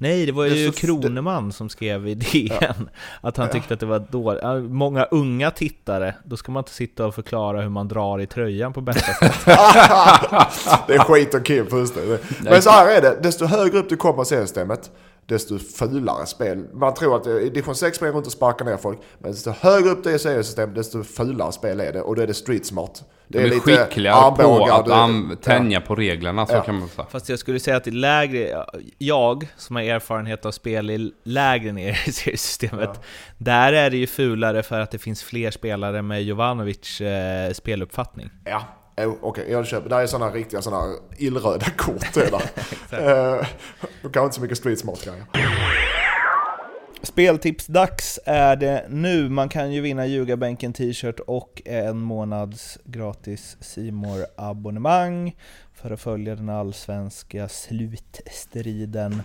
Nej, 0.00 0.26
det 0.26 0.32
var 0.32 0.44
Det 0.44 0.56
ju 0.56 0.72
så- 0.72 0.80
Kroneman 0.86 1.52
som 1.52 1.68
skrev 1.68 2.08
i 2.08 2.14
DN 2.14 2.88
att 3.20 3.36
han 3.36 3.46
Ja. 3.46 3.52
tyckte 3.52 3.74
att 3.74 3.80
det 3.80 3.86
var 3.86 3.98
dåligt. 3.98 4.42
Ja, 4.42 4.58
Många 4.60 5.04
unga 5.04 5.50
tittare, 5.50 6.14
då 6.24 6.36
ska 6.36 6.52
man 6.52 6.60
inte 6.60 6.70
sitta 6.72 7.06
och 7.06 7.14
förklara 7.14 7.60
hur 7.62 7.68
man 7.68 7.88
drar 7.88 8.20
i 8.20 8.26
tröjan 8.26 8.72
på 8.72 8.80
bästa 8.80 9.12
sätt. 9.12 9.34
det 10.86 10.94
är 10.94 10.98
skit 10.98 11.34
och 11.34 11.70
fullständigt. 11.70 12.20
Men 12.44 12.62
så 12.62 12.70
här 12.70 12.96
är 12.96 13.00
det, 13.02 13.18
desto 13.22 13.44
högre 13.46 13.78
upp 13.78 13.88
du 13.88 13.96
kommer 13.96 14.22
i 14.22 14.24
seriesystemet, 14.26 14.90
desto 15.28 15.58
fulare 15.58 16.26
spel. 16.26 16.64
Man 16.72 16.94
tror 16.94 17.16
att 17.16 17.26
i 17.26 17.48
division 17.48 17.74
6 17.74 17.96
springer 17.96 18.12
runt 18.14 18.26
och 18.26 18.32
sparkar 18.32 18.64
ner 18.64 18.76
folk, 18.76 18.98
men 19.18 19.30
desto 19.30 19.50
högre 19.50 19.90
upp 19.90 20.04
det 20.04 20.10
är 20.10 20.14
i 20.14 20.18
seriesystemet, 20.18 20.74
desto 20.74 21.04
fulare 21.04 21.52
spel 21.52 21.80
är 21.80 21.92
det. 21.92 22.00
Och 22.00 22.16
då 22.16 22.22
är 22.22 22.26
det 22.26 22.34
street 22.34 22.66
smart. 22.66 23.04
Det 23.30 23.38
De 23.38 23.56
är 23.56 23.60
skickligare 23.60 24.36
på 24.36 24.64
att 25.32 25.42
tänja 25.42 25.80
på 25.80 25.94
reglerna, 25.94 26.46
så 26.46 26.54
Ja. 26.54 26.62
kan 26.62 26.78
man 26.78 26.88
säga. 26.88 27.06
Fast 27.10 27.28
jag 27.28 27.38
skulle 27.38 27.60
säga 27.60 27.76
att 27.76 27.86
i 27.86 27.90
lägre, 27.90 28.64
jag 28.98 29.48
som 29.56 29.76
har 29.76 29.82
erfarenhet 29.82 30.46
av 30.46 30.50
spel 30.50 30.90
i 30.90 31.12
lägre 31.24 31.72
ner 31.72 31.90
i 32.08 32.12
seriesystemet, 32.12 33.00
där 33.38 33.72
är 33.72 33.90
det 33.90 33.96
ju 33.96 34.06
fulare 34.06 34.62
för 34.62 34.80
att 34.80 34.90
det 34.90 34.98
finns 34.98 35.22
fler 35.22 35.50
spelare 35.50 36.02
med 36.02 36.22
Jovanovic 36.22 37.00
eh, 37.00 37.52
speluppfattning. 37.52 38.30
Ja, 38.44 38.62
oh, 39.06 39.16
okej, 39.22 39.46
jag 39.50 39.66
köper. 39.66 39.88
Det 39.88 39.94
här 39.94 40.02
är 40.02 40.06
sådana 40.06 40.32
riktiga 40.32 40.62
sådana 40.62 40.94
illröda 41.16 41.66
kort. 41.76 42.14
Det 42.14 42.30
där. 42.30 42.42
Eh, 43.38 43.46
De 44.02 44.12
kan 44.12 44.24
inte 44.24 44.34
så 44.36 44.42
mycket 44.42 44.58
street 44.58 44.78
smart 44.78 45.04
grejer. 45.04 45.24
Speltipsdags 47.02 48.18
är 48.24 48.56
det 48.56 48.86
nu. 48.88 49.28
Man 49.28 49.48
kan 49.48 49.72
ju 49.72 49.80
vinna 49.80 50.06
Ljugarbänken 50.06 50.72
t-shirt 50.72 51.20
och 51.20 51.62
en 51.64 51.98
månads 51.98 52.78
gratis 52.84 53.56
simor 53.60 54.26
abonnemang 54.36 55.36
för 55.74 55.90
att 55.90 56.00
följa 56.00 56.34
den 56.34 56.48
allsvenska 56.48 57.48
slutstriden. 57.48 59.22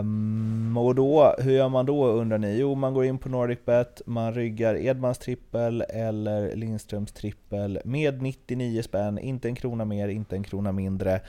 Um, 0.00 0.76
och 0.76 0.94
då, 0.94 1.34
hur 1.38 1.52
gör 1.52 1.68
man 1.68 1.86
då 1.86 2.06
undrar 2.06 2.38
ni? 2.38 2.58
Jo, 2.58 2.74
man 2.74 2.94
går 2.94 3.04
in 3.04 3.18
på 3.18 3.28
NordicBet, 3.28 4.02
man 4.06 4.34
ryggar 4.34 4.76
Edmans 4.76 5.18
trippel 5.18 5.84
eller 5.88 6.56
Lindströms 6.56 7.12
trippel 7.12 7.80
med 7.84 8.22
99 8.22 8.82
spänn, 8.82 9.18
inte 9.18 9.48
en 9.48 9.54
krona 9.54 9.84
mer, 9.84 10.08
inte 10.08 10.36
en 10.36 10.42
krona 10.42 10.72
mindre. 10.72 11.20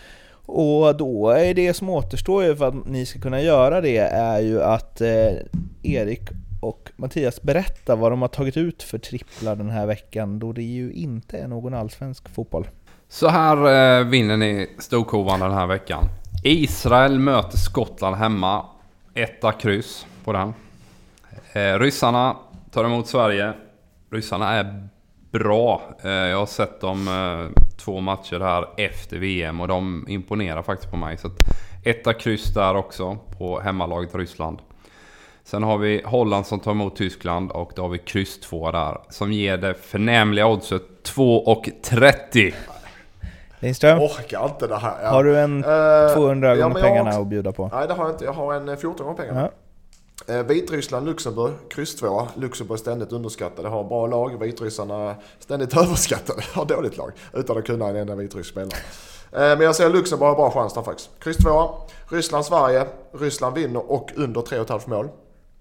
Och 0.46 0.98
då 0.98 1.30
är 1.30 1.54
det 1.54 1.74
som 1.74 1.90
återstår 1.90 2.44
ju 2.44 2.56
för 2.56 2.68
att 2.68 2.86
ni 2.86 3.06
ska 3.06 3.20
kunna 3.20 3.42
göra 3.42 3.82
det 3.82 3.98
är 3.98 4.40
ju 4.40 4.64
att 4.64 5.02
eh, 5.02 5.34
Erik 5.84 6.22
och 6.62 6.92
Mattias 6.96 7.42
berättar 7.42 7.96
vad 7.96 8.12
de 8.12 8.22
har 8.22 8.30
tagit 8.30 8.58
ut 8.58 8.84
för 8.84 8.98
tripplar 8.98 9.56
den 9.56 9.70
här 9.70 9.86
veckan 9.86 10.40
då 10.40 10.54
det 10.54 10.64
ju 10.64 10.92
inte 10.92 11.38
är 11.38 11.48
någon 11.48 11.74
allsvensk 11.74 12.30
fotboll. 12.30 12.68
Så 13.10 13.28
här 13.28 13.58
eh, 14.00 14.06
vinner 14.06 14.38
ni 14.38 14.70
Storkovan 14.80 15.40
den 15.40 15.54
här 15.54 15.68
veckan. 15.68 16.04
Israel 16.44 17.20
möter 17.20 17.58
Skottland 17.58 18.16
hemma. 18.16 18.66
Etta 19.14 19.52
kryss 19.52 20.06
på 20.24 20.34
den. 20.34 20.54
Eh, 21.54 21.80
ryssarna 21.80 22.38
tar 22.72 22.86
emot 22.86 23.08
Sverige. 23.08 23.54
Ryssarna 24.12 24.52
är 24.52 24.88
bra. 25.32 25.82
Eh, 26.04 26.12
jag 26.12 26.38
har 26.38 26.46
sett 26.46 26.82
dem 26.82 27.08
eh, 27.08 27.62
två 27.78 28.00
matcher 28.00 28.40
här 28.40 28.68
efter 28.78 29.18
VM 29.18 29.62
och 29.62 29.68
de 29.68 30.06
imponerar 30.10 30.62
faktiskt 30.62 30.92
på 30.92 30.98
mig. 30.98 31.18
Så 31.18 31.28
att 31.28 31.38
etta 31.84 32.14
kryss 32.14 32.54
där 32.54 32.76
också 32.76 33.18
på 33.38 33.60
hemmalaget 33.60 34.16
Ryssland. 34.16 34.60
Sen 35.44 35.64
har 35.64 35.78
vi 35.78 36.02
Holland 36.06 36.46
som 36.46 36.60
tar 36.60 36.72
emot 36.72 36.96
Tyskland 36.96 37.52
och 37.52 37.72
då 37.76 37.82
har 37.82 37.90
vi 37.90 37.98
kryss 37.98 38.40
2 38.40 38.72
där. 38.72 38.98
Som 39.10 39.34
ger 39.34 39.58
det 39.58 39.74
förnämliga 39.74 40.48
oddset 40.48 40.84
2,30. 41.04 42.54
Lindström, 43.60 44.00
Orkar 44.00 44.46
inte 44.46 44.68
det 44.68 44.76
här. 44.78 45.04
Ja. 45.04 45.10
har 45.10 45.24
du 45.24 45.40
en 45.40 45.64
Eh, 45.64 46.14
200 46.14 46.56
ja, 46.56 46.56
gånger 46.56 46.56
men 46.56 46.58
jag 46.58 46.70
har 46.70 46.82
pengarna 46.82 47.10
också- 47.10 47.22
att 47.22 47.28
bjuda 47.28 47.52
på? 47.52 47.70
Nej, 47.74 47.88
det 47.88 47.94
har 47.94 48.04
jag 48.06 48.14
inte. 48.14 48.26
Jag 48.26 48.34
har 48.34 48.54
en 48.54 48.70
eh, 48.70 48.76
14 48.76 49.06
gånger 49.06 49.18
pengarna. 49.18 49.42
Ja. 49.42 50.34
Eh, 50.34 50.44
Vitryssland, 50.44 51.06
Luxemburg, 51.06 51.54
kryss 51.70 51.96
2. 51.96 52.28
Luxemburg 52.36 52.80
ständigt 52.80 53.12
underskattade, 53.12 53.70
har 53.70 53.84
bra 53.84 54.08
lag. 54.08 54.40
Vitryssarna 54.40 55.16
ständigt 55.40 55.78
överskattade, 55.78 56.42
har 56.54 56.66
dåligt 56.66 56.98
lag. 56.98 57.12
Utan 57.34 57.58
att 57.58 57.66
kunna 57.66 57.88
en 57.88 57.96
enda 57.96 58.16
vitrysk 58.16 58.50
spelare. 58.50 58.78
Eh, 59.32 59.40
Men 59.40 59.62
jag 59.62 59.76
säger 59.76 59.90
Luxemburg 59.90 60.28
har 60.30 60.36
bra 60.36 60.52
chans 60.52 60.74
där 60.74 60.82
faktiskt. 60.82 61.10
Kryss 61.20 61.38
2. 61.38 61.70
Ryssland, 62.10 62.46
Sverige. 62.46 62.86
Ryssland 63.12 63.56
vinner 63.56 63.92
och 63.92 64.12
under 64.16 64.42
3,5 64.42 64.90
mål. 64.90 65.08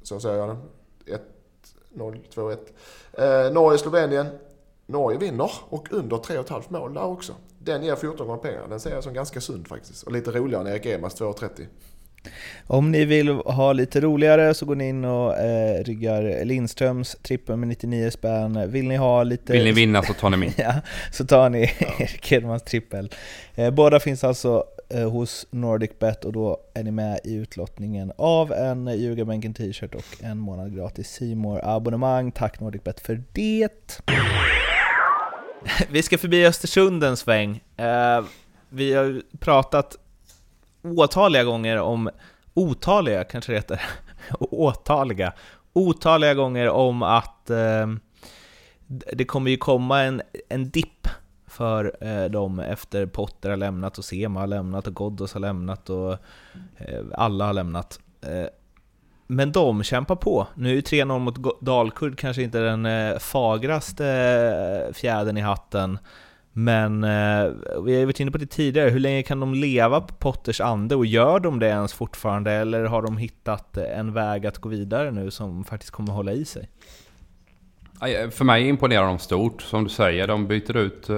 Så 0.02 0.20
säger 0.20 0.36
jag 0.38 0.48
den. 0.48 0.58
1-0, 1.94 2.20
2-1. 2.34 3.46
Eh, 3.46 3.52
Norge, 3.52 3.78
Slovenien. 3.78 4.26
Norge 4.86 5.18
vinner 5.18 5.50
och 5.68 5.88
under 5.90 6.16
3,5 6.16 6.62
mål 6.68 6.94
där 6.94 7.04
också. 7.04 7.32
Den 7.66 7.84
ger 7.84 7.96
14 7.96 8.26
gånger 8.26 8.42
pengar. 8.42 8.68
Den 8.68 8.80
ser 8.80 8.90
jag 8.90 9.04
som 9.04 9.14
ganska 9.14 9.40
sund 9.40 9.68
faktiskt. 9.68 10.02
Och 10.02 10.12
lite 10.12 10.30
roligare 10.30 10.68
än 10.68 10.74
Erik 10.74 10.86
Emas 10.86 11.20
2,30. 11.20 11.66
Om 12.66 12.92
ni 12.92 13.04
vill 13.04 13.28
ha 13.28 13.72
lite 13.72 14.00
roligare 14.00 14.54
så 14.54 14.66
går 14.66 14.74
ni 14.74 14.88
in 14.88 15.04
och 15.04 15.38
eh, 15.38 15.84
ryggar 15.84 16.44
Lindströms 16.44 17.16
trippel 17.22 17.56
med 17.56 17.68
99 17.68 18.10
spänn. 18.10 18.70
Vill 18.70 18.88
ni 18.88 18.96
ha 18.96 19.22
lite... 19.22 19.52
Vill 19.52 19.64
ni 19.64 19.72
vinna 19.72 20.02
så 20.02 20.12
tar 20.12 20.30
ni 20.30 20.36
min. 20.36 20.52
Ja, 20.56 20.74
så 21.12 21.26
tar 21.26 21.50
ni 21.50 21.60
Erik 21.98 22.32
Edmans 22.32 22.62
trippel. 22.62 23.10
Eh, 23.54 23.70
båda 23.70 24.00
finns 24.00 24.24
alltså 24.24 24.64
eh, 24.88 25.10
hos 25.10 25.46
NordicBet 25.50 26.24
och 26.24 26.32
då 26.32 26.60
är 26.74 26.82
ni 26.82 26.90
med 26.90 27.20
i 27.24 27.34
utlottningen 27.34 28.12
av 28.16 28.52
en 28.52 28.98
Ljugarbänken 28.98 29.54
t-shirt 29.54 29.94
och 29.94 30.04
en 30.20 30.38
månad 30.38 30.76
gratis 30.76 31.08
simor 31.08 31.60
abonnemang 31.62 32.32
Tack 32.32 32.60
NordicBet 32.60 33.00
för 33.00 33.22
det! 33.32 34.00
Vi 35.90 36.02
ska 36.02 36.18
förbi 36.18 36.46
Östersund 36.46 37.04
en 37.04 37.16
sväng. 37.16 37.62
Eh, 37.76 38.24
vi 38.68 38.94
har 38.94 39.22
pratat 39.38 39.96
åtaliga 40.82 41.44
gånger 41.44 41.76
om 41.76 42.10
otaliga, 42.54 43.24
kanske 43.24 43.52
det 43.52 43.56
heter, 43.56 43.82
åtaliga, 44.38 45.32
otaliga 45.72 46.34
gånger 46.34 46.68
om 46.68 47.02
att 47.02 47.50
eh, 47.50 47.86
det 48.86 49.24
kommer 49.24 49.50
ju 49.50 49.56
komma 49.56 50.02
en, 50.02 50.22
en 50.48 50.70
dipp 50.70 51.08
för 51.46 51.96
eh, 52.00 52.24
dem 52.24 52.60
efter 52.60 53.06
Potter 53.06 53.50
har 53.50 53.56
lämnat 53.56 53.98
och 53.98 54.04
Sema 54.04 54.40
har 54.40 54.46
lämnat 54.46 54.86
och 54.86 54.94
Ghoddos 54.94 55.32
har 55.32 55.40
lämnat 55.40 55.90
och 55.90 56.12
eh, 56.76 57.04
alla 57.14 57.46
har 57.46 57.52
lämnat. 57.52 58.00
Eh, 58.20 58.46
men 59.26 59.52
de 59.52 59.82
kämpar 59.82 60.16
på. 60.16 60.46
Nu 60.54 60.70
är 60.70 60.74
ju 60.74 60.80
3-0 60.80 61.18
mot 61.18 61.60
Dalkurd 61.60 62.18
kanske 62.18 62.42
inte 62.42 62.58
den 62.58 62.86
eh, 62.86 63.18
fagraste 63.18 64.06
eh, 64.06 64.94
fjädern 64.94 65.36
i 65.36 65.40
hatten. 65.40 65.98
Men 66.52 67.04
eh, 67.04 67.52
vi 67.84 67.98
har 67.98 68.04
varit 68.04 68.20
inne 68.20 68.30
på 68.30 68.38
det 68.38 68.46
tidigare, 68.46 68.90
hur 68.90 69.00
länge 69.00 69.22
kan 69.22 69.40
de 69.40 69.54
leva 69.54 70.00
på 70.00 70.14
Potters 70.14 70.60
ande? 70.60 70.96
Och 70.96 71.06
gör 71.06 71.40
de 71.40 71.58
det 71.58 71.66
ens 71.66 71.92
fortfarande? 71.92 72.52
Eller 72.52 72.84
har 72.84 73.02
de 73.02 73.16
hittat 73.16 73.76
en 73.76 74.12
väg 74.12 74.46
att 74.46 74.58
gå 74.58 74.68
vidare 74.68 75.10
nu 75.10 75.30
som 75.30 75.64
faktiskt 75.64 75.92
kommer 75.92 76.12
hålla 76.12 76.32
i 76.32 76.44
sig? 76.44 76.68
För 78.30 78.44
mig 78.44 78.68
imponerar 78.68 79.06
de 79.06 79.18
stort, 79.18 79.62
som 79.62 79.84
du 79.84 79.90
säger. 79.90 80.26
De 80.26 80.46
byter 80.46 80.76
ut 80.76 81.08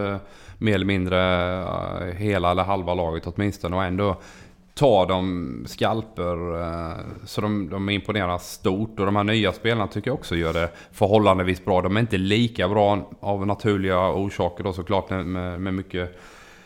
mer 0.58 0.74
eller 0.74 0.86
mindre 0.86 1.18
hela 2.16 2.50
eller 2.50 2.62
halva 2.62 2.94
laget 2.94 3.26
åtminstone 3.26 3.76
och 3.76 3.84
ändå 3.84 4.20
tar 4.78 5.06
de 5.06 5.64
skalper. 5.66 6.60
Eh, 6.60 6.96
så 7.24 7.40
de, 7.40 7.70
de 7.70 7.88
imponerar 7.88 8.38
stort. 8.38 9.00
Och 9.00 9.06
de 9.06 9.16
här 9.16 9.24
nya 9.24 9.52
spelarna 9.52 9.86
tycker 9.86 10.10
jag 10.10 10.18
också 10.18 10.36
gör 10.36 10.52
det 10.52 10.70
förhållandevis 10.92 11.64
bra. 11.64 11.82
De 11.82 11.96
är 11.96 12.00
inte 12.00 12.18
lika 12.18 12.68
bra 12.68 13.10
av 13.20 13.46
naturliga 13.46 14.10
orsaker 14.12 14.64
då 14.64 14.72
såklart 14.72 15.10
med, 15.10 15.60
med 15.60 15.74
mycket 15.74 16.20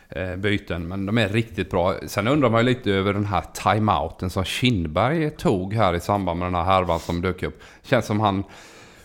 eh, 0.09 0.37
byten. 0.37 0.89
Men 0.89 1.07
de 1.07 1.19
är 1.19 1.29
riktigt 1.29 1.71
bra. 1.71 1.95
Sen 2.07 2.29
undrar 2.29 2.51
man 2.51 2.61
ju 2.61 2.69
lite 2.69 2.91
över 2.91 3.13
den 3.13 3.27
här 3.27 3.45
timeouten 3.53 4.31
som 4.31 4.45
Kindberg 4.45 5.31
tog 5.31 5.75
här 5.75 5.95
i 5.95 6.01
samband 6.01 6.39
med 6.39 6.47
den 6.47 6.55
här 6.55 6.65
härvan 6.65 7.01
som 7.01 7.21
dök 7.21 7.43
upp. 7.43 7.63
Känns 7.83 8.07
som 8.07 8.21
han 8.21 8.45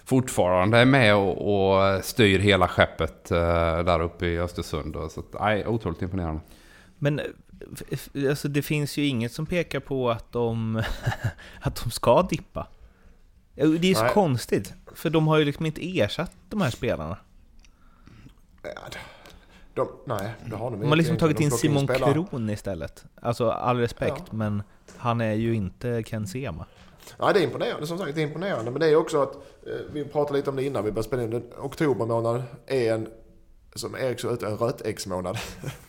fortfarande 0.06 0.78
är 0.78 0.86
med 0.86 1.16
och, 1.16 1.72
och 1.72 2.04
styr 2.06 2.40
hela 2.40 2.68
skeppet 2.68 3.32
eh, 3.32 3.38
där 3.84 4.02
uppe 4.02 4.26
i 4.26 4.40
Östersund. 4.40 4.96
Så 5.12 5.20
att, 5.20 5.36
nej, 5.40 5.68
otroligt 5.68 6.02
imponerande. 6.02 6.42
Men 7.00 7.22
alltså, 8.30 8.48
det 8.48 8.62
finns 8.62 8.98
ju 8.98 9.06
inget 9.06 9.32
som 9.32 9.46
pekar 9.46 9.80
på 9.80 10.10
att 10.10 10.32
de, 10.32 10.84
att 11.62 11.84
de 11.84 11.92
ska 11.92 12.22
dippa. 12.22 12.68
Det 13.56 13.92
är 13.92 13.96
så 13.96 14.04
nej. 14.04 14.14
konstigt, 14.14 14.74
för 14.96 15.10
de 15.10 15.28
har 15.28 15.38
ju 15.38 15.46
liksom 15.46 15.66
inte 15.66 16.00
ersatt 16.00 16.32
de 16.50 16.62
här 16.62 16.70
spelarna. 16.70 17.18
De, 19.74 19.88
nej, 20.06 20.34
det 20.46 20.56
har 20.56 20.72
de, 20.72 20.80
de 20.80 20.90
har 20.90 20.96
liksom 20.96 21.18
tagit 21.18 21.40
in 21.40 21.52
Simon 21.52 21.88
Kron 21.88 22.50
istället. 22.50 23.06
Alltså 23.22 23.50
all 23.50 23.78
respekt, 23.78 24.24
ja. 24.28 24.34
men 24.34 24.64
han 24.98 25.22
är 25.22 25.34
ju 25.34 25.56
inte 25.56 26.04
Ken 26.04 26.28
Sema. 26.28 26.66
Ja, 27.18 27.34
det 27.34 27.40
är 27.40 27.44
imponerande. 27.44 27.88
Som 27.88 27.98
sagt, 27.98 28.16
det 28.16 28.22
är 28.22 28.28
imponerande. 28.28 28.72
Men 28.72 28.80
det 28.80 28.88
är 28.88 28.96
också 28.96 29.22
att, 29.22 29.36
eh, 29.36 29.74
vi 29.92 30.06
pratade 30.06 30.38
lite 30.38 30.50
om 30.50 30.56
det 30.56 30.64
innan 30.64 30.84
vi 30.84 30.92
började 30.92 31.08
spela 31.08 31.24
in. 31.24 31.44
Oktober 31.58 32.06
månad 32.06 32.44
är 32.68 32.94
en, 32.94 33.08
som 33.76 33.96
Erik 33.96 34.20
sa 34.20 34.32
ut, 34.32 34.44
en 34.44 34.58
rötäggsmånad. 34.58 35.38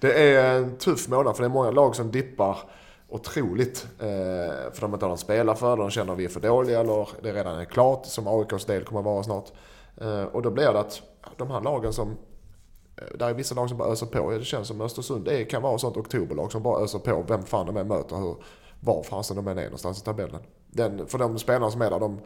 det 0.00 0.34
är 0.34 0.56
en 0.56 0.76
tuff 0.76 1.08
månad 1.08 1.36
för 1.36 1.42
det 1.42 1.46
är 1.46 1.52
många 1.52 1.70
lag 1.70 1.96
som 1.96 2.10
dippar 2.10 2.58
otroligt. 3.08 3.86
Eh, 3.98 4.72
för 4.72 4.80
de 4.80 4.94
inte 4.94 5.04
har 5.04 5.08
någon 5.08 5.18
spelare 5.18 5.56
för 5.56 5.76
de 5.76 5.90
känner 5.90 6.12
att 6.12 6.18
vi 6.18 6.24
är 6.24 6.28
för 6.28 6.40
dåliga 6.40 6.80
eller 6.80 7.08
det 7.22 7.32
redan 7.32 7.58
är 7.58 7.64
klart, 7.64 8.06
som 8.06 8.26
AIKs 8.28 8.64
del 8.64 8.84
kommer 8.84 9.00
att 9.00 9.06
vara 9.06 9.22
snart. 9.22 9.48
Eh, 9.96 10.22
och 10.22 10.42
då 10.42 10.50
blir 10.50 10.72
det 10.72 10.80
att 10.80 11.02
de 11.36 11.50
här 11.50 11.60
lagen 11.60 11.92
som 11.92 12.10
eh, 12.96 13.18
där 13.18 13.28
är 13.28 13.34
vissa 13.34 13.54
lag 13.54 13.68
som 13.68 13.78
bara 13.78 13.92
öser 13.92 14.06
på. 14.06 14.30
Det 14.30 14.44
känns 14.44 14.68
som 14.68 14.80
Östersund 14.80 15.24
det 15.24 15.44
kan 15.44 15.62
vara 15.62 15.74
ett 15.74 15.80
sånt 15.80 15.96
oktoberlag 15.96 16.52
som 16.52 16.62
bara 16.62 16.84
öser 16.84 16.98
på 16.98 17.24
vem 17.28 17.42
fan 17.42 17.66
de 17.66 17.76
än 17.76 17.88
möter. 17.88 18.16
Hur, 18.16 18.36
var 18.80 19.02
fasen 19.02 19.36
de 19.36 19.48
än 19.48 19.58
är 19.58 19.64
någonstans 19.64 20.00
i 20.00 20.04
tabellen. 20.04 20.40
Den, 20.66 21.06
för 21.06 21.18
de 21.18 21.38
spelarna 21.38 21.70
som 21.70 21.82
är 21.82 21.90
där, 21.90 22.00
de, 22.00 22.20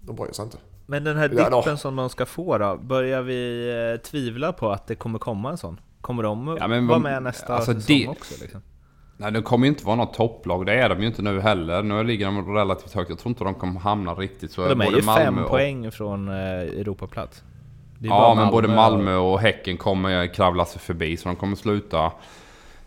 de 0.00 0.16
bryr 0.16 0.32
sig 0.32 0.44
inte. 0.44 0.58
Men 0.86 1.04
den 1.04 1.16
här 1.16 1.28
dippen 1.28 1.62
ja, 1.66 1.76
som 1.76 1.96
de 1.96 2.08
ska 2.08 2.26
få 2.26 2.58
då, 2.58 2.76
börjar 2.76 3.22
vi 3.22 3.70
eh, 3.70 4.00
tvivla 4.02 4.52
på 4.52 4.70
att 4.70 4.86
det 4.86 4.94
kommer 4.94 5.18
komma 5.18 5.50
en 5.50 5.58
sån? 5.58 5.80
Kommer 6.00 6.22
de 6.22 6.56
ja, 6.60 6.68
men, 6.68 6.86
vara 6.86 6.98
med 6.98 7.22
nästa 7.22 7.54
alltså 7.54 7.74
säsong 7.74 7.96
det, 7.96 8.08
också? 8.08 8.34
Liksom? 8.42 8.62
Nej, 9.16 9.32
det 9.32 9.42
kommer 9.42 9.66
ju 9.66 9.68
inte 9.68 9.86
vara 9.86 9.96
något 9.96 10.14
topplag. 10.14 10.66
Det 10.66 10.74
är 10.74 10.88
de 10.88 11.00
ju 11.00 11.06
inte 11.06 11.22
nu 11.22 11.40
heller. 11.40 11.82
Nu 11.82 12.04
ligger 12.04 12.26
de 12.26 12.54
relativt 12.54 12.92
högt. 12.92 13.10
Jag 13.10 13.18
tror 13.18 13.30
inte 13.30 13.44
de 13.44 13.54
kommer 13.54 13.80
hamna 13.80 14.14
riktigt 14.14 14.52
så. 14.52 14.68
De 14.68 14.80
är 14.80 14.90
ju 14.90 15.02
fem 15.02 15.38
och... 15.38 15.50
poäng 15.50 15.90
från 15.90 16.28
eh, 16.28 16.34
Europaplats. 16.34 17.42
Ja, 17.98 18.34
men 18.34 18.50
både 18.50 18.68
Malmö 18.68 19.16
och 19.16 19.40
Häcken 19.40 19.76
kommer 19.76 20.34
kravla 20.34 20.64
sig 20.64 20.80
förbi. 20.80 21.16
Så 21.16 21.28
de 21.28 21.36
kommer 21.36 21.56
sluta 21.56 22.12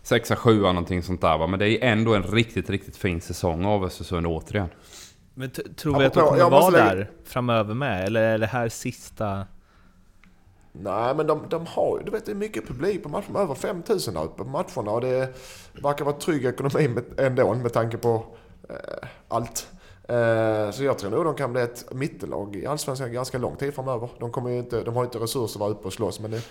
sexa, 0.02 0.36
sjua 0.36 0.72
någonting 0.72 1.02
sånt 1.02 1.20
där 1.20 1.38
va. 1.38 1.46
Men 1.46 1.58
det 1.58 1.68
är 1.68 1.92
ändå 1.92 2.14
en 2.14 2.22
riktigt, 2.22 2.70
riktigt 2.70 2.96
fin 2.96 3.20
säsong 3.20 3.64
av 3.64 3.84
Östersund 3.84 4.26
återigen. 4.26 4.68
Men 5.34 5.50
tror 5.50 5.98
vi 5.98 6.04
att 6.04 6.14
de 6.14 6.20
kommer 6.20 6.50
vara 6.50 6.70
där 6.70 7.10
framöver 7.24 7.74
med? 7.74 8.04
Eller 8.04 8.20
är 8.20 8.38
det 8.38 8.46
här 8.46 8.68
sista? 8.68 9.46
Nej, 10.76 11.14
men 11.14 11.26
de, 11.26 11.46
de 11.48 11.66
har 11.66 11.98
ju, 11.98 12.04
du 12.04 12.10
vet 12.10 12.26
det 12.26 12.32
är 12.32 12.36
mycket 12.36 12.66
publik 12.68 13.02
på 13.02 13.08
matcherna. 13.08 13.40
Över 13.40 13.54
5000 13.54 14.16
uppe 14.16 14.44
på 14.44 14.50
matcherna 14.50 14.90
och 14.90 15.00
det 15.00 15.34
verkar 15.82 16.04
vara 16.04 16.16
trygg 16.16 16.44
ekonomi 16.44 16.88
med, 16.88 17.04
ändå 17.20 17.54
med 17.54 17.72
tanke 17.72 17.96
på 17.96 18.24
eh, 18.68 19.08
allt. 19.28 19.68
Eh, 20.08 20.70
så 20.70 20.84
jag 20.84 20.98
tror 20.98 21.10
nog 21.10 21.24
de 21.24 21.34
kan 21.34 21.52
bli 21.52 21.62
ett 21.62 21.94
mittellag 21.94 22.56
i 22.56 22.66
Allsvenskan 22.66 23.12
ganska 23.12 23.38
lång 23.38 23.56
tid 23.56 23.74
framöver. 23.74 24.08
De, 24.18 24.32
kommer 24.32 24.50
inte, 24.50 24.82
de 24.82 24.96
har 24.96 25.04
inte 25.04 25.18
resurser 25.18 25.56
att 25.56 25.60
vara 25.60 25.70
uppe 25.70 25.86
och 25.86 25.92
slåss 25.92 26.20
men 26.20 26.30
det, 26.30 26.42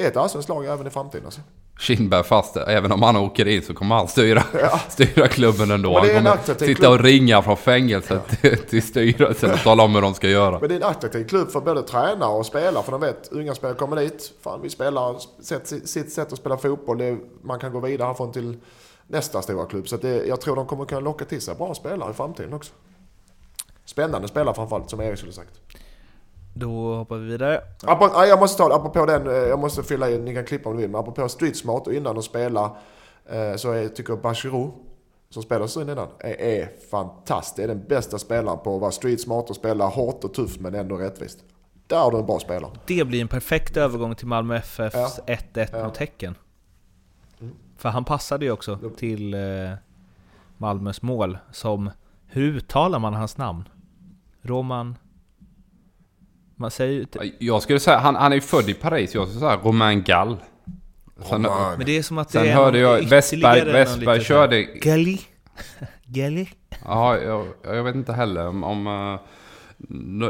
det 0.00 0.06
är 0.06 0.10
ett 0.10 0.16
allsvenskt 0.16 0.48
lag 0.48 0.66
även 0.66 0.86
i 0.86 0.90
framtiden. 0.90 1.24
Alltså. 1.24 1.40
Kindberg 1.78 2.24
fast, 2.24 2.56
även 2.56 2.92
om 2.92 3.02
han 3.02 3.16
åker 3.16 3.48
in 3.48 3.62
så 3.62 3.74
kommer 3.74 3.94
han 3.94 4.08
styra, 4.08 4.42
ja. 4.60 4.78
styra 4.88 5.28
klubben 5.28 5.70
ändå. 5.70 5.98
Han 5.98 6.08
kommer 6.08 6.58
sitta 6.58 6.90
och 6.90 7.00
ringa 7.00 7.42
från 7.42 7.56
fängelset 7.56 8.22
ja. 8.28 8.36
till, 8.36 8.58
till 8.58 8.82
styrelsen 8.82 9.52
och 9.52 9.58
tala 9.58 9.82
om 9.82 9.94
hur 9.94 10.02
de 10.02 10.14
ska 10.14 10.28
göra. 10.28 10.60
Men 10.60 10.68
det 10.68 10.74
är 10.74 10.76
en 10.76 10.82
attraktiv 10.82 11.24
klubb 11.24 11.50
för 11.50 11.60
både 11.60 11.82
tränare 11.82 12.30
och 12.30 12.46
spelare. 12.46 12.84
För 12.84 12.92
de 12.92 13.00
vet, 13.00 13.28
unga 13.32 13.54
spelare 13.54 13.76
kommer 13.76 13.96
dit. 13.96 14.32
Fan, 14.42 14.62
vi 14.62 14.70
spelar 14.70 15.16
sitt, 15.42 15.88
sitt 15.88 16.12
sätt 16.12 16.32
att 16.32 16.38
spela 16.38 16.56
fotboll. 16.56 16.98
Det, 16.98 17.18
man 17.42 17.58
kan 17.58 17.72
gå 17.72 17.80
vidare 17.80 18.06
härifrån 18.06 18.32
till 18.32 18.56
nästa 19.06 19.42
stora 19.42 19.66
klubb. 19.66 19.88
Så 19.88 19.96
det, 19.96 20.26
jag 20.26 20.40
tror 20.40 20.56
de 20.56 20.66
kommer 20.66 20.84
kunna 20.84 21.00
locka 21.00 21.24
till 21.24 21.40
sig 21.40 21.54
bra 21.54 21.74
spelare 21.74 22.10
i 22.10 22.14
framtiden 22.14 22.52
också. 22.52 22.72
Spännande 23.84 24.28
spelare 24.28 24.54
framförallt, 24.54 24.90
som 24.90 25.00
Erik 25.00 25.18
skulle 25.18 25.32
sagt. 25.32 25.60
Då 26.54 26.94
hoppar 26.94 27.16
vi 27.16 27.26
vidare. 27.26 27.60
Apropå, 27.82 28.24
jag 28.26 28.40
måste 28.40 28.58
ta 28.58 28.74
apropå 28.74 29.06
den, 29.06 29.26
eh, 29.26 29.32
jag 29.32 29.58
måste 29.58 29.82
fylla 29.82 30.10
i, 30.10 30.18
ni 30.18 30.34
kan 30.34 30.44
klippa 30.44 30.68
om 30.68 30.76
ni 30.76 30.82
vill, 30.82 30.90
men 30.90 31.00
apropå 31.00 31.28
Street 31.28 31.56
Smart 31.56 31.86
och 31.86 31.94
innan 31.94 32.14
de 32.14 32.22
spelar 32.22 32.64
eh, 33.30 33.54
så 33.56 33.72
är, 33.72 33.88
tycker 33.88 34.12
jag 34.12 34.22
Bachirou, 34.22 34.70
som 35.30 35.42
spelar 35.42 35.66
så 35.66 35.82
innan, 35.82 36.08
är, 36.18 36.40
är 36.40 36.68
fantastisk. 36.90 37.56
Det 37.56 37.62
är 37.62 37.68
den 37.68 37.84
bästa 37.88 38.18
spelaren 38.18 38.58
på 38.58 38.74
att 38.74 38.80
vara 38.80 38.90
street 38.90 39.20
smart 39.20 39.50
och 39.50 39.56
spela 39.56 39.86
hårt 39.86 40.24
och 40.24 40.34
tufft 40.34 40.60
men 40.60 40.74
ändå 40.74 40.96
rättvist. 40.96 41.38
Där 41.86 41.98
har 41.98 42.10
du 42.10 42.18
en 42.18 42.26
bra 42.26 42.40
spelare. 42.40 42.70
Det 42.86 43.04
blir 43.04 43.20
en 43.20 43.28
perfekt 43.28 43.76
övergång 43.76 44.14
till 44.14 44.26
Malmö 44.26 44.56
FFs 44.56 45.20
1-1 45.26 45.38
ja. 45.54 45.66
ja. 45.72 45.84
mot 45.84 45.96
Häcken. 45.96 46.34
Mm. 47.40 47.54
För 47.76 47.88
han 47.88 48.04
passade 48.04 48.44
ju 48.44 48.50
också 48.50 48.78
till 48.96 49.34
eh, 49.34 49.40
Malmös 50.56 51.02
mål 51.02 51.38
som, 51.52 51.90
hur 52.26 52.42
uttalar 52.42 52.98
man 52.98 53.14
hans 53.14 53.36
namn? 53.36 53.68
Roman 54.42 54.96
man 56.60 56.70
säger 56.70 57.06
Jag 57.38 57.62
skulle 57.62 57.80
säga, 57.80 57.98
han, 57.98 58.16
han 58.16 58.32
är 58.32 58.36
ju 58.36 58.40
född 58.40 58.70
i 58.70 58.74
Paris. 58.74 59.14
Jag 59.14 59.28
skulle 59.28 59.40
säga 59.40 59.56
Romain 59.56 60.02
Gall. 60.02 60.36
Sen, 61.28 61.42
men 61.42 61.86
det 61.86 61.98
är 61.98 62.02
som 62.02 62.18
att 62.18 62.28
det 62.28 62.32
sen 62.32 62.48
är 62.48 62.54
hörde 62.54 62.78
jag 62.78 63.02
Westberg, 63.02 63.72
Westberg 63.72 64.20
körde... 64.20 64.62
Galli? 64.62 65.20
Galli? 66.04 66.48
Ja, 66.84 67.18
jag, 67.18 67.46
jag, 67.62 67.84
vet 67.84 67.94
inte 67.94 68.12
heller 68.12 68.46
om, 68.46 68.64
om 68.64 68.86
uh, 68.86 69.20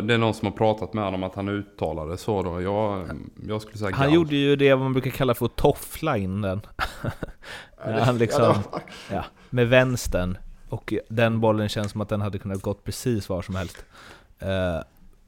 det 0.02 0.14
är 0.14 0.18
någon 0.18 0.34
som 0.34 0.46
har 0.46 0.52
pratat 0.52 0.94
med 0.94 1.04
honom 1.04 1.22
att 1.22 1.34
han 1.34 1.48
uttalade 1.48 2.16
så 2.16 2.42
då. 2.42 2.62
Jag, 2.62 3.08
jag 3.46 3.62
skulle 3.62 3.78
säga 3.78 3.90
Han 3.94 4.06
Gall. 4.06 4.14
gjorde 4.14 4.36
ju 4.36 4.56
det 4.56 4.76
man 4.76 4.92
brukar 4.92 5.10
kalla 5.10 5.34
för 5.34 5.46
att 5.46 5.56
toffla 5.56 6.16
in 6.16 6.40
den. 6.40 6.60
han 7.76 8.18
liksom, 8.18 8.54
ja, 9.12 9.24
med 9.50 9.68
vänstern. 9.68 10.38
Och 10.68 10.94
den 11.08 11.40
bollen 11.40 11.68
känns 11.68 11.92
som 11.92 12.00
att 12.00 12.08
den 12.08 12.20
hade 12.20 12.38
kunnat 12.38 12.62
gått 12.62 12.84
precis 12.84 13.28
var 13.28 13.42
som 13.42 13.54
helst. 13.54 13.84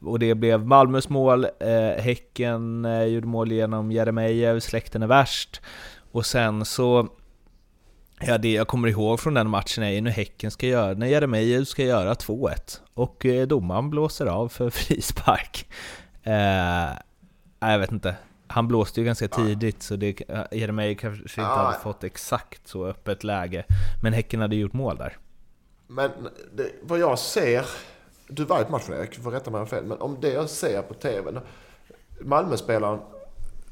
Och 0.05 0.19
det 0.19 0.35
blev 0.35 0.67
Malmös 0.67 1.09
mål, 1.09 1.45
eh, 1.45 2.03
Häcken 2.03 2.85
eh, 2.85 3.05
gjorde 3.05 3.27
mål 3.27 3.53
genom 3.53 3.93
Jeremejeff, 3.93 4.63
släkten 4.63 5.03
är 5.03 5.07
värst. 5.07 5.61
Och 6.13 6.27
sen 6.27 6.65
så, 6.65 7.09
ja 8.21 8.39
det 8.39 8.53
jag 8.53 8.69
kommer 8.69 8.89
ihåg 8.89 9.21
från 9.21 9.35
den 9.35 9.51
matchen 9.51 9.85
är 9.85 9.91
ju 9.91 10.01
när 10.01 10.11
Häcken 10.11 10.51
ska 10.51 10.67
göra, 10.67 10.95
när 10.95 11.07
Jeremejeff 11.07 11.69
ska 11.69 11.85
göra 11.85 12.15
2-1. 12.15 12.81
Och 12.95 13.27
eh, 13.27 13.47
domaren 13.47 13.91
blåser 13.91 14.27
av 14.27 14.49
för 14.49 14.71
frispark. 14.81 15.69
Eh, 16.23 16.91
jag 17.61 17.79
vet 17.79 17.93
inte. 17.93 18.15
Han 18.47 18.69
blåste 18.69 19.01
ju 19.01 19.07
ganska 19.07 19.29
tidigt, 19.29 19.83
så 19.83 19.97
det, 19.97 20.21
eh, 20.29 20.43
Jeremejeff 20.53 21.01
kanske 21.01 21.23
inte 21.23 21.43
hade 21.43 21.79
fått 21.79 22.05
exakt 22.05 22.69
så 22.69 22.87
öppet 22.87 23.25
läge. 23.25 23.65
Men 24.03 24.13
Häcken 24.13 24.41
hade 24.41 24.57
gjort 24.57 24.73
mål 24.73 24.97
där. 24.97 25.17
Men 25.87 26.11
det, 26.53 26.71
vad 26.83 26.99
jag 26.99 27.19
ser 27.19 27.67
du 28.35 28.45
var 28.45 28.59
ju 28.59 28.65
på 28.65 28.73
matchen 28.73 28.95
Erik, 28.95 29.17
du 29.17 29.23
får 29.23 29.31
rätta 29.31 29.51
mig 29.51 29.61
om 29.61 29.67
fel. 29.67 29.85
Men 29.85 30.01
om 30.01 30.17
det 30.21 30.33
jag 30.33 30.51
ser 30.51 30.83
på 30.83 30.95
TVn. 30.95 31.39
Malmöspelaren, 32.21 32.99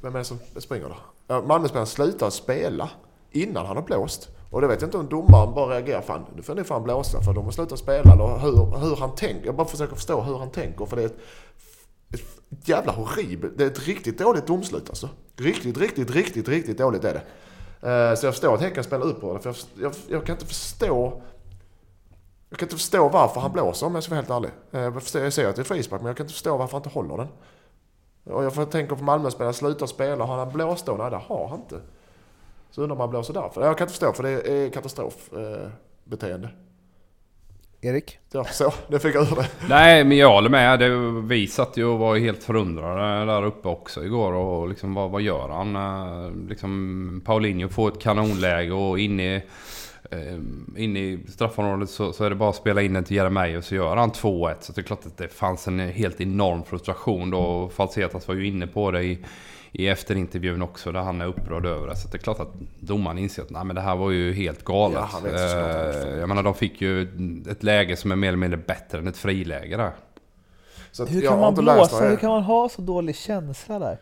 vem 0.01 0.15
är 0.15 0.19
det 0.19 0.25
som 0.25 0.39
springer 0.57 0.97
då? 1.29 1.43
Malmöspelaren 1.43 1.87
slutar 1.87 2.31
spela 2.31 2.91
innan 3.31 3.67
han 3.67 3.77
har 3.77 3.83
blåst. 3.83 4.29
Och 4.51 4.61
det 4.61 4.67
vet 4.67 4.81
jag 4.81 4.89
inte 4.89 4.99
om 4.99 5.09
domaren 5.09 5.55
bara 5.55 5.75
reagerar, 5.75 6.01
fan 6.01 6.27
nu 6.37 6.43
får 6.43 6.55
ni 6.55 6.65
fan 6.65 6.83
blåsa 6.83 7.23
för 7.23 7.33
de 7.33 7.45
har 7.45 7.53
slutat 7.53 7.79
spela. 7.79 8.13
Eller 8.13 8.39
hur, 8.39 8.79
hur 8.79 8.97
han 8.97 9.15
tänker. 9.15 9.47
Jag 9.47 9.57
bara 9.57 9.67
försöker 9.67 9.95
förstå 9.95 10.21
hur 10.21 10.39
han 10.39 10.51
tänker 10.51 10.87
för 10.87 10.97
det 10.97 11.03
är 11.03 11.07
ett, 11.07 11.19
ett 12.15 12.69
jävla 12.69 12.93
horribelt, 12.93 13.59
det 13.59 13.65
är 13.65 13.71
ett 13.71 13.87
riktigt 13.87 14.19
dåligt 14.19 14.47
domslut 14.47 14.89
alltså. 14.89 15.09
Riktigt, 15.37 15.79
riktigt, 15.79 16.11
riktigt, 16.11 16.49
riktigt 16.49 16.79
dåligt 16.79 17.05
är 17.05 17.15
det. 17.15 17.23
Eh, 17.83 18.15
så 18.15 18.27
jag 18.27 18.35
förstår 18.35 18.55
att 18.55 18.61
Häcken 18.61 18.85
spelar 18.85 19.07
upp 19.07 19.21
på 19.21 19.35
det. 19.35 19.41
För 19.41 19.49
jag, 19.49 19.57
jag, 19.85 19.93
jag 20.09 20.27
kan 20.27 20.35
inte 20.35 20.47
förstå 20.47 21.23
jag 22.51 22.59
kan 22.59 22.67
inte 22.67 22.77
förstå 22.77 23.09
varför 23.09 23.41
han 23.41 23.53
blåser 23.53 23.87
om 23.87 23.95
jag 23.95 24.05
ska 24.05 24.11
vara 24.15 24.21
helt 24.23 24.31
ärlig. 24.31 24.51
Eh, 24.73 24.81
Jag, 24.81 25.03
förstår, 25.03 25.23
jag 25.23 25.33
ser 25.33 25.49
att 25.49 25.57
det 25.57 25.63
är 25.63 25.65
frispark 25.65 26.01
men 26.01 26.07
jag 26.07 26.17
kan 26.17 26.25
inte 26.25 26.35
förstå 26.35 26.57
varför 26.57 26.73
han 26.73 26.79
inte 26.81 26.95
håller 26.95 27.17
den. 27.17 27.29
Och 28.35 28.45
jag 28.45 28.55
får 28.55 28.65
tänka 28.65 28.97
på 28.97 29.05
Malmö-spelare, 29.05 29.53
slutar 29.53 29.87
spela, 29.87 30.25
har 30.25 30.37
han 30.37 30.53
blåst 30.53 30.87
då? 30.87 30.93
Nej 30.93 31.11
det 31.11 31.17
har 31.27 31.49
han 31.49 31.59
inte. 31.61 31.81
Så 32.71 32.83
undrar 32.83 32.95
om 32.97 33.01
han 33.01 33.11
blåser 33.11 33.35
därför. 33.35 33.63
Jag 33.67 33.79
kan 33.79 33.85
inte 33.85 33.93
förstå 33.93 34.13
för 34.13 34.23
det 34.23 34.31
är 34.49 34.71
katastrofbeteende. 34.71 35.71
Beteende. 36.05 36.49
Erik? 37.83 38.19
ja, 38.33 38.45
så. 38.45 38.73
Det 38.89 38.99
fick 38.99 39.15
jag 39.15 39.23
ur 39.33 39.37
det. 39.37 39.49
Nej, 39.69 40.05
men 40.05 40.17
jag 40.19 40.31
håller 40.31 40.49
med. 40.51 40.79
Det, 40.79 40.89
vi 41.23 41.47
satt 41.47 41.77
ju 41.77 41.85
och 41.85 41.99
var 41.99 42.17
helt 42.17 42.43
förundrade 42.45 43.33
där 43.33 43.45
uppe 43.45 43.69
också 43.69 44.05
igår. 44.05 44.33
Och 44.33 44.69
liksom, 44.69 44.95
vad, 44.95 45.11
vad 45.11 45.23
gör 45.23 45.49
han? 45.49 45.77
Eh, 45.77 46.31
Liksom, 46.49 47.23
Paulinho 47.25 47.69
får 47.69 47.89
ett 47.89 48.01
kanonläge 48.03 48.73
och 48.73 48.99
in 48.99 49.21
eh, 50.11 50.35
in 50.77 50.97
i 50.97 51.19
straffområdet 51.29 51.91
så, 51.91 52.13
så 52.13 52.25
är 52.25 52.31
det 52.31 52.37
bara 52.37 52.51
att 52.51 52.57
spela 52.57 52.83
in 52.83 52.93
den 52.93 53.05
till 53.05 53.17
Jeremejeff 53.17 53.65
så 53.65 53.75
gör 53.75 53.97
han 53.97 54.11
2-1. 54.11 54.55
Så 54.61 54.73
det 54.73 54.81
är 54.81 54.83
klart 54.83 55.07
att 55.07 55.17
det 55.17 55.29
fanns 55.29 55.69
en 55.69 55.79
helt 55.79 56.21
enorm 56.21 56.65
frustration 56.65 57.31
då. 57.31 57.69
Falsetas 57.69 58.29
var 58.29 58.35
ju 58.35 58.47
inne 58.47 58.67
på 58.67 58.91
det 58.91 59.03
i, 59.03 59.19
i 59.73 59.89
efterintervjun 59.89 60.63
också 60.63 60.93
där 60.93 61.01
han 61.01 61.21
är 61.21 61.27
upprörd 61.27 61.67
över 61.67 61.89
det. 61.89 61.97
Så 61.97 62.09
det 62.09 62.17
är 62.17 62.19
klart 62.19 62.41
att 62.41 62.53
domaren 62.81 63.19
inser 63.19 63.43
att 63.43 63.51
nej, 63.51 63.65
men 63.65 63.77
det 63.77 63.83
här 63.83 63.97
var 63.97 64.11
ju 64.11 64.33
helt 64.33 64.65
galet. 64.65 65.05
Ja. 65.23 65.29
Eh, 65.29 66.19
jag 66.19 66.29
menar 66.29 66.43
de 66.43 66.55
fick 66.55 66.81
ju 66.81 67.03
ett 67.51 67.63
läge 67.63 67.97
som 67.97 68.13
är 68.13 68.17
mer 68.17 68.29
eller 68.29 68.39
mindre 68.39 68.61
bättre 68.67 68.99
än 68.99 69.09
ett 69.09 69.17
friläge 69.17 69.77
där. 69.77 69.93
Så 70.93 71.03
att 71.03 71.11
Hur 71.11 71.21
kan 71.21 71.41
man 71.41 71.55
blåsa? 71.55 72.09
Hur 72.09 72.17
kan 72.17 72.31
man 72.31 72.43
ha 72.43 72.69
så 72.69 72.83
dålig 72.83 73.17
känsla 73.17 73.79
där? 73.79 73.99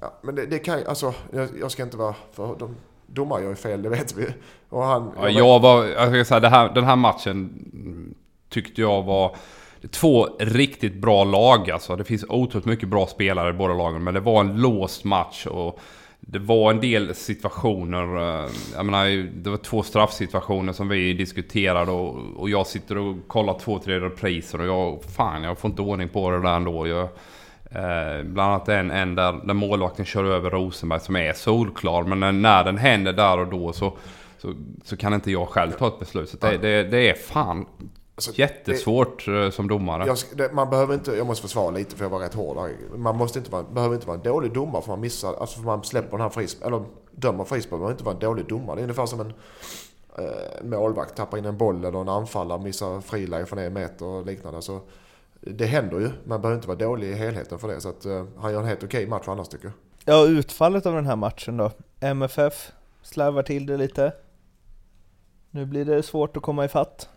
Ja, 0.00 0.12
men 0.22 0.34
det, 0.34 0.46
det 0.46 0.58
kan 0.58 0.78
ju, 0.78 0.84
alltså, 0.86 1.14
jag, 1.30 1.48
jag 1.60 1.70
ska 1.70 1.82
inte 1.82 1.96
vara, 1.96 2.14
för 2.32 2.56
de 2.58 2.76
domare 3.06 3.42
gör 3.42 3.50
ju 3.50 3.56
fel, 3.56 3.82
det 3.82 3.88
vet 3.88 4.16
vi. 4.16 4.26
Och 4.68 4.82
han, 4.82 5.12
Ja, 5.16 5.28
jag 5.28 5.60
var, 5.60 5.84
jag 5.84 6.08
ska 6.08 6.24
säga, 6.24 6.40
det 6.40 6.48
här, 6.48 6.74
den 6.74 6.84
här 6.84 6.96
matchen 6.96 7.64
tyckte 8.48 8.80
jag 8.80 9.02
var 9.02 9.36
två 9.90 10.28
riktigt 10.38 10.94
bra 10.94 11.24
lag. 11.24 11.70
Alltså. 11.70 11.96
Det 11.96 12.04
finns 12.04 12.24
otroligt 12.28 12.66
mycket 12.66 12.88
bra 12.88 13.06
spelare 13.06 13.50
i 13.50 13.52
båda 13.52 13.74
lagen. 13.74 14.04
Men 14.04 14.14
det 14.14 14.20
var 14.20 14.40
en 14.40 14.60
låst 14.60 15.04
match. 15.04 15.46
Och 15.46 15.80
det 16.20 16.38
var 16.38 16.70
en 16.70 16.80
del 16.80 17.14
situationer. 17.14 18.16
Eh, 18.44 18.50
jag 18.74 18.86
menar, 18.86 19.30
det 19.42 19.50
var 19.50 19.56
två 19.56 19.82
straffsituationer 19.82 20.72
som 20.72 20.88
vi 20.88 21.12
diskuterade. 21.12 21.90
Och, 21.90 22.16
och 22.36 22.50
jag 22.50 22.66
sitter 22.66 22.98
och 22.98 23.16
kollar 23.26 23.58
två, 23.58 23.78
tre 23.78 24.00
repriser. 24.00 24.60
Och 24.60 24.66
jag, 24.66 25.04
fan, 25.16 25.42
jag 25.42 25.58
får 25.58 25.70
inte 25.70 25.82
ordning 25.82 26.08
på 26.08 26.30
det 26.30 26.42
där 26.42 26.56
ändå. 26.56 26.86
Jag, 26.86 27.08
Eh, 27.70 28.22
bland 28.24 28.52
annat 28.52 28.68
en, 28.68 28.90
en 28.90 29.14
där, 29.14 29.32
där 29.32 29.54
målvakten 29.54 30.04
kör 30.04 30.24
över 30.24 30.50
Rosenberg 30.50 31.00
som 31.00 31.16
är 31.16 31.32
solklar. 31.32 32.02
Men 32.02 32.20
när, 32.20 32.32
när 32.32 32.64
den 32.64 32.78
händer 32.78 33.12
där 33.12 33.38
och 33.38 33.46
då 33.46 33.72
så, 33.72 33.92
så, 34.38 34.54
så 34.84 34.96
kan 34.96 35.14
inte 35.14 35.30
jag 35.30 35.48
själv 35.48 35.70
ta 35.72 35.88
ett 35.88 35.98
beslut. 35.98 36.28
Så 36.28 36.36
det, 36.36 36.58
det, 36.58 36.82
det 36.82 37.10
är 37.10 37.14
fan 37.14 37.66
Alltså, 38.16 38.32
jättesvårt 38.34 39.28
eh, 39.28 39.50
som 39.50 39.68
domare. 39.68 40.06
Jag, 40.06 40.16
det, 40.34 40.52
man 40.52 40.70
behöver 40.70 40.94
inte, 40.94 41.12
jag 41.12 41.26
måste 41.26 41.42
försvara 41.42 41.70
lite 41.70 41.96
för 41.96 42.04
jag 42.04 42.10
var 42.10 42.18
rätt 42.18 42.34
hård. 42.34 42.70
Man 42.96 43.16
måste 43.16 43.38
inte 43.38 43.50
vara, 43.50 43.62
behöver 43.62 43.94
inte 43.94 44.06
vara 44.06 44.16
en 44.16 44.22
dålig 44.22 44.52
domare 44.52 44.82
för 44.82 44.88
man 44.90 45.00
missar, 45.00 45.34
alltså 45.40 45.56
för 45.58 45.64
man 45.64 45.84
släpper 45.84 46.10
den 46.10 46.20
här 46.20 46.28
fris, 46.28 46.56
eller 46.62 46.84
dömer 47.10 47.44
frispark. 47.44 47.70
Man 47.70 47.78
behöver 47.80 47.92
inte 47.92 48.04
vara 48.04 48.14
en 48.14 48.20
dålig 48.20 48.46
domare. 48.46 48.76
Det 48.76 48.80
är 48.80 48.82
ungefär 48.82 49.06
som 49.06 49.20
en 49.20 49.32
eh, 50.18 50.64
målvakt 50.64 51.16
tappar 51.16 51.38
in 51.38 51.44
en 51.44 51.56
boll 51.56 51.84
eller 51.84 52.00
en 52.00 52.08
anfallare 52.08 52.62
missar 52.62 53.00
friläge 53.00 53.46
från 53.46 53.58
en 53.58 53.72
meter 53.72 54.06
och 54.06 54.26
liknande. 54.26 54.62
Så 54.62 54.80
det 55.46 55.66
händer 55.66 56.00
ju. 56.00 56.10
Man 56.24 56.40
behöver 56.40 56.56
inte 56.56 56.68
vara 56.68 56.78
dålig 56.78 57.08
i 57.08 57.14
helheten 57.14 57.58
för 57.58 57.68
det. 57.68 57.80
Så 57.80 57.88
att, 57.88 58.04
eh, 58.04 58.24
han 58.38 58.52
gör 58.52 58.60
en 58.60 58.66
helt 58.66 58.84
okej 58.84 59.06
match 59.06 59.24
annars 59.28 59.48
tycker 59.48 59.64
jag. 59.64 59.74
Ja, 60.14 60.26
utfallet 60.26 60.86
av 60.86 60.94
den 60.94 61.06
här 61.06 61.16
matchen 61.16 61.56
då? 61.56 61.70
MFF 62.00 62.72
slarvar 63.02 63.42
till 63.42 63.66
det 63.66 63.76
lite. 63.76 64.12
Nu 65.50 65.66
blir 65.66 65.84
det 65.84 66.02
svårt 66.02 66.36
att 66.36 66.42
komma 66.42 66.64
ifatt. 66.64 67.08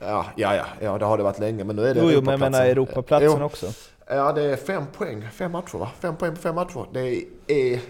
Ja, 0.00 0.26
ja, 0.36 0.54
ja, 0.54 0.64
ja 0.80 0.98
det 0.98 1.04
har 1.04 1.16
det 1.16 1.22
varit 1.22 1.38
länge 1.38 1.64
men 1.64 1.76
nu 1.76 1.86
är 1.86 1.94
det 1.94 2.00
Jo, 2.00 2.10
jo, 2.10 2.20
men 2.20 2.30
jag 2.30 2.40
menar 2.40 2.66
Europaplatsen. 2.66 3.40
Jo. 3.40 3.44
också. 3.44 3.66
Ja, 4.06 4.32
det 4.32 4.42
är 4.42 4.56
fem 4.56 4.84
poäng. 4.92 5.28
Fem 5.32 5.52
matcher 5.52 5.78
va? 5.78 5.90
Fem 6.00 6.16
poäng 6.16 6.34
på 6.34 6.40
fem 6.40 6.54
matcher. 6.54 6.86
Det 6.92 7.00
är, 7.00 7.24
är, 7.46 7.80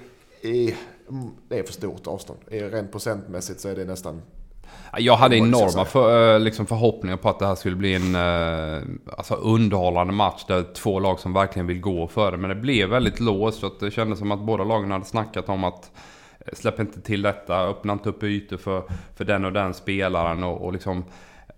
är, 0.43 0.75
mm, 1.11 1.31
det 1.49 1.59
är 1.59 1.63
för 1.63 1.73
stort 1.73 2.07
avstånd. 2.07 2.39
Rent 2.47 2.93
procentmässigt 2.93 3.61
så 3.61 3.69
är 3.69 3.77
det 3.77 3.85
nästan... 3.85 4.23
Jag 4.97 5.17
hade 5.17 5.37
enorma 5.37 5.85
för, 5.85 6.35
eh, 6.35 6.41
liksom 6.41 6.67
förhoppningar 6.67 7.17
på 7.17 7.29
att 7.29 7.39
det 7.39 7.47
här 7.47 7.55
skulle 7.55 7.77
bli 7.77 7.95
en 7.95 8.15
eh, 8.15 8.83
alltså 9.17 9.35
underhållande 9.35 10.13
match 10.13 10.45
där 10.49 10.63
två 10.75 11.01
lag 11.01 11.21
som 11.21 11.33
verkligen 11.33 11.67
vill 11.67 11.81
gå 11.81 12.07
för 12.07 12.31
det. 12.31 12.37
Men 12.37 12.49
det 12.49 12.57
blev 12.57 12.89
väldigt 12.89 13.21
låst. 13.21 13.61
Så 13.61 13.71
det 13.81 13.91
kändes 13.91 14.19
som 14.19 14.33
att 14.33 14.41
båda 14.41 14.65
lagen 14.65 14.91
hade 14.91 15.05
snackat 15.05 15.49
om 15.49 15.65
att 15.65 15.91
eh, 16.41 16.53
släpp 16.53 16.81
inte 16.81 17.01
till 17.01 17.23
detta, 17.23 17.61
öppna 17.61 17.93
inte 17.93 18.09
upp 18.09 18.23
ytor 18.23 18.57
för, 18.57 18.83
för 19.17 19.25
den 19.25 19.45
och 19.45 19.53
den 19.53 19.75
spelaren. 19.75 20.45
Och, 20.45 20.65
och 20.65 20.73
liksom, 20.73 21.05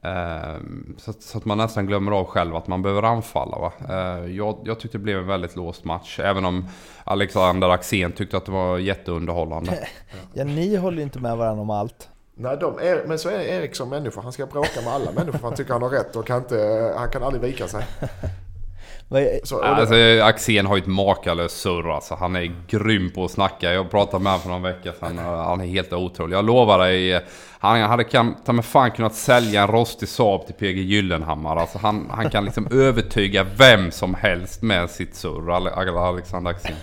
eh, 0.02 0.56
så, 0.96 1.10
att, 1.10 1.22
så 1.22 1.38
att 1.38 1.44
man 1.44 1.58
nästan 1.58 1.86
glömmer 1.86 2.12
av 2.12 2.24
själv 2.24 2.56
att 2.56 2.66
man 2.66 2.82
behöver 2.82 3.02
anfalla. 3.02 3.58
Va? 3.58 3.72
Eh, 3.88 4.26
jag, 4.36 4.58
jag 4.64 4.80
tyckte 4.80 4.98
det 4.98 5.04
blev 5.04 5.18
en 5.18 5.26
väldigt 5.26 5.56
låst 5.56 5.84
match. 5.84 6.20
Även 6.20 6.44
om 6.44 6.68
Alexander 7.04 7.68
Axén 7.68 8.12
tyckte 8.12 8.36
att 8.36 8.46
det 8.46 8.52
var 8.52 8.78
jätteunderhållande. 8.78 9.88
Ja, 10.34 10.44
ni 10.44 10.76
håller 10.76 10.96
ju 10.96 11.02
inte 11.02 11.18
med 11.18 11.36
varandra 11.36 11.62
om 11.62 11.70
allt. 11.70 12.08
Nej, 12.42 12.56
de 12.60 12.78
är, 12.78 13.04
men 13.06 13.18
så 13.18 13.28
är 13.28 13.40
Erik 13.40 13.74
som 13.74 13.88
människa. 13.88 14.20
Han 14.20 14.32
ska 14.32 14.46
bråka 14.46 14.80
med 14.84 14.92
alla 14.92 15.12
människor 15.12 15.38
för 15.38 15.46
han 15.48 15.56
tycker 15.56 15.72
han 15.72 15.82
har 15.82 15.90
rätt 15.90 16.16
och 16.16 16.26
kan 16.26 16.36
inte, 16.38 16.92
han 16.96 17.10
kan 17.10 17.22
aldrig 17.22 17.42
vika 17.42 17.68
sig. 17.68 17.84
Så, 19.44 19.62
Alltså 19.62 19.94
Axén 20.22 20.66
har 20.66 20.76
ju 20.76 20.80
ett 20.82 20.88
makalöst 20.88 21.60
surr 21.60 21.94
alltså. 21.94 22.14
Han 22.14 22.36
är 22.36 22.52
grym 22.68 23.10
på 23.10 23.24
att 23.24 23.30
snacka. 23.30 23.72
Jag 23.72 23.90
pratade 23.90 24.22
med 24.24 24.32
honom 24.32 24.42
för 24.42 24.48
någon 24.50 24.62
vecka 24.62 24.92
sedan. 24.92 25.18
Han 25.18 25.60
är 25.60 25.66
helt 25.66 25.92
otrolig. 25.92 26.36
Jag 26.36 26.44
lovar 26.44 26.78
dig. 26.78 27.24
Han 27.58 27.80
hade 27.80 28.04
kan, 28.04 28.34
ta 28.44 28.52
mig 28.52 28.64
fan 28.64 28.90
kunnat 28.90 29.14
sälja 29.14 29.62
en 29.62 29.68
rostig 29.68 30.08
Saab 30.08 30.46
till 30.46 30.54
PG 30.54 30.78
Gyllenhammar. 30.78 31.56
Alltså 31.56 31.78
han, 31.78 32.06
han 32.10 32.30
kan 32.30 32.44
liksom 32.44 32.66
övertyga 32.72 33.46
vem 33.58 33.90
som 33.90 34.14
helst 34.14 34.62
med 34.62 34.90
sitt 34.90 35.14
surr. 35.14 35.50
Ale- 35.50 35.98
Alexander 36.00 36.50
Axén. 36.50 36.76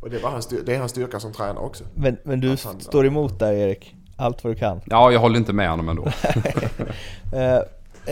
och 0.00 0.10
det, 0.10 0.18
var 0.22 0.30
hans, 0.30 0.46
det 0.48 0.74
är 0.74 0.78
hans 0.78 0.90
styrka 0.92 1.20
som 1.20 1.32
tränare 1.32 1.64
också. 1.64 1.84
Men, 1.94 2.16
men 2.22 2.40
du 2.40 2.52
Att 2.52 2.64
han- 2.64 2.80
står 2.80 3.06
emot 3.06 3.38
där 3.38 3.52
Erik, 3.52 3.94
allt 4.18 4.44
vad 4.44 4.52
du 4.52 4.58
kan. 4.58 4.80
Ja, 4.86 5.12
jag 5.12 5.20
håller 5.20 5.38
inte 5.38 5.52
med 5.52 5.70
honom 5.70 5.88
ändå. 5.88 6.08
Eh, 7.32 7.56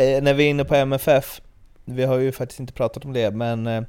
eh, 0.02 0.22
när 0.22 0.34
vi 0.34 0.44
är 0.44 0.50
inne 0.50 0.64
på 0.64 0.74
MFF, 0.74 1.40
vi 1.84 2.04
har 2.04 2.18
ju 2.18 2.32
faktiskt 2.32 2.60
inte 2.60 2.72
pratat 2.72 3.04
om 3.04 3.12
det, 3.12 3.30
men 3.30 3.66
eh, 3.66 3.82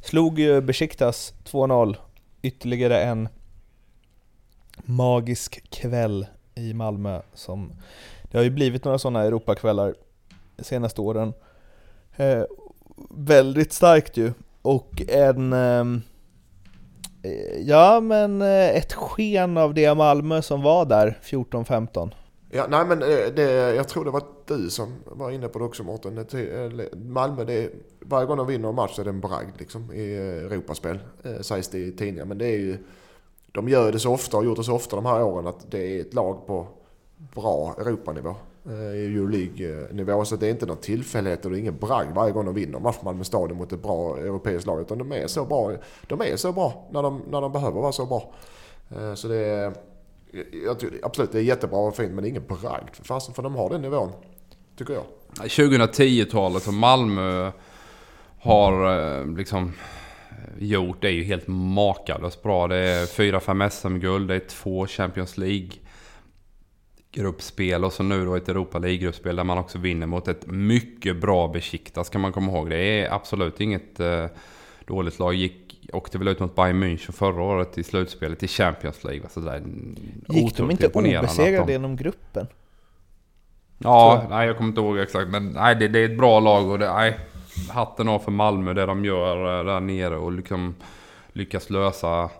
slog 0.00 0.38
ju 0.38 0.60
Besiktas 0.60 1.34
2-0, 1.44 1.96
ytterligare 2.42 3.02
en 3.02 3.28
magisk 4.76 5.70
kväll 5.70 6.26
i 6.54 6.74
Malmö 6.74 7.20
som 7.34 7.72
det 8.22 8.38
har 8.38 8.44
ju 8.44 8.50
blivit 8.50 8.84
några 8.84 8.98
sådana 8.98 9.22
Europakvällar 9.22 9.94
de 10.56 10.64
senaste 10.64 11.00
åren. 11.00 11.32
Eh, 12.16 12.42
väldigt 13.10 13.72
starkt 13.72 14.16
ju, 14.16 14.32
och 14.62 15.02
en 15.08 15.52
ehm, 15.52 15.94
eh, 15.96 16.13
Eh, 17.24 17.58
ja 17.60 18.00
men 18.00 18.42
eh, 18.42 18.76
ett 18.76 18.92
sken 18.92 19.56
av 19.56 19.74
det 19.74 19.94
Malmö 19.94 20.42
som 20.42 20.62
var 20.62 20.84
där 20.84 21.18
14-15 21.22 22.10
Ja, 22.50 22.66
nej 22.68 22.84
men 22.86 23.02
eh, 23.02 23.34
det, 23.36 23.74
jag 23.74 23.88
tror 23.88 24.04
det 24.04 24.10
var 24.10 24.22
du 24.46 24.70
som 24.70 24.94
var 25.04 25.30
inne 25.30 25.48
på 25.48 25.58
det 25.58 25.64
också 25.64 25.82
Mårten. 25.82 26.26
Malmö, 26.94 27.44
det, 27.44 27.70
varje 28.00 28.26
gång 28.26 28.36
de 28.36 28.46
vinner 28.46 28.68
en 28.68 28.74
match 28.74 28.94
så 28.94 29.00
är 29.00 29.04
det 29.04 29.10
en 29.10 29.20
bragd 29.20 29.58
liksom, 29.58 29.92
i 29.92 30.14
Europaspel. 30.14 30.98
Sägs 31.40 31.68
det 31.68 31.78
i 31.78 31.92
tidningar. 31.92 32.24
Men 32.24 32.38
det 32.38 32.46
är 32.46 32.58
ju, 32.58 32.78
de 33.52 33.68
gör 33.68 33.92
det 33.92 33.98
så 33.98 34.12
ofta 34.12 34.36
och 34.36 34.42
har 34.42 34.48
gjort 34.48 34.58
det 34.58 34.64
så 34.64 34.74
ofta 34.74 34.96
de 34.96 35.06
här 35.06 35.22
åren 35.22 35.46
att 35.46 35.70
det 35.70 35.96
är 35.96 36.00
ett 36.00 36.14
lag 36.14 36.46
på 36.46 36.66
bra 37.34 37.74
Europanivå. 37.78 38.34
Eh, 38.66 38.72
I 38.96 39.06
Euroleague-nivå. 39.06 40.24
Så 40.24 40.36
det 40.36 40.46
är 40.46 40.50
inte 40.50 40.66
någon 40.66 40.76
tillfällighet 40.76 41.44
och 41.44 41.50
det 41.50 41.56
är 41.56 41.60
ingen 41.60 41.78
bragd 41.78 42.14
varje 42.14 42.32
gång 42.32 42.44
de 42.44 42.54
vinner 42.54 42.78
match 42.78 42.96
Malmö 43.02 43.24
Stadion 43.24 43.58
mot 43.58 43.72
ett 43.72 43.82
bra 43.82 44.18
europeiskt 44.18 44.66
lag. 44.66 44.80
Utan 44.80 44.98
de 44.98 45.12
är 45.12 45.26
så 45.26 45.44
bra, 45.44 45.72
de 46.06 46.20
är 46.20 46.36
så 46.36 46.52
bra 46.52 46.88
när 46.92 47.02
de, 47.02 47.22
när 47.30 47.40
de 47.40 47.52
behöver 47.52 47.80
vara 47.80 47.92
så 47.92 48.06
bra. 48.06 48.32
Eh, 48.96 49.14
så 49.14 49.28
det 49.28 49.36
är... 49.36 49.72
Jag, 50.66 50.78
tycker- 50.78 51.06
absolut, 51.06 51.32
det 51.32 51.38
är 51.38 51.42
jättebra 51.42 51.78
och 51.78 51.96
fint 51.96 52.12
men 52.12 52.22
det 52.24 52.28
är 52.28 52.30
ingen 52.30 52.46
bragd 52.46 52.94
för 52.94 53.04
fasen 53.04 53.34
för 53.34 53.42
de 53.42 53.54
har 53.54 53.70
den 53.70 53.82
nivån. 53.82 54.10
Tycker 54.78 54.94
jag. 54.94 55.04
2010-talet 55.34 56.62
som 56.62 56.78
Malmö 56.78 57.50
har 58.40 58.98
eh, 59.20 59.26
liksom 59.36 59.72
gjort 60.58 60.96
det 61.00 61.08
är 61.08 61.12
ju 61.12 61.22
helt 61.24 61.44
makalöst 61.48 62.42
bra. 62.42 62.66
Det 62.68 62.76
är 62.76 63.06
4-5 63.06 63.68
SM-guld, 63.68 64.28
det 64.28 64.34
är 64.34 64.40
två 64.48 64.86
Champions 64.86 65.38
League 65.38 65.70
gruppspel 67.14 67.84
och 67.84 67.92
så 67.92 68.02
nu 68.02 68.24
då 68.24 68.34
ett 68.34 68.48
Europa 68.48 68.78
League-gruppspel 68.78 69.36
där 69.36 69.44
man 69.44 69.58
också 69.58 69.78
vinner 69.78 70.06
mot 70.06 70.28
ett 70.28 70.46
mycket 70.46 71.20
bra 71.20 71.48
Besiktas 71.48 72.06
ska 72.06 72.18
man 72.18 72.32
komma 72.32 72.52
ihåg. 72.52 72.70
Det 72.70 72.76
är 72.76 73.12
absolut 73.12 73.60
inget 73.60 74.00
eh, 74.00 74.26
dåligt 74.86 75.18
lag. 75.18 75.34
Gick, 75.34 75.88
åkte 75.92 76.18
väl 76.18 76.28
ut 76.28 76.40
mot 76.40 76.56
Bayern 76.56 76.82
München 76.82 77.12
förra 77.12 77.42
året 77.42 77.78
i 77.78 77.82
slutspelet 77.82 78.42
i 78.42 78.48
Champions 78.48 79.04
League. 79.04 79.28
Så 79.30 79.40
där, 79.40 79.62
Gick 80.28 80.56
de 80.56 80.70
inte 80.70 80.88
obesegrade 80.88 81.72
genom 81.72 81.96
gruppen? 81.96 82.46
Ja, 83.78 84.26
nej 84.30 84.46
jag 84.46 84.56
kommer 84.56 84.68
inte 84.68 84.80
ihåg 84.80 84.98
exakt. 84.98 85.30
Men 85.30 85.48
nej, 85.48 85.76
det, 85.76 85.88
det 85.88 85.98
är 85.98 86.04
ett 86.04 86.18
bra 86.18 86.40
lag 86.40 86.70
och 86.70 86.78
det, 86.78 86.92
nej, 86.92 87.18
hatten 87.70 88.08
av 88.08 88.18
för 88.18 88.30
Malmö 88.30 88.72
det 88.72 88.86
de 88.86 89.04
gör 89.04 89.58
eh, 89.58 89.64
där 89.64 89.80
nere 89.80 90.16
och 90.16 90.32
liksom 90.32 90.74
lyckas 91.32 91.70
lösa 91.70 92.30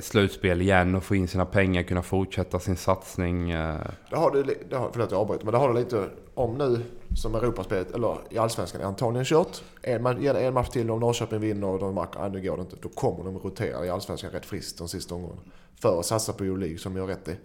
slutspel 0.00 0.62
igen 0.62 0.94
och 0.94 1.04
få 1.04 1.14
in 1.14 1.28
sina 1.28 1.46
pengar, 1.46 1.82
kunna 1.82 2.02
fortsätta 2.02 2.58
sin 2.58 2.76
satsning. 2.76 3.50
Eh. 3.50 3.76
Det 4.10 4.16
har 4.16 4.30
du, 4.30 4.42
det 4.42 4.76
har, 4.76 4.90
förlåt 4.92 5.10
jag 5.10 5.20
avbryter, 5.20 5.44
men 5.44 5.52
det 5.52 5.58
har 5.58 5.68
du 5.68 5.74
lite 5.74 6.08
om 6.34 6.54
nu 6.54 6.82
som 7.16 7.34
Europaspelet, 7.34 7.94
eller 7.94 8.16
i 8.30 8.38
Allsvenskan 8.38 8.80
är 8.80 8.84
antagligen 8.84 9.24
kört. 9.24 9.62
En, 9.82 10.02
man 10.02 10.22
ger 10.22 10.34
det 10.34 10.40
en 10.40 10.54
match 10.54 10.68
till 10.68 10.90
om 10.90 11.00
Norrköping 11.00 11.40
vinner 11.40 11.66
och 11.66 11.78
de 11.78 11.94
märker 11.94 12.20
att 12.20 12.32
nu 12.32 12.40
går 12.40 12.56
det 12.56 12.62
inte. 12.62 12.76
Då 12.82 12.88
kommer 12.88 13.24
de 13.24 13.38
rotera 13.38 13.86
i 13.86 13.90
Allsvenskan 13.90 14.30
rätt 14.30 14.46
friskt 14.46 14.78
de 14.78 14.88
sista 14.88 15.14
omgångarna. 15.14 15.40
För 15.80 16.00
att 16.00 16.06
satsa 16.06 16.32
på 16.32 16.44
Euroleague 16.44 16.78
som 16.78 16.96
jag 16.96 17.08
rätt 17.08 17.28
i. 17.28 17.36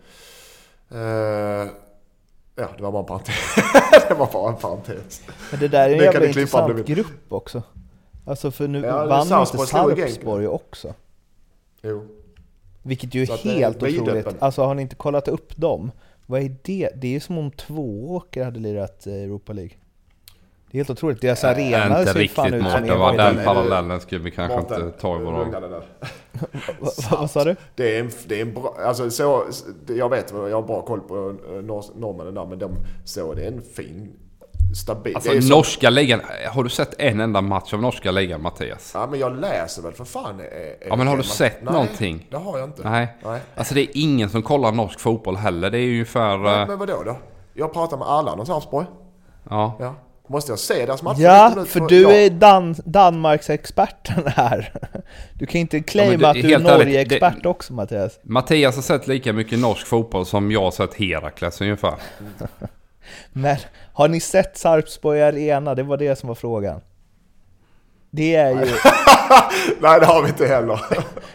Uh, 0.95 1.72
Ja, 2.55 2.68
det 2.78 2.84
var 2.84 2.91
bara 2.91 2.99
en 2.99 3.05
parentes. 3.05 3.36
det 4.07 4.14
var 4.14 4.30
bara 4.34 4.49
en 4.49 4.57
parentes. 4.57 5.22
Men 5.51 5.59
det 5.59 5.68
där 5.68 5.89
är 5.89 5.93
en 5.93 6.03
jävla 6.03 6.26
intressant 6.26 6.86
grupp 6.86 7.34
också. 7.34 7.64
Alltså 8.26 8.51
för 8.51 8.68
nu 8.68 8.80
ja, 8.80 9.05
vann 9.05 9.22
inte 9.22 9.66
Sarpsborg 9.68 10.47
också. 10.47 10.93
Jo. 11.82 12.07
Vilket 12.84 13.15
ju 13.15 13.21
är 13.21 13.38
helt 13.38 13.84
är 13.84 14.01
otroligt. 14.01 14.27
Alltså 14.39 14.63
har 14.63 14.75
ni 14.75 14.82
inte 14.82 14.95
kollat 14.95 15.27
upp 15.27 15.57
dem? 15.57 15.91
Vad 16.25 16.41
är 16.41 16.55
det? 16.61 16.89
Det 16.95 17.07
är 17.07 17.11
ju 17.11 17.19
som 17.19 17.38
om 17.38 17.51
två 17.51 18.15
åker 18.15 18.43
hade 18.43 18.59
lirat 18.59 19.07
eh, 19.07 19.13
Europa 19.13 19.53
League. 19.53 19.73
Det 20.71 20.77
är 20.77 20.79
helt 20.79 20.89
otroligt. 20.89 21.21
Deras 21.21 21.43
arena 21.43 22.05
ser 22.05 22.13
riktigt 22.13 22.36
fan 22.36 22.53
ut 22.53 22.63
som 22.63 22.88
Mårten, 22.88 23.36
den 23.36 23.45
parallellen 23.45 23.99
skulle 23.99 24.23
vi 24.23 24.32
kanske 24.32 24.57
Mårten, 24.57 24.86
inte 24.86 24.99
ta 24.99 25.21
i 25.21 25.23
våra... 25.23 25.82
Vad 27.11 27.32
sa 27.32 27.43
du? 27.43 27.55
Det 27.75 27.95
är 27.97 27.99
en, 27.99 28.11
det 28.27 28.38
är 28.38 28.41
en 28.41 28.53
bra, 28.53 28.77
alltså 28.86 29.09
så, 29.09 29.43
jag 29.88 30.09
vet, 30.09 30.32
jag 30.32 30.51
har 30.51 30.61
bra 30.61 30.82
koll 30.82 30.99
på 30.99 31.36
eh, 31.49 31.61
norrmännen 31.95 32.34
där, 32.34 32.45
men 32.45 32.59
de, 32.59 32.71
så 33.05 33.34
det 33.34 33.43
är 33.43 33.47
en 33.47 33.61
fin 33.61 34.13
stabil. 34.76 35.15
Alltså 35.15 35.32
norska 35.55 35.89
ligan, 35.89 36.22
har 36.51 36.63
du 36.63 36.69
sett 36.69 37.01
en 37.01 37.19
enda 37.19 37.41
match 37.41 37.74
av 37.74 37.82
norska 37.82 38.11
ligan 38.11 38.41
Mattias? 38.41 38.91
Ja 38.93 39.07
men 39.07 39.19
jag 39.19 39.39
läser 39.39 39.82
väl 39.82 39.93
för 39.93 40.05
fan. 40.05 40.39
Är, 40.39 40.43
är 40.43 40.76
ja 40.88 40.95
men 40.95 41.07
har 41.07 41.17
du 41.17 41.24
sett 41.24 41.63
nej, 41.63 41.74
någonting? 41.74 42.28
det 42.30 42.38
har 42.38 42.57
jag 42.57 42.69
inte. 42.69 42.89
Nej. 42.89 43.17
nej. 43.24 43.39
Alltså 43.55 43.74
det 43.74 43.82
är 43.82 43.88
ingen 43.93 44.30
som 44.30 44.41
kollar 44.41 44.72
norsk 44.72 44.99
fotboll 44.99 45.36
heller. 45.36 45.69
Det 45.69 45.80
är 45.80 45.88
ungefär... 45.88 46.38
Men, 46.38 46.61
eh, 46.61 46.67
men 46.67 46.80
vadå 46.80 47.03
då? 47.05 47.17
Jag 47.53 47.74
pratar 47.74 47.97
med 47.97 48.07
alla 48.07 48.32
om 48.32 48.45
Sarpsborg. 48.45 48.88
Ja. 49.49 49.78
ja. 49.80 49.95
Måste 50.28 50.51
jag 50.51 50.59
se 50.59 50.86
deras 50.86 51.01
matcher? 51.01 51.22
Ja, 51.22 51.65
för 51.67 51.80
du 51.80 52.01
ja. 52.01 52.11
är 52.11 52.30
Dan 52.30 52.76
Danmarks 52.86 53.49
experten 53.49 54.24
här. 54.28 54.74
Du 55.34 55.45
kan 55.45 55.61
inte 55.61 55.80
claima 55.80 56.24
ja, 56.24 56.30
att 56.30 56.36
du 56.36 56.53
är 56.53 56.59
Norge-expert 56.59 57.45
också 57.45 57.74
Mattias. 57.74 58.19
Mattias 58.24 58.76
har 58.76 58.84
sett 58.84 59.07
lika 59.07 59.34
mycket 59.34 59.59
norsk 59.59 59.88
fotboll 59.88 60.26
som 60.26 60.51
jag 60.51 60.61
har 60.61 60.72
sett 60.72 60.93
Herakles 60.93 61.61
ungefär. 61.61 61.95
Men 63.34 63.57
har 64.02 64.08
ni 64.08 64.20
sett 64.20 64.58
Sarpsborg 64.58 65.22
Arena? 65.22 65.76
Det 65.76 65.84
var 65.84 65.97
det 65.97 66.16
som 66.16 66.28
var 66.28 66.36
frågan. 66.36 66.82
Det 68.10 68.36
är 68.36 68.49
ju... 68.49 68.72
Nej, 69.82 69.99
det 69.99 70.06
har 70.06 70.22
vi 70.22 70.30
inte 70.30 70.47
heller. 70.47 70.76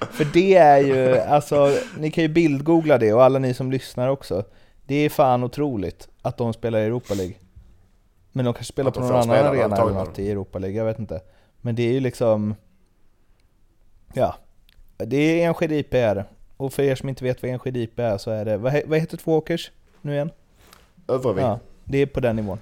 För 0.11 0.25
det 0.25 0.55
är 0.55 0.79
ju, 0.79 1.19
alltså, 1.19 1.77
ni 1.99 2.11
kan 2.11 2.23
ju 2.23 2.29
bildgoogla 2.29 2.99
det 2.99 3.13
och 3.13 3.25
alla 3.25 3.39
ni 3.39 3.55
som 3.55 3.73
lyssnar 3.73 4.09
också. 4.09 4.45
Det 4.87 4.95
är 4.95 5.09
fan 5.09 5.45
otroligt 5.45 6.09
att 6.23 6.37
de 6.37 6.53
spelar 6.53 6.79
i 6.79 6.85
Europa 6.85 7.15
League. 7.15 7.35
Men 8.33 8.45
de 8.45 8.55
kanske 8.55 8.73
spelar 8.73 8.91
på 8.91 9.01
någon 9.01 9.13
annan 9.13 9.47
arena 9.47 9.77
eller 9.77 9.93
något 9.93 10.19
i 10.19 10.31
Europa 10.31 10.59
League, 10.59 10.79
jag 10.79 10.85
vet 10.85 10.99
inte. 10.99 11.21
Men 11.61 11.75
det 11.75 11.83
är 11.83 11.93
ju 11.93 12.01
liksom... 12.01 12.55
Ja. 14.13 14.35
Det 14.97 15.17
är 15.17 15.47
Enskede 15.47 15.77
IP 15.77 15.95
är 15.95 16.15
det. 16.15 16.25
Och 16.57 16.73
för 16.73 16.83
er 16.83 16.95
som 16.95 17.09
inte 17.09 17.25
vet 17.25 17.43
vad 17.43 17.51
Enskede 17.51 17.79
IP 17.79 17.99
är 17.99 18.19
så 18.19 18.31
är 18.31 18.45
det... 18.45 18.57
Vad, 18.57 18.83
vad 18.87 18.99
heter 18.99 19.17
Tvååkers 19.17 19.73
nu 20.03 20.15
igen? 20.15 20.31
Övervik. 21.09 21.45
Ja, 21.45 21.59
det 21.87 21.99
är 21.99 22.07
på 22.07 22.21
den 22.21 22.37
nivån. 22.37 22.59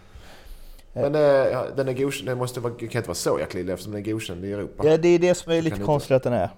Men 0.92 1.14
äh, 1.14 1.62
den 1.76 1.88
är 1.88 1.92
godkänd, 1.92 2.28
den 2.28 2.38
måste 2.38 2.60
vara, 2.60 2.74
kan 2.74 2.84
inte 2.84 3.00
vara 3.00 3.14
så 3.14 3.38
jäkla 3.38 3.72
eftersom 3.72 3.92
den 3.92 4.02
är 4.02 4.12
godkänd 4.12 4.44
i 4.44 4.52
Europa. 4.52 4.88
Ja, 4.88 4.96
det 4.96 5.08
är 5.08 5.18
det 5.18 5.34
som 5.34 5.52
är 5.52 5.62
lite 5.62 5.80
konstigt 5.80 6.10
att 6.10 6.22
den 6.22 6.32
är. 6.32 6.50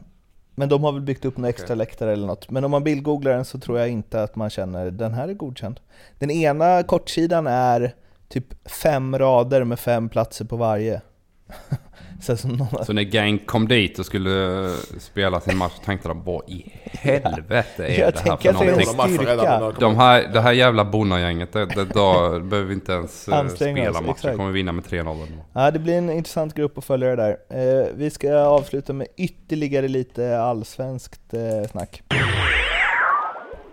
Men 0.54 0.68
de 0.68 0.84
har 0.84 0.92
väl 0.92 1.02
byggt 1.02 1.24
upp 1.24 1.36
några 1.36 1.48
extra 1.48 1.64
okay. 1.64 1.76
läktare 1.76 2.12
eller 2.12 2.26
något. 2.26 2.50
Men 2.50 2.64
om 2.64 2.70
man 2.70 2.84
bildgooglar 2.84 3.32
den 3.32 3.44
så 3.44 3.58
tror 3.58 3.78
jag 3.78 3.88
inte 3.88 4.22
att 4.22 4.36
man 4.36 4.50
känner 4.50 4.90
den 4.90 5.14
här 5.14 5.28
är 5.28 5.34
godkänd. 5.34 5.80
Den 6.18 6.30
ena 6.30 6.82
kortsidan 6.82 7.46
är 7.46 7.94
typ 8.28 8.68
fem 8.68 9.18
rader 9.18 9.64
med 9.64 9.80
fem 9.80 10.08
platser 10.08 10.44
på 10.44 10.56
varje. 10.56 11.00
så, 12.20 12.48
någon... 12.48 12.84
så 12.84 12.92
när 12.92 13.02
Gang 13.02 13.38
kom 13.38 13.68
dit 13.68 13.98
och 13.98 14.06
skulle 14.06 14.70
spela 14.98 15.40
sin 15.40 15.56
match 15.56 15.72
tänkte 15.84 16.08
de 16.08 16.22
vad 16.22 16.50
i 16.50 16.72
helvete 16.84 17.86
är 17.86 18.00
jag 18.00 18.12
det 18.12 18.18
här 18.20 18.36
för 18.36 19.58
någonting? 19.58 19.80
De 19.80 19.96
här, 19.96 20.28
det 20.32 20.40
här 20.40 20.52
jävla 20.52 20.84
bonnagänget, 20.84 21.52
det, 21.52 21.66
det, 21.66 21.84
då 21.84 22.12
behöver 22.40 22.62
vi 22.62 22.74
inte 22.74 22.92
ens 22.92 23.28
eh, 23.28 23.48
spela 23.48 24.00
match. 24.00 24.24
Vi 24.24 24.36
kommer 24.36 24.50
vinna 24.50 24.72
med 24.72 24.84
3-0. 24.84 25.26
Ja, 25.52 25.70
det 25.70 25.78
blir 25.78 25.98
en 25.98 26.10
intressant 26.10 26.54
grupp 26.54 26.78
att 26.78 26.84
följa 26.84 27.08
det 27.08 27.16
där. 27.16 27.36
Eh, 27.48 27.86
vi 27.94 28.10
ska 28.10 28.34
avsluta 28.34 28.92
med 28.92 29.06
ytterligare 29.16 29.88
lite 29.88 30.40
allsvenskt 30.40 31.34
eh, 31.34 31.70
snack. 31.70 32.02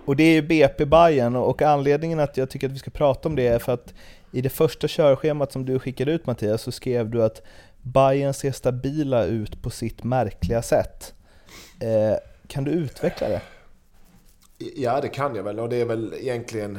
Och 0.06 0.16
det 0.16 0.24
är 0.24 0.41
BP 0.41 0.86
Bayern 0.86 1.36
och 1.36 1.62
anledningen 1.62 2.20
att 2.20 2.38
jag 2.38 2.50
tycker 2.50 2.68
att 2.68 2.74
vi 2.74 2.80
ska 2.80 2.91
prata 2.91 3.30
om 3.30 3.36
det 3.36 3.48
är 3.48 3.60
för 3.60 3.74
att 3.74 3.94
i 4.32 4.41
det 4.41 4.50
första 4.50 4.88
körschemat 4.88 5.52
som 5.52 5.66
du 5.66 5.80
skickade 5.80 6.12
ut 6.12 6.26
Mattias 6.26 6.62
så 6.62 6.72
skrev 6.72 7.10
du 7.10 7.24
att 7.24 7.41
Bayern 7.84 8.34
ser 8.34 8.52
stabila 8.52 9.26
ut 9.26 9.62
på 9.62 9.70
sitt 9.70 10.04
märkliga 10.04 10.62
sätt. 10.62 11.14
Eh, 11.80 12.18
kan 12.48 12.64
du 12.64 12.72
utveckla 12.72 13.30
det? 13.30 13.42
Ja, 14.76 15.02
det 15.02 15.08
kan 15.08 15.36
jag 15.36 15.44
väl 15.44 15.60
och 15.60 15.70
det 15.70 15.82
är 15.82 15.86
väl 15.86 16.14
egentligen 16.14 16.76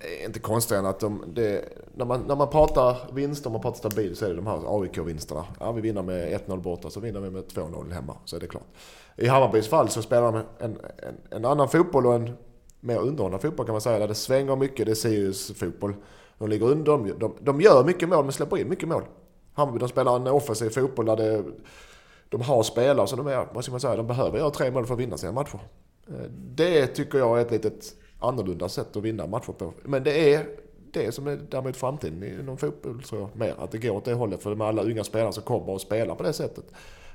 eh, 0.00 0.24
inte 0.24 0.40
konstigt 0.40 0.78
än 0.78 0.86
att 0.86 1.00
de, 1.00 1.24
det, 1.34 1.64
när, 1.94 2.04
man, 2.04 2.20
när 2.20 2.36
man 2.36 2.50
pratar 2.50 2.96
vinster, 3.12 3.50
man 3.50 3.60
pratar 3.60 3.78
stabil 3.78 4.16
så 4.16 4.24
är 4.24 4.28
det 4.28 4.36
de 4.36 4.46
här 4.46 4.80
AIK-vinsterna. 4.80 5.44
Ja, 5.60 5.72
vi 5.72 5.80
vinner 5.80 6.02
med 6.02 6.40
1-0 6.46 6.60
borta, 6.60 6.90
så 6.90 7.00
vinner 7.00 7.20
vi 7.20 7.30
med 7.30 7.44
2-0 7.44 7.92
hemma, 7.92 8.16
så 8.24 8.36
är 8.36 8.40
det 8.40 8.46
klart. 8.46 8.66
I 9.16 9.28
Hammarbys 9.28 9.68
fall 9.68 9.88
så 9.88 10.02
spelar 10.02 10.32
de 10.32 10.36
en, 10.58 10.78
en, 10.98 11.16
en 11.30 11.44
annan 11.44 11.68
fotboll 11.68 12.06
och 12.06 12.14
en 12.14 12.36
mer 12.80 12.98
underhållande 12.98 13.46
fotboll 13.46 13.66
kan 13.66 13.72
man 13.72 13.80
säga, 13.80 13.98
där 13.98 14.08
det 14.08 14.14
svänger 14.14 14.56
mycket, 14.56 14.86
det 14.86 14.92
är 14.92 14.94
Sirius-fotboll. 14.94 15.94
De 16.38 16.48
ligger 16.48 16.66
under, 16.66 16.92
de, 16.92 17.18
de, 17.18 17.34
de 17.40 17.60
gör 17.60 17.84
mycket 17.84 18.08
mål 18.08 18.24
men 18.24 18.32
släpper 18.32 18.56
in 18.56 18.68
mycket 18.68 18.88
mål. 18.88 19.02
Hammarby 19.58 19.78
de 19.78 19.88
spelar 19.88 20.16
en 20.16 20.26
offensiv 20.26 20.70
fotboll 20.70 21.06
där 21.06 21.16
det, 21.16 21.44
de 22.28 22.40
har 22.40 22.62
spelare 22.62 23.06
så 23.06 23.16
de 23.16 23.26
är, 23.26 23.46
vad 23.52 23.64
ska 23.64 23.70
man 23.70 23.80
säga, 23.80 23.96
de 23.96 24.06
behöver 24.06 24.38
göra 24.38 24.50
tre 24.50 24.70
mål 24.70 24.86
för 24.86 24.94
att 24.94 25.00
vinna 25.00 25.16
sina 25.16 25.32
matcher. 25.32 25.60
Eh, 26.08 26.30
det 26.54 26.86
tycker 26.86 27.18
jag 27.18 27.38
är 27.38 27.42
ett 27.42 27.50
litet 27.50 27.94
annorlunda 28.18 28.68
sätt 28.68 28.96
att 28.96 29.02
vinna 29.02 29.26
matcher 29.26 29.52
på. 29.52 29.72
Men 29.82 30.04
det 30.04 30.34
är 30.34 30.46
det 30.92 31.12
som 31.12 31.26
är 31.26 31.36
däremot 31.50 31.76
framtiden 31.76 32.40
inom 32.40 32.56
fotboll 32.56 33.02
tror 33.02 33.20
jag 33.20 33.36
mer. 33.36 33.54
Att 33.58 33.70
det 33.70 33.78
går 33.78 33.90
åt 33.90 34.04
det 34.04 34.14
hållet 34.14 34.42
för 34.42 34.54
med 34.54 34.66
alla 34.66 34.82
unga 34.82 35.04
spelare 35.04 35.32
som 35.32 35.42
kommer 35.42 35.70
och 35.70 35.80
spelar 35.80 36.14
på 36.14 36.22
det 36.22 36.32
sättet. 36.32 36.64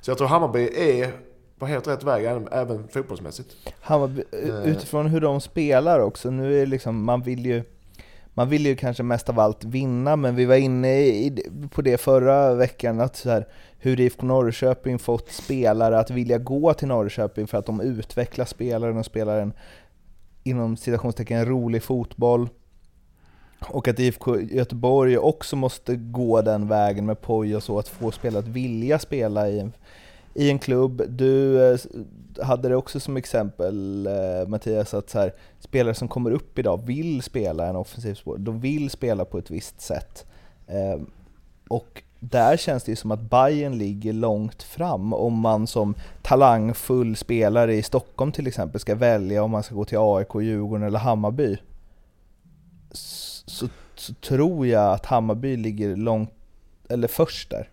Så 0.02 0.12
jag 0.12 0.18
tror 0.18 0.28
Hammarby 0.28 0.70
är 0.76 1.12
på 1.60 1.66
helt 1.66 1.88
rätt 1.88 2.04
väg 2.04 2.26
även 2.52 2.88
fotbollsmässigt. 2.88 3.56
Hammarby, 3.82 4.24
eh. 4.32 4.68
utifrån 4.68 5.08
hur 5.08 5.22
de 5.22 5.42
spelar 5.42 6.00
också, 6.00 6.30
nu 6.30 6.62
är 6.62 6.66
liksom, 6.66 7.04
man 7.04 7.22
vill 7.22 7.46
ju 7.46 7.64
man 8.34 8.50
vill 8.50 8.66
ju 8.66 8.76
kanske 8.76 9.04
mest 9.04 9.30
av 9.30 9.40
allt 9.40 9.64
vinna, 9.64 10.16
men 10.16 10.36
vi 10.36 10.46
var 10.46 10.56
inne 10.56 11.00
i, 11.00 11.44
på 11.72 11.82
det 11.82 11.98
förra 11.98 12.54
veckan, 12.54 13.00
att 13.00 13.16
så 13.16 13.30
här, 13.30 13.48
hur 13.78 14.00
IFK 14.00 14.26
Norrköping 14.26 15.00
fått 15.00 15.32
spelare 15.32 16.00
att 16.00 16.12
vilja 16.12 16.38
gå 16.38 16.74
till 16.74 16.88
Norrköping 16.88 17.48
för 17.48 17.58
att 17.58 17.66
de 17.66 17.82
utvecklar 17.82 18.46
spelaren 18.46 18.98
och 18.98 19.06
spelar 19.06 19.40
en, 19.40 19.54
inom 20.44 20.78
citationstecken, 20.78 21.46
rolig 21.46 21.84
fotboll. 21.84 22.50
Och 23.68 23.88
att 23.88 24.00
IFK 24.00 24.40
Göteborg 24.40 25.18
också 25.18 25.56
måste 25.56 25.96
gå 25.96 26.42
den 26.42 26.68
vägen 26.68 27.06
med 27.06 27.22
Poj 27.22 27.56
och 27.56 27.64
så, 27.64 27.80
att 27.80 27.88
få 27.88 28.12
spelare 28.12 28.40
att 28.40 28.48
vilja 28.48 29.00
spela 29.00 29.50
i 29.50 29.60
en, 29.60 29.74
i 30.34 30.50
en 30.50 30.60
klubb. 30.60 31.04
Du 31.08 31.64
eh, 31.72 31.80
hade 32.42 32.70
det 32.70 32.76
också 32.76 33.00
som 33.00 33.18
exempel 33.18 34.08
eh, 34.08 34.48
Mattias, 34.48 34.94
att 34.94 35.10
så 35.10 35.20
här, 35.20 35.34
spelare 35.60 35.96
som 35.96 36.08
kommer 36.08 36.32
upp 36.32 36.60
idag 36.60 36.86
vill 36.86 37.22
spela 37.22 37.68
en 37.68 37.76
offensiv 37.76 38.16
spår, 38.16 38.38
de 38.38 38.60
vill 38.60 38.90
spela 38.90 39.26
på 39.26 39.38
ett 39.38 39.52
visst 39.52 39.82
sätt. 39.82 40.26
Eh, 40.68 41.02
och 41.68 42.04
där 42.20 42.58
känns 42.58 42.84
det 42.84 42.92
ju 42.92 42.96
som 42.96 43.12
att 43.12 43.22
Bayern 43.22 43.78
ligger 43.78 44.14
långt 44.14 44.64
fram 44.64 45.14
om 45.14 45.40
man 45.40 45.68
som 45.68 45.96
talangfull 46.22 47.16
spelare 47.16 47.76
i 47.76 47.84
Stockholm 47.84 48.32
till 48.32 48.48
exempel 48.48 48.82
ska 48.82 48.96
välja 48.96 49.44
om 49.44 49.52
man 49.52 49.64
ska 49.64 49.76
gå 49.76 49.86
till 49.86 49.98
AIK, 50.02 50.36
Djurgården 50.36 50.88
eller 50.88 51.00
Hammarby. 51.00 51.58
Så, 52.92 53.68
så 53.96 54.14
tror 54.14 54.68
jag 54.68 54.94
att 54.94 55.06
Hammarby 55.06 55.58
ligger 55.58 55.96
långt, 55.96 56.30
eller 56.90 57.08
först 57.08 57.50
där. 57.50 57.70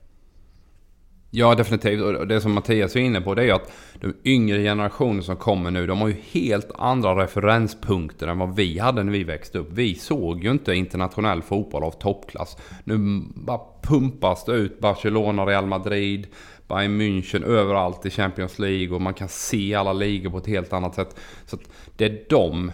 Ja, 1.32 1.54
definitivt. 1.54 2.02
Och 2.02 2.26
det 2.26 2.40
som 2.40 2.52
Mattias 2.52 2.96
är 2.96 3.00
inne 3.00 3.20
på 3.20 3.34
det 3.34 3.42
är 3.42 3.46
ju 3.46 3.52
att 3.52 3.72
de 3.94 4.14
yngre 4.24 4.62
generationer 4.62 5.22
som 5.22 5.36
kommer 5.36 5.70
nu, 5.70 5.86
de 5.86 6.00
har 6.00 6.08
ju 6.08 6.16
helt 6.30 6.70
andra 6.78 7.22
referenspunkter 7.22 8.28
än 8.28 8.38
vad 8.38 8.56
vi 8.56 8.78
hade 8.78 9.02
när 9.02 9.12
vi 9.12 9.24
växte 9.24 9.58
upp. 9.58 9.68
Vi 9.72 9.94
såg 9.94 10.44
ju 10.44 10.50
inte 10.50 10.74
internationell 10.74 11.42
fotboll 11.42 11.84
av 11.84 11.90
toppklass. 11.90 12.56
Nu 12.84 13.22
bara 13.34 13.60
pumpas 13.82 14.44
det 14.44 14.52
ut 14.52 14.80
Barcelona, 14.80 15.46
Real 15.46 15.66
Madrid, 15.66 16.26
Bayern 16.68 17.00
München 17.00 17.44
överallt 17.44 18.06
i 18.06 18.10
Champions 18.10 18.58
League 18.58 18.94
och 18.94 19.00
man 19.00 19.14
kan 19.14 19.28
se 19.28 19.74
alla 19.74 19.92
ligor 19.92 20.30
på 20.30 20.38
ett 20.38 20.46
helt 20.46 20.72
annat 20.72 20.94
sätt. 20.94 21.16
Så 21.46 21.58
det 21.96 22.04
är 22.04 22.24
de 22.28 22.72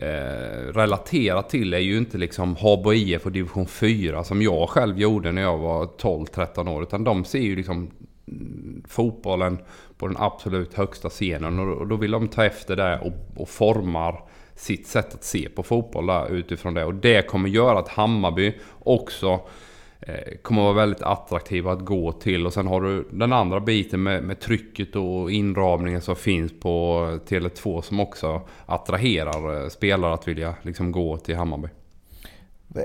eh, 0.00 0.72
relaterar 0.72 1.42
till 1.42 1.74
är 1.74 1.78
ju 1.78 1.98
inte 1.98 2.18
liksom 2.18 2.56
Habo 2.56 2.92
IF 2.92 3.26
och 3.26 3.32
division 3.32 3.66
4 3.66 4.24
som 4.24 4.42
jag 4.42 4.68
själv 4.68 4.98
gjorde 4.98 5.32
när 5.32 5.42
jag 5.42 5.58
var 5.58 5.84
12-13 5.84 6.68
år. 6.68 6.82
Utan 6.82 7.04
de 7.04 7.24
ser 7.24 7.38
ju 7.38 7.56
liksom 7.56 7.90
mm, 8.28 8.82
fotbollen 8.88 9.58
på 9.98 10.06
den 10.06 10.16
absolut 10.16 10.74
högsta 10.74 11.08
scenen. 11.08 11.58
Och 11.58 11.86
då 11.86 11.96
vill 11.96 12.10
de 12.10 12.28
ta 12.28 12.44
efter 12.44 12.76
det 12.76 12.98
och, 12.98 13.42
och 13.42 13.48
formar 13.48 14.22
sitt 14.54 14.86
sätt 14.86 15.14
att 15.14 15.24
se 15.24 15.48
på 15.48 15.62
fotboll 15.62 16.06
där 16.06 16.32
utifrån 16.32 16.74
det. 16.74 16.84
Och 16.84 16.94
det 16.94 17.26
kommer 17.26 17.48
göra 17.48 17.78
att 17.78 17.88
Hammarby 17.88 18.54
också 18.78 19.40
Eh, 20.02 20.36
kommer 20.42 20.62
vara 20.62 20.72
väldigt 20.72 21.02
attraktiva 21.02 21.72
att 21.72 21.80
gå 21.80 22.12
till. 22.12 22.46
Och 22.46 22.52
sen 22.52 22.66
har 22.66 22.80
du 22.80 23.08
den 23.12 23.32
andra 23.32 23.60
biten 23.60 24.02
med, 24.02 24.22
med 24.22 24.40
trycket 24.40 24.96
och 24.96 25.30
inramningen 25.30 26.00
som 26.00 26.16
finns 26.16 26.52
på 26.60 27.06
Tele2 27.26 27.80
som 27.80 28.00
också 28.00 28.40
attraherar 28.66 29.62
eh, 29.62 29.68
spelare 29.68 30.14
att 30.14 30.28
vilja 30.28 30.54
liksom 30.62 30.92
gå 30.92 31.16
till 31.16 31.36
Hammarby. 31.36 31.68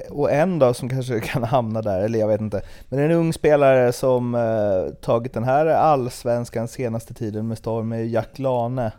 Och 0.09 0.31
en 0.31 0.59
då 0.59 0.73
som 0.73 0.89
kanske 0.89 1.19
kan 1.19 1.43
hamna 1.43 1.81
där, 1.81 2.01
eller 2.01 2.19
jag 2.19 2.27
vet 2.27 2.41
inte. 2.41 2.61
Men 2.89 2.99
en 2.99 3.11
ung 3.11 3.33
spelare 3.33 3.93
som 3.93 4.35
eh, 4.35 4.93
tagit 5.01 5.33
den 5.33 5.43
här 5.43 5.65
allsvenskan 5.65 6.67
senaste 6.67 7.13
tiden 7.13 7.47
med 7.47 7.57
storm 7.57 7.91
är 7.91 8.03
Jack 8.03 8.39
Lane 8.39 8.91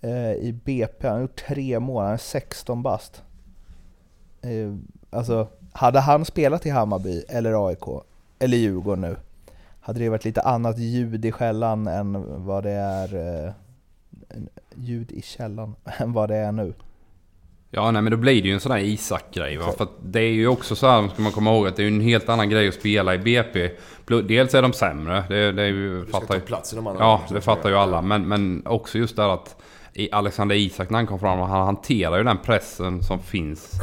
eh, 0.00 0.32
i 0.32 0.60
BP. 0.64 1.06
Han 1.06 1.14
har 1.14 1.20
gjort 1.20 1.44
tre 1.48 1.80
mål, 1.80 2.04
han 2.04 2.12
är 2.12 2.16
16 2.16 2.82
bast. 2.82 3.22
Eh, 4.42 4.74
alltså, 5.10 5.48
hade 5.72 6.00
han 6.00 6.24
spelat 6.24 6.66
i 6.66 6.70
Hammarby 6.70 7.22
eller 7.28 7.68
AIK, 7.68 8.02
eller 8.38 8.56
Djurgården 8.56 9.00
nu, 9.00 9.16
hade 9.80 9.98
det 9.98 10.08
varit 10.08 10.24
lite 10.24 10.40
annat 10.40 10.78
ljud 10.78 11.24
i 11.24 11.32
skällan 11.32 11.86
än 11.86 12.24
vad 12.44 12.62
det 12.62 12.70
är 12.70 13.14
eh, 13.46 13.52
ljud 14.74 15.12
i 15.12 15.22
källan 15.22 15.74
än 15.98 16.12
vad 16.12 16.28
det 16.28 16.36
är 16.36 16.52
nu. 16.52 16.74
Ja, 17.72 17.90
nej 17.90 18.02
men 18.02 18.10
då 18.10 18.16
blir 18.16 18.42
det 18.42 18.48
ju 18.48 18.54
en 18.54 18.60
sån 18.60 18.72
där 18.72 18.78
Isak-grej 18.78 19.56
va. 19.56 19.72
För 19.76 19.84
att 19.84 19.92
det 20.02 20.20
är 20.20 20.32
ju 20.32 20.48
också 20.48 20.76
så 20.76 20.86
här, 20.86 21.08
ska 21.08 21.22
man 21.22 21.32
komma 21.32 21.50
ihåg, 21.50 21.66
att 21.66 21.76
det 21.76 21.82
är 21.82 21.88
en 21.88 22.00
helt 22.00 22.28
annan 22.28 22.50
grej 22.50 22.68
att 22.68 22.74
spela 22.74 23.14
i 23.14 23.18
BP. 23.18 23.70
Dels 24.06 24.54
är 24.54 24.62
de 24.62 24.72
sämre, 24.72 25.24
det, 25.28 25.52
det 25.52 25.62
är 25.62 25.66
ju... 25.66 26.04
Du 26.04 26.08
ska 26.08 26.20
ta 26.20 26.40
plats 26.40 26.72
i 26.72 26.76
de 26.76 26.86
andra. 26.86 27.04
Ja, 27.04 27.20
det 27.30 27.40
fattar 27.40 27.68
ju 27.68 27.76
alla. 27.76 28.02
Men, 28.02 28.28
men 28.28 28.66
också 28.66 28.98
just 28.98 29.16
det 29.16 29.32
att 29.32 29.56
Alexander 30.12 30.56
Isak 30.56 30.90
när 30.90 30.98
han 30.98 31.06
kom 31.06 31.18
fram, 31.18 31.38
han 31.38 31.66
hanterar 31.66 32.18
ju 32.18 32.24
den 32.24 32.38
pressen 32.38 33.02
som 33.02 33.18
finns 33.18 33.80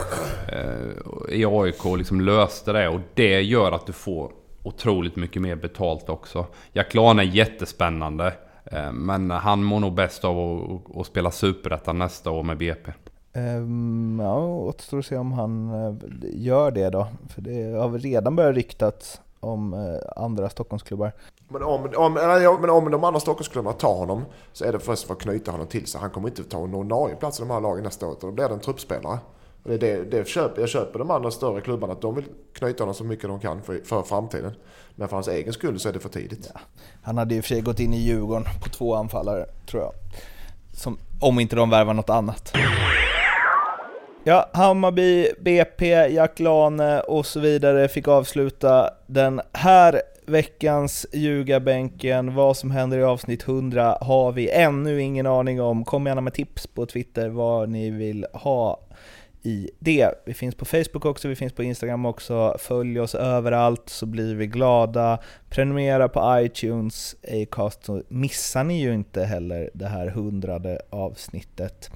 eh, 0.52 1.36
i 1.36 1.46
AIK 1.46 1.86
och 1.86 1.98
liksom 1.98 2.22
löste 2.22 2.74
det. 2.74 2.88
Och 2.88 3.00
det 3.14 3.42
gör 3.42 3.72
att 3.72 3.86
du 3.86 3.94
får 3.94 4.32
otroligt 4.64 5.16
mycket 5.16 5.42
mer 5.42 5.56
betalt 5.56 6.10
också. 6.10 6.46
Jack 6.74 6.94
Lahn 6.94 7.20
är 7.20 7.24
jättespännande. 7.24 8.34
Eh, 8.66 8.92
men 8.92 9.32
han 9.32 9.64
mår 9.64 9.80
nog 9.80 9.94
bäst 9.94 10.26
av 10.26 10.40
att, 10.40 10.98
att 10.98 11.08
spela 11.08 11.32
Superettan 11.32 12.00
nästa 12.00 12.32
år 12.32 12.44
med 12.44 12.58
BP. 12.58 12.92
Um, 13.34 13.44
ehm, 13.44 14.20
ja, 14.24 14.40
återstår 14.40 15.00
att 15.00 15.06
se 15.06 15.18
om 15.18 15.32
han 15.32 15.70
eh, 15.70 15.96
gör 16.34 16.72
det 16.72 16.90
då. 16.90 17.08
För 17.30 17.42
det 17.42 17.78
har 17.78 18.00
redan 18.00 18.36
börjat 18.36 18.56
ryktats 18.56 19.22
om 19.40 19.92
andra 20.16 20.50
Stockholmsklubbar. 20.50 21.12
Men 21.50 21.64
om, 21.64 21.94
om, 21.96 22.18
eller, 22.18 22.58
men 22.58 22.70
om 22.70 22.92
de 22.92 23.04
andra 23.04 23.20
Stockholmsklubbarna 23.20 23.78
tar 23.78 23.94
honom 23.94 24.26
så 24.54 24.66
är 24.66 24.72
det 24.72 24.80
först 24.80 25.08
för 25.08 25.14
att 25.14 25.20
knyta 25.20 25.52
honom 25.52 25.68
till 25.68 25.88
sig. 25.88 26.02
Han 26.02 26.10
kommer 26.10 26.28
inte 26.28 26.44
ta 26.44 26.64
en 26.64 26.74
ordinarie 26.74 27.16
plats 27.16 27.40
i 27.40 27.42
de 27.42 27.50
här 27.50 27.62
lagen 27.62 27.84
nästa 27.84 28.08
år. 28.08 28.16
Då 28.22 28.32
blir 28.32 28.48
det 28.48 28.54
en 28.54 28.60
truppspelare. 28.60 29.20
Och 29.64 29.70
det 29.70 29.76
är 29.76 29.98
det, 29.98 30.04
det 30.04 30.28
köper, 30.28 30.62
jag 30.62 30.70
köper 30.70 31.00
de 31.00 31.12
andra 31.12 31.32
större 31.32 31.62
klubbarna 31.62 31.94
att 31.94 32.02
de 32.02 32.16
vill 32.16 32.26
knyta 32.54 32.84
honom 32.84 32.96
så 32.96 33.04
mycket 33.04 33.30
de 33.30 33.40
kan 33.40 33.62
för, 33.62 33.82
för 33.86 34.02
framtiden. 34.02 34.52
Men 34.96 35.08
för 35.08 35.16
hans 35.16 35.28
egen 35.28 35.54
skull 35.54 35.80
så 35.80 35.90
är 35.90 35.94
det 35.94 36.00
för 36.00 36.10
tidigt. 36.10 36.50
Ja. 36.54 36.60
Han 37.04 37.18
hade 37.18 37.36
i 37.36 37.40
och 37.40 37.44
för 37.44 37.50
sig 37.50 37.62
gått 37.62 37.80
in 37.80 37.94
i 37.94 37.98
Djurgården 37.98 38.46
på 38.64 38.70
två 38.70 38.96
anfallare, 38.96 39.46
tror 39.70 39.84
jag. 39.84 39.92
Som, 40.74 40.98
om 41.22 41.40
inte 41.40 41.56
de 41.56 41.70
värvar 41.70 41.94
något 41.94 42.10
annat. 42.10 42.54
Ja, 44.24 44.50
Hammarby, 44.54 45.28
BP, 45.40 45.86
Jack 46.10 46.40
Lane 46.40 47.00
och 47.00 47.26
så 47.26 47.40
vidare 47.40 47.88
fick 47.88 48.08
avsluta 48.08 48.90
den 49.08 49.42
här 49.54 50.02
veckans 50.28 51.06
ljugarbänken. 51.14 52.36
Vad 52.36 52.58
som 52.58 52.72
händer 52.72 52.98
i 52.98 53.04
avsnitt 53.04 53.48
100 53.48 53.98
har 54.02 54.32
vi 54.32 54.50
ännu 54.50 55.02
ingen 55.02 55.28
aning 55.28 55.62
om. 55.62 55.86
Kom 55.86 56.06
gärna 56.06 56.22
med 56.22 56.34
tips 56.34 56.68
på 56.68 56.86
Twitter 56.86 57.30
vad 57.30 57.70
ni 57.70 57.90
vill 57.90 58.26
ha 58.34 58.80
i 59.48 59.70
det. 59.80 60.10
Vi 60.26 60.34
finns 60.34 60.56
på 60.56 60.66
Facebook 60.66 61.06
också, 61.06 61.28
vi 61.28 61.36
finns 61.36 61.54
på 61.54 61.64
Instagram 61.64 62.06
också. 62.06 62.56
Följ 62.60 63.00
oss 63.00 63.16
överallt 63.16 63.90
så 63.90 64.06
blir 64.06 64.36
vi 64.36 64.48
glada. 64.48 65.20
Prenumerera 65.50 66.10
på 66.10 66.40
iTunes, 66.40 67.16
Acast, 67.42 67.86
så 67.86 68.04
missar 68.08 68.64
ni 68.64 68.82
ju 68.82 68.94
inte 68.94 69.24
heller 69.24 69.70
det 69.74 69.88
här 69.88 70.08
hundrade 70.08 70.82
avsnittet. 70.90 71.92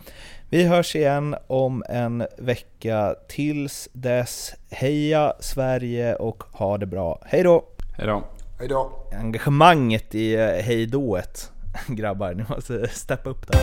Vi 0.50 0.64
hörs 0.64 0.96
igen 0.96 1.36
om 1.48 1.84
en 1.90 2.28
vecka. 2.38 3.16
Tills 3.28 3.90
dess, 3.94 4.54
heja 4.70 5.34
Sverige 5.40 6.16
och 6.16 6.44
ha 6.52 6.78
det 6.78 6.86
bra. 6.86 7.20
Hej 7.26 7.44
då! 7.44 7.71
Hej 7.98 8.08
då! 8.08 8.24
Hej 8.60 8.68
då! 8.68 9.08
Engagemanget 9.12 10.16
i 10.16 10.34
eh, 10.36 10.48
hejdået, 10.48 11.52
grabbar. 11.88 12.34
Ni 12.34 12.44
måste 12.50 12.88
steppa 12.88 13.30
upp 13.30 13.48
där. 13.48 13.62